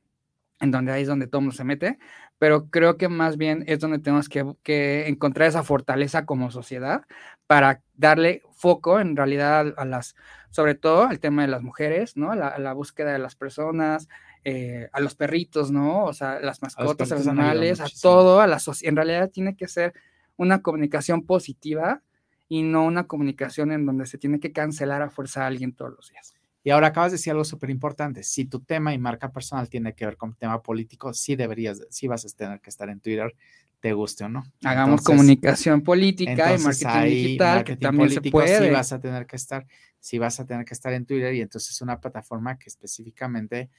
en 0.59 0.71
donde 0.71 0.91
ahí 0.91 1.03
es 1.03 1.07
donde 1.07 1.27
todo 1.27 1.41
mundo 1.41 1.55
se 1.55 1.63
mete, 1.63 1.99
pero 2.39 2.69
creo 2.69 2.97
que 2.97 3.09
más 3.09 3.37
bien 3.37 3.63
es 3.67 3.79
donde 3.79 3.99
tenemos 3.99 4.29
que, 4.29 4.45
que 4.63 5.07
encontrar 5.07 5.49
esa 5.49 5.63
fortaleza 5.63 6.25
como 6.25 6.49
sociedad 6.51 7.03
para 7.45 7.83
darle 7.95 8.41
foco 8.53 8.99
en 8.99 9.15
realidad 9.15 9.73
a, 9.77 9.85
las, 9.85 10.15
sobre 10.49 10.75
todo 10.75 11.03
al 11.03 11.19
tema 11.19 11.43
de 11.43 11.49
las 11.49 11.61
mujeres, 11.61 12.17
¿no? 12.17 12.31
A 12.31 12.57
la 12.57 12.73
búsqueda 12.73 13.13
de 13.13 13.19
las 13.19 13.35
personas, 13.35 14.07
eh, 14.49 14.87
a 14.93 15.01
los 15.01 15.13
perritos, 15.13 15.71
¿no? 15.71 16.05
O 16.05 16.13
sea, 16.13 16.39
las 16.39 16.61
mascotas, 16.61 17.11
a 17.11 17.15
los 17.15 17.27
animales, 17.27 17.81
a 17.81 17.87
todo, 18.01 18.39
a 18.39 18.47
la 18.47 18.59
sociedad. 18.59 18.91
En 18.91 18.95
realidad 18.95 19.29
tiene 19.29 19.57
que 19.57 19.67
ser 19.67 19.93
una 20.37 20.61
comunicación 20.61 21.25
positiva 21.25 22.01
y 22.47 22.63
no 22.63 22.85
una 22.85 23.07
comunicación 23.07 23.73
en 23.73 23.85
donde 23.85 24.05
se 24.05 24.17
tiene 24.17 24.39
que 24.39 24.53
cancelar 24.53 25.01
a 25.01 25.09
fuerza 25.09 25.43
a 25.43 25.47
alguien 25.47 25.73
todos 25.73 25.91
los 25.93 26.11
días. 26.11 26.33
Y 26.63 26.69
ahora 26.69 26.87
acabas 26.87 27.11
de 27.11 27.17
decir 27.17 27.31
algo 27.31 27.43
súper 27.43 27.71
importante. 27.71 28.23
Si 28.23 28.45
tu 28.45 28.61
tema 28.61 28.93
y 28.93 28.97
marca 28.97 29.33
personal 29.33 29.67
tiene 29.67 29.93
que 29.93 30.05
ver 30.05 30.15
con 30.15 30.33
tema 30.33 30.61
político, 30.61 31.13
sí 31.13 31.35
deberías, 31.35 31.85
sí 31.89 32.07
vas 32.07 32.23
a 32.23 32.29
tener 32.29 32.61
que 32.61 32.69
estar 32.69 32.87
en 32.87 33.01
Twitter, 33.01 33.35
te 33.81 33.91
guste 33.91 34.23
o 34.23 34.29
no. 34.29 34.45
Hagamos 34.63 35.01
Entonces- 35.01 35.07
comunicación 35.07 35.81
política 35.81 36.55
y 36.55 36.59
marketing 36.59 37.03
digital, 37.03 37.65
que 37.65 37.73
marketing 37.73 37.81
también 37.85 38.09
se 38.11 38.15
político, 38.15 38.37
puede. 38.37 38.65
Sí 38.65 38.73
vas 38.73 38.93
a 38.93 39.01
tener 39.01 39.25
que 39.25 39.35
estar, 39.35 39.67
sí 39.99 40.17
vas 40.19 40.39
a 40.39 40.45
tener 40.45 40.63
que 40.63 40.73
estar 40.73 40.93
en 40.93 41.05
Twitter 41.05 41.33
y 41.35 41.41
entonces 41.41 41.71
es 41.71 41.81
una 41.81 41.99
plataforma 41.99 42.57
que 42.57 42.69
específicamente 42.69 43.69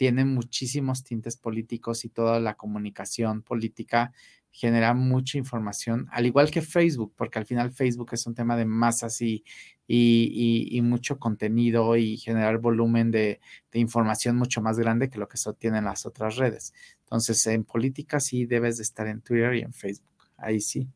tiene 0.00 0.24
muchísimos 0.24 1.04
tintes 1.04 1.36
políticos 1.36 2.06
y 2.06 2.08
toda 2.08 2.40
la 2.40 2.54
comunicación 2.54 3.42
política 3.42 4.12
genera 4.50 4.94
mucha 4.94 5.36
información, 5.36 6.08
al 6.10 6.24
igual 6.24 6.50
que 6.50 6.62
Facebook, 6.62 7.12
porque 7.14 7.38
al 7.38 7.44
final 7.44 7.70
Facebook 7.70 8.08
es 8.12 8.26
un 8.26 8.34
tema 8.34 8.56
de 8.56 8.64
masas 8.64 9.20
y, 9.20 9.44
y, 9.86 10.32
y- 10.32 10.78
y 10.78 10.80
mucho 10.80 11.18
contenido 11.18 11.98
y 11.98 12.16
generar 12.16 12.56
volumen 12.56 13.10
de, 13.10 13.40
de 13.70 13.78
información 13.78 14.36
mucho 14.36 14.62
más 14.62 14.78
grande 14.78 15.10
que 15.10 15.18
lo 15.18 15.28
que 15.28 15.36
tienen 15.58 15.84
las 15.84 16.06
otras 16.06 16.36
redes. 16.36 16.72
Entonces, 17.00 17.46
en 17.48 17.64
política 17.64 18.20
sí 18.20 18.46
debes 18.46 18.78
de 18.78 18.84
estar 18.84 19.06
en 19.06 19.20
Twitter 19.20 19.54
y 19.56 19.60
en 19.60 19.74
Facebook. 19.74 20.08
Ahí 20.38 20.62
sí. 20.62 20.88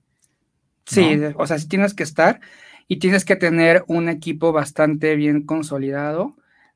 Sí, 0.87 1.21
o 1.37 1.47
sea, 1.47 1.59
sí 1.59 1.69
tienes 1.69 1.93
que 1.93 2.05
estar 2.05 2.41
y 2.89 3.01
tienes 3.01 3.27
que 3.27 3.37
tener 3.37 3.85
un 3.87 4.09
equipo 4.09 4.51
bastante 4.53 5.15
bien 5.15 5.43
consolidado 5.45 6.35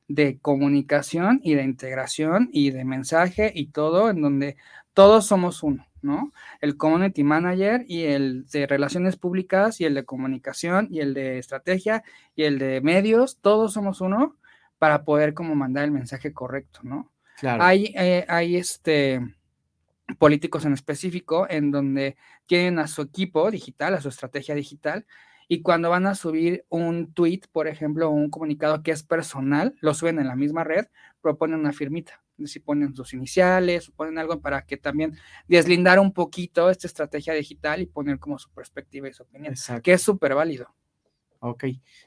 de 0.09 0.39
comunicación 0.39 1.39
y 1.43 1.53
de 1.53 1.63
integración 1.63 2.49
y 2.51 2.71
de 2.71 2.83
mensaje 2.83 3.51
y 3.55 3.67
todo, 3.67 4.09
en 4.09 4.21
donde 4.21 4.57
todos 4.93 5.27
somos 5.27 5.61
uno, 5.63 5.85
¿no? 6.01 6.33
El 6.61 6.75
community 6.75 7.23
manager 7.23 7.85
y 7.87 8.03
el 8.03 8.47
de 8.47 8.65
relaciones 8.65 9.15
públicas 9.15 9.79
y 9.79 9.85
el 9.85 9.93
de 9.93 10.05
comunicación 10.05 10.87
y 10.91 10.99
el 10.99 11.13
de 11.13 11.37
estrategia 11.37 12.03
y 12.35 12.43
el 12.43 12.57
de 12.57 12.81
medios, 12.81 13.37
todos 13.39 13.73
somos 13.73 14.01
uno 14.01 14.35
para 14.79 15.03
poder 15.03 15.35
como 15.35 15.53
mandar 15.53 15.85
el 15.85 15.91
mensaje 15.91 16.33
correcto, 16.33 16.79
¿no? 16.83 17.11
Claro. 17.37 17.63
Hay, 17.63 17.93
eh, 17.95 18.25
hay 18.27 18.57
este, 18.57 19.21
políticos 20.17 20.65
en 20.65 20.73
específico 20.73 21.45
en 21.49 21.69
donde 21.69 22.17
tienen 22.47 22.79
a 22.79 22.87
su 22.87 23.03
equipo 23.03 23.51
digital, 23.51 23.93
a 23.93 24.01
su 24.01 24.09
estrategia 24.09 24.55
digital, 24.55 25.05
y 25.51 25.63
cuando 25.63 25.89
van 25.89 26.05
a 26.05 26.13
subir 26.13 26.63
un 26.69 27.11
tweet, 27.11 27.41
por 27.51 27.67
ejemplo, 27.67 28.07
o 28.07 28.11
un 28.11 28.29
comunicado 28.29 28.83
que 28.83 28.91
es 28.91 29.01
personal, 29.01 29.75
lo 29.81 29.95
suben 29.95 30.19
en 30.19 30.27
la 30.27 30.35
misma 30.35 30.63
red, 30.63 30.85
proponen 31.21 31.59
una 31.59 31.73
firmita. 31.73 32.21
Si 32.45 32.59
ponen 32.59 32.95
sus 32.95 33.13
iniciales, 33.15 33.89
ponen 33.89 34.19
algo 34.19 34.39
para 34.39 34.61
que 34.61 34.77
también 34.77 35.17
deslindar 35.47 35.99
un 35.99 36.13
poquito 36.13 36.69
esta 36.69 36.85
estrategia 36.85 37.33
digital 37.33 37.81
y 37.81 37.87
poner 37.87 38.19
como 38.19 38.37
su 38.37 38.51
perspectiva 38.51 39.09
y 39.09 39.13
su 39.13 39.23
opinión, 39.23 39.53
Exacto. 39.53 39.81
que 39.81 39.93
es 39.93 40.01
súper 40.03 40.35
válido. 40.35 40.73
Ok. 41.39 41.65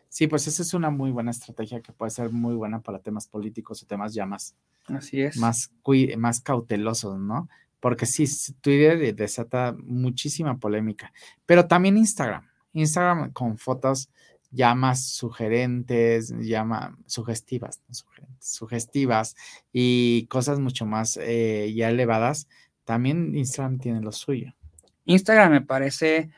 Sí, 0.09 0.28
pues 0.28 0.47
esa 0.47 0.62
es 0.62 0.72
una 0.72 0.90
muy 0.90 1.11
buena 1.11 1.32
estrategia 1.32 1.80
que 1.80 1.93
puede 1.93 2.12
ser 2.12 2.30
muy 2.30 2.55
buena 2.55 2.80
para 2.80 3.01
temas 3.01 3.26
políticos 3.26 3.82
o 3.82 3.86
temas 3.86 4.14
ya 4.14 4.24
más, 4.24 4.55
Así 4.86 5.20
es. 5.20 5.36
más, 5.36 5.72
más 6.16 6.40
cautelosos, 6.40 7.18
¿no? 7.18 7.49
Porque 7.80 8.07
sí, 8.07 8.24
Twitter 8.61 9.14
desata 9.16 9.74
muchísima 9.76 10.59
polémica, 10.59 11.12
pero 11.45 11.66
también 11.66 11.99
Instagram. 11.99 12.51
Instagram 12.73 13.33
con 13.33 13.59
fotos 13.59 14.09
ya 14.53 14.75
más 14.75 15.07
sugerentes, 15.07 16.33
ya 16.41 16.64
más 16.64 16.93
sugestivas, 17.07 17.81
no 17.89 17.95
sugerentes, 17.95 18.47
sugestivas 18.47 19.35
y 19.73 20.27
cosas 20.27 20.61
mucho 20.61 20.85
más 20.85 21.18
eh, 21.20 21.73
ya 21.75 21.89
elevadas. 21.89 22.49
También 22.85 23.35
Instagram 23.35 23.79
tiene 23.79 24.01
lo 24.03 24.12
suyo. 24.12 24.53
Instagram 25.07 25.53
me 25.53 25.61
parece 25.62 26.31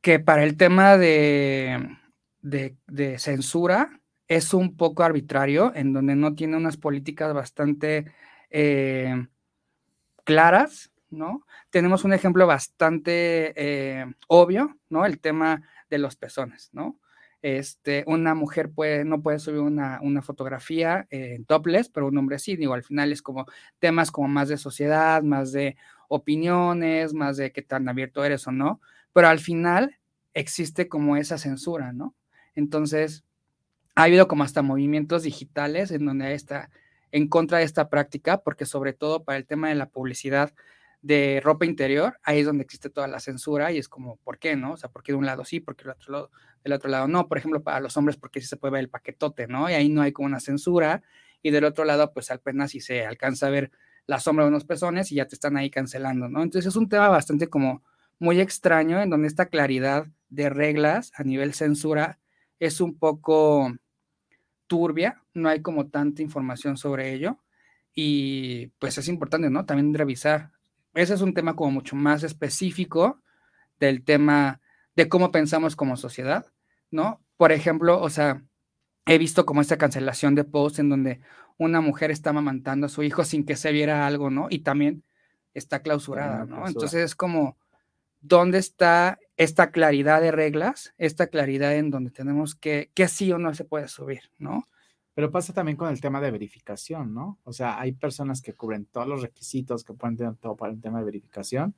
que 0.00 0.20
para 0.20 0.44
el 0.44 0.56
tema 0.56 0.96
de, 0.96 1.96
de, 2.40 3.18
censura 3.18 4.00
es 4.28 4.54
un 4.54 4.76
poco 4.76 5.02
arbitrario, 5.02 5.72
en 5.74 5.92
donde 5.92 6.14
no 6.14 6.34
tiene 6.34 6.56
unas 6.56 6.76
políticas 6.76 7.34
bastante 7.34 8.12
eh, 8.50 9.26
claras, 10.24 10.92
¿no? 11.10 11.46
Tenemos 11.70 12.04
un 12.04 12.12
ejemplo 12.12 12.46
bastante 12.46 13.52
eh, 13.56 14.06
obvio, 14.28 14.76
¿no? 14.88 15.06
El 15.06 15.20
tema 15.20 15.62
de 15.90 15.98
los 15.98 16.16
pezones, 16.16 16.70
¿no? 16.72 16.98
Este, 17.42 18.02
una 18.06 18.34
mujer 18.34 18.70
puede, 18.70 19.04
no 19.04 19.22
puede 19.22 19.38
subir 19.38 19.60
una, 19.60 20.00
una 20.02 20.22
fotografía 20.22 21.06
eh, 21.10 21.34
en 21.36 21.44
topless, 21.44 21.88
pero 21.88 22.08
un 22.08 22.18
hombre 22.18 22.38
sí, 22.38 22.56
digo, 22.56 22.74
al 22.74 22.82
final 22.82 23.12
es 23.12 23.22
como 23.22 23.46
temas 23.78 24.10
como 24.10 24.28
más 24.28 24.48
de 24.48 24.56
sociedad, 24.56 25.22
más 25.22 25.52
de 25.52 25.76
opiniones, 26.08 27.14
más 27.14 27.36
de 27.36 27.52
qué 27.52 27.62
tan 27.62 27.88
abierto 27.88 28.24
eres 28.24 28.46
o 28.46 28.52
no, 28.52 28.80
pero 29.12 29.28
al 29.28 29.38
final 29.38 29.98
existe 30.34 30.88
como 30.88 31.16
esa 31.16 31.38
censura, 31.38 31.92
¿no? 31.92 32.14
Entonces, 32.54 33.24
ha 33.94 34.04
habido 34.04 34.28
como 34.28 34.44
hasta 34.44 34.62
movimientos 34.62 35.22
digitales 35.22 35.90
en 35.90 36.04
donde 36.04 36.34
está 36.34 36.70
en 37.12 37.28
contra 37.28 37.58
de 37.58 37.64
esta 37.64 37.88
práctica, 37.88 38.42
porque 38.42 38.66
sobre 38.66 38.92
todo 38.92 39.24
para 39.24 39.38
el 39.38 39.46
tema 39.46 39.68
de 39.68 39.74
la 39.74 39.88
publicidad 39.88 40.52
de 41.06 41.40
ropa 41.42 41.64
interior, 41.66 42.18
ahí 42.24 42.40
es 42.40 42.46
donde 42.46 42.64
existe 42.64 42.90
toda 42.90 43.06
la 43.06 43.20
censura 43.20 43.70
y 43.70 43.78
es 43.78 43.88
como, 43.88 44.16
¿por 44.16 44.38
qué 44.38 44.56
no? 44.56 44.72
O 44.72 44.76
sea, 44.76 44.90
¿por 44.90 45.04
qué 45.04 45.12
de 45.12 45.18
un 45.18 45.26
lado 45.26 45.44
sí, 45.44 45.60
porque 45.60 45.84
del 45.84 45.92
otro 45.92 46.12
lado, 46.12 46.30
del 46.64 46.72
otro 46.72 46.90
lado 46.90 47.06
no? 47.06 47.28
Por 47.28 47.38
ejemplo, 47.38 47.62
para 47.62 47.78
los 47.80 47.96
hombres, 47.96 48.16
porque 48.16 48.40
sí 48.40 48.48
se 48.48 48.56
puede 48.56 48.72
ver 48.72 48.80
el 48.80 48.88
paquetote, 48.90 49.46
¿no? 49.46 49.70
Y 49.70 49.74
ahí 49.74 49.88
no 49.88 50.02
hay 50.02 50.12
como 50.12 50.26
una 50.26 50.40
censura, 50.40 51.02
y 51.42 51.50
del 51.50 51.64
otro 51.64 51.84
lado, 51.84 52.12
pues 52.12 52.32
apenas 52.32 52.72
si 52.72 52.80
se 52.80 53.06
alcanza 53.06 53.46
a 53.46 53.50
ver 53.50 53.70
la 54.06 54.18
sombra 54.18 54.44
de 54.44 54.48
unos 54.48 54.64
pezones 54.64 55.12
y 55.12 55.16
ya 55.16 55.26
te 55.26 55.36
están 55.36 55.56
ahí 55.56 55.70
cancelando, 55.70 56.28
¿no? 56.28 56.42
Entonces 56.42 56.68
es 56.68 56.76
un 56.76 56.88
tema 56.88 57.08
bastante 57.08 57.48
como 57.48 57.84
muy 58.18 58.40
extraño 58.40 59.00
en 59.00 59.10
donde 59.10 59.28
esta 59.28 59.46
claridad 59.46 60.06
de 60.28 60.48
reglas 60.50 61.12
a 61.14 61.22
nivel 61.22 61.54
censura 61.54 62.18
es 62.58 62.80
un 62.80 62.98
poco 62.98 63.72
turbia, 64.66 65.22
no 65.34 65.48
hay 65.48 65.62
como 65.62 65.88
tanta 65.88 66.22
información 66.22 66.76
sobre 66.76 67.12
ello 67.12 67.38
y 67.94 68.68
pues 68.78 68.98
es 68.98 69.08
importante, 69.08 69.50
¿no? 69.50 69.66
También 69.66 69.94
revisar. 69.94 70.55
Ese 70.96 71.14
es 71.14 71.20
un 71.20 71.34
tema 71.34 71.54
como 71.54 71.70
mucho 71.70 71.94
más 71.94 72.22
específico 72.22 73.20
del 73.78 74.02
tema 74.02 74.60
de 74.96 75.08
cómo 75.08 75.30
pensamos 75.30 75.76
como 75.76 75.96
sociedad, 75.96 76.46
¿no? 76.90 77.20
Por 77.36 77.52
ejemplo, 77.52 78.00
o 78.00 78.08
sea, 78.08 78.42
he 79.04 79.18
visto 79.18 79.44
como 79.44 79.60
esta 79.60 79.76
cancelación 79.76 80.34
de 80.34 80.44
posts 80.44 80.78
en 80.78 80.88
donde 80.88 81.20
una 81.58 81.82
mujer 81.82 82.10
está 82.10 82.30
amamantando 82.30 82.86
a 82.86 82.88
su 82.88 83.02
hijo 83.02 83.24
sin 83.24 83.44
que 83.44 83.56
se 83.56 83.72
viera 83.72 84.06
algo, 84.06 84.30
¿no? 84.30 84.46
Y 84.48 84.60
también 84.60 85.04
está 85.52 85.80
clausurada, 85.80 86.46
¿no? 86.46 86.66
Entonces 86.66 87.02
es 87.02 87.14
como, 87.14 87.58
¿dónde 88.22 88.56
está 88.56 89.18
esta 89.36 89.70
claridad 89.70 90.22
de 90.22 90.32
reglas? 90.32 90.94
Esta 90.96 91.26
claridad 91.26 91.74
en 91.74 91.90
donde 91.90 92.10
tenemos 92.10 92.54
que, 92.54 92.90
que 92.94 93.08
sí 93.08 93.30
o 93.32 93.38
no 93.38 93.54
se 93.54 93.64
puede 93.64 93.88
subir, 93.88 94.30
¿no? 94.38 94.66
Pero 95.16 95.30
pasa 95.30 95.54
también 95.54 95.78
con 95.78 95.88
el 95.88 95.98
tema 95.98 96.20
de 96.20 96.30
verificación, 96.30 97.14
¿no? 97.14 97.38
O 97.44 97.50
sea, 97.54 97.80
hay 97.80 97.92
personas 97.92 98.42
que 98.42 98.52
cubren 98.52 98.84
todos 98.84 99.08
los 99.08 99.22
requisitos 99.22 99.82
que 99.82 99.94
pueden 99.94 100.14
tener 100.14 100.34
todo 100.34 100.56
para 100.56 100.74
el 100.74 100.78
tema 100.78 100.98
de 100.98 101.06
verificación, 101.06 101.74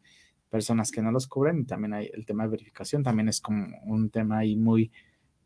personas 0.51 0.91
que 0.91 1.03
no 1.03 1.13
los 1.13 1.29
cubren 1.29 1.61
y 1.61 1.65
también 1.65 1.95
hay 1.95 2.11
el 2.13 2.27
tema 2.27 2.43
de 2.43 2.51
verificación, 2.51 3.05
también 3.05 3.29
es 3.29 3.41
como 3.41 3.79
un 3.85 4.11
tema 4.11 4.39
ahí 4.39 4.57
muy 4.57 4.91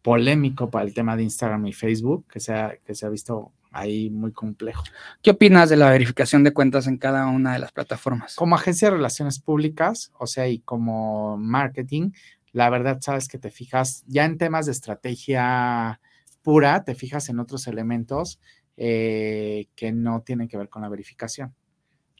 polémico 0.00 0.70
para 0.70 0.86
el 0.86 0.94
tema 0.94 1.18
de 1.18 1.24
Instagram 1.24 1.66
y 1.66 1.74
Facebook, 1.74 2.24
que 2.32 2.40
se 2.40 2.54
ha, 2.54 2.78
que 2.78 2.94
se 2.94 3.04
ha 3.04 3.10
visto 3.10 3.52
ahí 3.72 4.08
muy 4.08 4.32
complejo. 4.32 4.84
¿Qué 5.20 5.32
opinas 5.32 5.68
de 5.68 5.76
la 5.76 5.90
verificación 5.90 6.44
de 6.44 6.54
cuentas 6.54 6.86
en 6.86 6.96
cada 6.96 7.26
una 7.26 7.52
de 7.52 7.58
las 7.58 7.72
plataformas? 7.72 8.36
Como 8.36 8.54
agencia 8.54 8.88
de 8.88 8.96
relaciones 8.96 9.38
públicas, 9.38 10.12
o 10.18 10.26
sea, 10.26 10.48
y 10.48 10.60
como 10.60 11.36
marketing, 11.36 12.12
la 12.52 12.70
verdad 12.70 13.02
sabes 13.02 13.28
que 13.28 13.36
te 13.36 13.50
fijas 13.50 14.02
ya 14.06 14.24
en 14.24 14.38
temas 14.38 14.64
de 14.64 14.72
estrategia 14.72 16.00
pura, 16.42 16.84
te 16.84 16.94
fijas 16.94 17.28
en 17.28 17.40
otros 17.40 17.66
elementos 17.66 18.40
eh, 18.76 19.66
que 19.76 19.92
no 19.92 20.22
tienen 20.22 20.48
que 20.48 20.56
ver 20.56 20.68
con 20.68 20.82
la 20.82 20.88
verificación. 20.88 21.54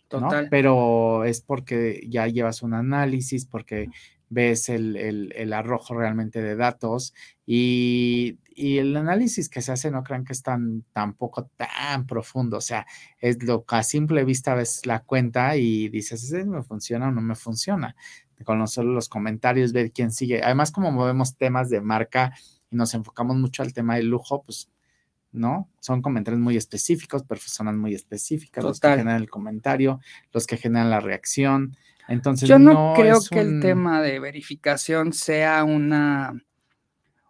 Total. 0.09 0.49
Pero 0.51 1.25
es 1.25 1.41
porque 1.41 2.07
ya 2.09 2.27
llevas 2.27 2.63
un 2.63 2.75
análisis, 2.75 3.47
porque 3.47 3.89
ves 4.33 4.69
el, 4.71 5.53
arrojo 5.53 5.95
realmente 5.95 6.41
de 6.41 6.57
datos 6.57 7.15
y, 7.47 8.39
el 8.55 8.95
análisis 8.97 9.49
que 9.49 9.63
se 9.63 9.73
hace 9.73 9.91
no 9.91 10.03
crean 10.03 10.27
que 10.27 10.35
es 10.35 10.43
tan 10.43 10.85
tampoco 10.93 11.51
tan 11.57 12.07
profundo, 12.07 12.59
o 12.59 12.61
sea, 12.61 12.87
es 13.19 13.43
lo 13.43 13.65
que 13.65 13.77
a 13.77 13.83
simple 13.83 14.25
vista 14.25 14.55
ves 14.55 14.85
la 14.85 15.01
cuenta 15.01 15.57
y 15.57 15.89
dices, 15.89 16.23
¿ese 16.23 16.45
me 16.45 16.63
funciona 16.63 17.09
o 17.09 17.11
no 17.11 17.23
me 17.23 17.35
funciona? 17.35 17.97
Con 18.45 18.67
solo 18.69 18.93
los 18.93 19.09
comentarios, 19.09 19.73
ver 19.73 19.91
quién 19.91 20.13
sigue. 20.13 20.43
Además, 20.43 20.71
como 20.71 20.93
movemos 20.93 21.37
temas 21.37 21.71
de 21.71 21.81
marca 21.81 22.35
y 22.73 22.77
nos 22.77 22.95
enfocamos 22.95 23.37
mucho 23.37 23.63
al 23.63 23.73
tema 23.73 23.97
del 23.97 24.09
lujo, 24.09 24.43
pues, 24.43 24.69
¿no? 25.31 25.69
Son 25.81 26.03
comentarios 26.03 26.41
muy 26.41 26.57
específicos, 26.57 27.23
personas 27.23 27.77
muy 27.77 27.95
específicas, 27.95 28.65
los 28.65 28.81
que 28.81 28.89
generan 28.89 29.21
el 29.21 29.31
comentario, 29.31 30.01
los 30.33 30.47
que 30.47 30.57
generan 30.57 30.91
la 30.91 31.01
reacción. 31.01 31.77
Entonces, 32.09 32.49
yo 32.49 32.59
no, 32.59 32.95
creo 32.97 33.21
que 33.31 33.41
el 33.41 33.61
tema 33.61 34.03
de 34.03 34.19
verificación 34.19 35.13
sea 35.13 35.65
una 35.65 36.43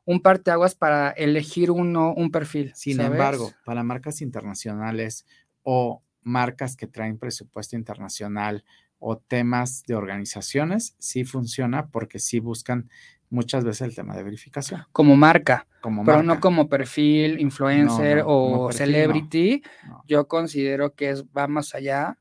un 0.05 0.21
parteaguas 0.21 0.75
para 0.75 1.11
elegir 1.11 1.71
uno 1.71 2.13
un 2.13 2.31
perfil. 2.31 2.73
Sin 2.75 3.01
embargo, 3.01 3.53
para 3.65 3.85
marcas 3.85 4.21
internacionales 4.21 5.27
o 5.63 6.03
marcas 6.23 6.77
que 6.77 6.87
traen 6.87 7.19
presupuesto 7.19 7.77
internacional 7.77 8.65
o 8.99 9.19
temas 9.19 9.83
de 9.87 9.95
organizaciones, 9.95 10.95
sí 10.99 11.25
funciona 11.25 11.89
porque 11.89 12.19
sí 12.19 12.41
buscan 12.41 12.89
muchas 13.33 13.65
veces 13.65 13.83
el 13.83 13.95
tema 13.95 14.17
de 14.17 14.23
verificación. 14.23 14.85
Como 14.93 15.17
marca, 15.17 15.67
como 15.81 16.05
pero 16.05 16.23
no 16.23 16.41
como 16.41 16.69
perfil, 16.69 17.41
influencer 17.41 18.23
o 18.25 18.71
celebrity. 18.73 19.63
Yo 20.07 20.29
considero 20.29 20.95
que 20.95 21.11
es, 21.11 21.25
va 21.25 21.49
más 21.49 21.75
allá 21.75 22.19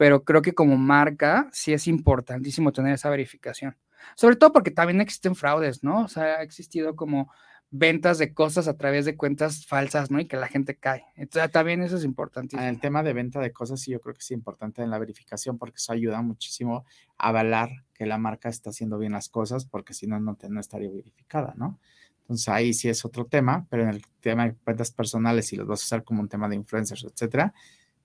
pero 0.00 0.24
creo 0.24 0.40
que 0.40 0.54
como 0.54 0.78
marca 0.78 1.50
sí 1.52 1.74
es 1.74 1.86
importantísimo 1.86 2.72
tener 2.72 2.94
esa 2.94 3.10
verificación. 3.10 3.76
Sobre 4.16 4.36
todo 4.36 4.50
porque 4.50 4.70
también 4.70 5.02
existen 5.02 5.34
fraudes, 5.34 5.84
¿no? 5.84 6.04
O 6.04 6.08
sea, 6.08 6.38
ha 6.38 6.42
existido 6.42 6.96
como 6.96 7.30
ventas 7.70 8.16
de 8.16 8.32
cosas 8.32 8.66
a 8.66 8.78
través 8.78 9.04
de 9.04 9.18
cuentas 9.18 9.66
falsas, 9.66 10.10
¿no? 10.10 10.18
Y 10.18 10.24
que 10.24 10.38
la 10.38 10.48
gente 10.48 10.74
cae. 10.74 11.04
Entonces, 11.16 11.50
también 11.50 11.82
eso 11.82 11.98
es 11.98 12.04
importantísimo. 12.04 12.62
En 12.62 12.68
el 12.68 12.80
tema 12.80 13.02
de 13.02 13.12
venta 13.12 13.40
de 13.40 13.52
cosas, 13.52 13.78
sí, 13.78 13.90
yo 13.90 14.00
creo 14.00 14.14
que 14.14 14.20
es 14.20 14.30
importante 14.30 14.80
en 14.80 14.88
la 14.88 14.98
verificación 14.98 15.58
porque 15.58 15.76
eso 15.76 15.92
ayuda 15.92 16.22
muchísimo 16.22 16.86
a 17.18 17.28
avalar 17.28 17.68
que 18.00 18.06
la 18.06 18.16
marca 18.16 18.48
está 18.48 18.70
haciendo 18.70 18.96
bien 18.96 19.12
las 19.12 19.28
cosas, 19.28 19.66
porque 19.66 19.92
si 19.92 20.06
no, 20.06 20.18
no, 20.18 20.38
no 20.48 20.60
estaría 20.60 20.88
verificada, 20.88 21.52
¿no? 21.58 21.78
Entonces, 22.22 22.48
ahí 22.48 22.72
sí 22.72 22.88
es 22.88 23.04
otro 23.04 23.26
tema, 23.26 23.66
pero 23.68 23.82
en 23.82 23.90
el 23.90 24.02
tema 24.20 24.46
de 24.46 24.54
cuentas 24.54 24.90
personales, 24.90 25.48
si 25.48 25.56
los 25.56 25.66
vas 25.66 25.82
a 25.82 25.84
usar 25.84 26.02
como 26.02 26.22
un 26.22 26.28
tema 26.30 26.48
de 26.48 26.56
influencers, 26.56 27.04
etcétera, 27.04 27.52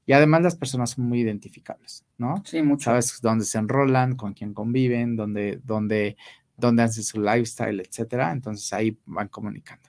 y 0.06 0.12
además 0.12 0.42
las 0.42 0.58
personas 0.58 0.90
son 0.90 1.06
muy 1.06 1.22
identificables, 1.22 2.04
¿no? 2.18 2.44
Sí, 2.44 2.62
mucho. 2.62 2.84
Sabes 2.84 3.22
dónde 3.22 3.46
se 3.46 3.58
enrolan, 3.58 4.18
con 4.18 4.34
quién 4.34 4.54
conviven, 4.54 5.16
dónde, 5.16 5.62
dónde, 5.64 6.18
dónde 6.58 6.84
hacen 6.84 7.06
su 7.06 7.22
lifestyle, 7.22 7.80
etcétera. 7.80 8.34
Entonces 8.34 8.74
ahí 8.74 8.98
van 9.06 9.30
comunicando. 9.30 9.88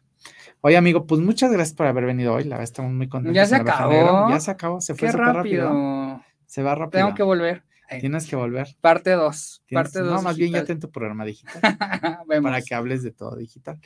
Oye, 0.61 0.77
amigo, 0.77 1.05
pues 1.05 1.21
muchas 1.21 1.51
gracias 1.51 1.77
por 1.77 1.89
haber 1.89 2.05
venido 2.05 2.33
hoy. 2.33 2.45
La 2.45 2.51
verdad, 2.51 2.63
estamos 2.63 2.93
muy 2.93 3.09
contentos. 3.09 3.35
Ya 3.35 3.45
se 3.45 3.57
acabó. 3.57 4.31
Ya 4.31 4.39
se 4.39 4.53
acabó. 4.53 4.81
Se 4.81 4.95
fue 4.95 5.11
súper 5.11 5.35
rápido. 5.35 6.23
Se 6.47 6.63
va 6.63 6.77
rápido. 6.77 7.03
Tengo 7.03 7.17
que 7.17 7.25
volver. 7.25 7.65
Tienes 8.01 8.27
que 8.27 8.37
volver. 8.37 8.77
Parte 8.81 9.13
2. 9.13 9.65
Parte 9.71 10.01
2. 10.01 10.13
No, 10.13 10.23
más 10.23 10.37
bien 10.37 10.53
ya 10.53 10.65
ten 10.65 10.81
tu 10.81 10.91
programa 10.91 11.25
digital. 11.25 11.61
para 12.43 12.63
que 12.63 12.75
hables 12.75 13.03
de 13.03 13.11
todo 13.11 13.37
digital. 13.37 13.79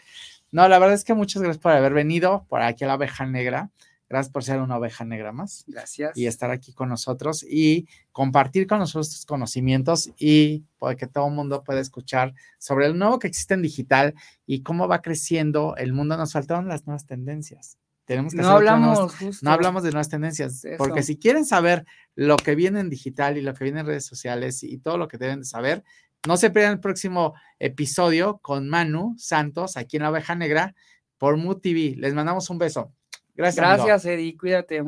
No, 0.53 0.68
la 0.68 0.78
verdad 0.78 0.94
es 0.94 1.05
que 1.05 1.14
muchas 1.14 1.42
gracias 1.42 1.62
por 1.62 1.72
haber 1.72 1.92
venido 1.92 2.46
por 2.48 2.62
aquí 2.62 2.84
a 2.84 2.88
la 2.88 2.94
abeja 2.94 3.26
negra. 3.26 3.70
Gracias 4.09 4.32
por 4.32 4.42
ser 4.42 4.61
una 4.61 4.76
oveja 4.76 5.05
negra 5.05 5.30
más. 5.30 5.64
Gracias. 5.68 6.16
Y 6.16 6.26
estar 6.26 6.51
aquí 6.51 6.72
con 6.72 6.88
nosotros 6.88 7.44
y 7.48 7.86
compartir 8.11 8.66
con 8.66 8.80
nosotros 8.80 9.11
tus 9.11 9.24
conocimientos 9.24 10.11
y 10.18 10.64
para 10.80 10.96
que 10.96 11.07
todo 11.07 11.28
el 11.28 11.34
mundo 11.34 11.62
pueda 11.62 11.80
escuchar 11.80 12.34
sobre 12.59 12.86
el 12.86 12.98
nuevo 12.98 13.20
que 13.20 13.28
existe 13.28 13.55
en 13.55 13.62
digital 13.62 14.14
y 14.46 14.62
cómo 14.62 14.88
va 14.88 15.01
creciendo 15.01 15.76
el 15.76 15.92
mundo. 15.92 16.16
Nos 16.16 16.32
faltaron 16.32 16.66
las 16.66 16.86
nuevas 16.86 17.07
tendencias. 17.07 17.78
Tenemos 18.11 18.34
que 18.34 18.42
no 18.42 18.48
hablamos, 18.48 19.14
no 19.40 19.52
hablamos 19.52 19.84
de 19.84 19.92
nuevas 19.92 20.08
tendencias, 20.08 20.66
porque 20.78 21.04
si 21.04 21.16
quieren 21.16 21.46
saber 21.46 21.86
lo 22.16 22.36
que 22.38 22.56
viene 22.56 22.80
en 22.80 22.90
digital 22.90 23.38
y 23.38 23.40
lo 23.40 23.54
que 23.54 23.62
viene 23.62 23.78
en 23.78 23.86
redes 23.86 24.04
sociales 24.04 24.64
y 24.64 24.78
todo 24.78 24.98
lo 24.98 25.06
que 25.06 25.16
deben 25.16 25.38
de 25.38 25.44
saber, 25.44 25.84
no 26.26 26.36
se 26.36 26.50
pierdan 26.50 26.72
el 26.72 26.80
próximo 26.80 27.34
episodio 27.61 28.38
con 28.38 28.68
Manu 28.68 29.14
Santos 29.16 29.76
aquí 29.76 29.98
en 29.98 30.02
la 30.02 30.11
Oveja 30.11 30.34
Negra 30.34 30.74
por 31.18 31.36
Mood 31.36 31.61
TV. 31.61 31.94
Les 31.98 32.12
mandamos 32.12 32.50
un 32.50 32.58
beso. 32.58 32.92
Gracias. 33.36 33.64
Gracias, 33.64 34.04
Eddie. 34.06 34.36
Cuídate. 34.36 34.82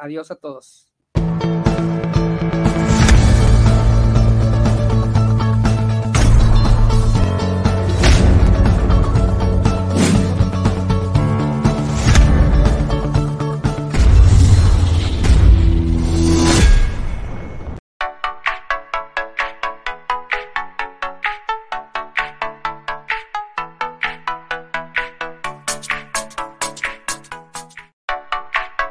Adiós 0.00 0.30
a 0.30 0.36
todos. 0.36 0.88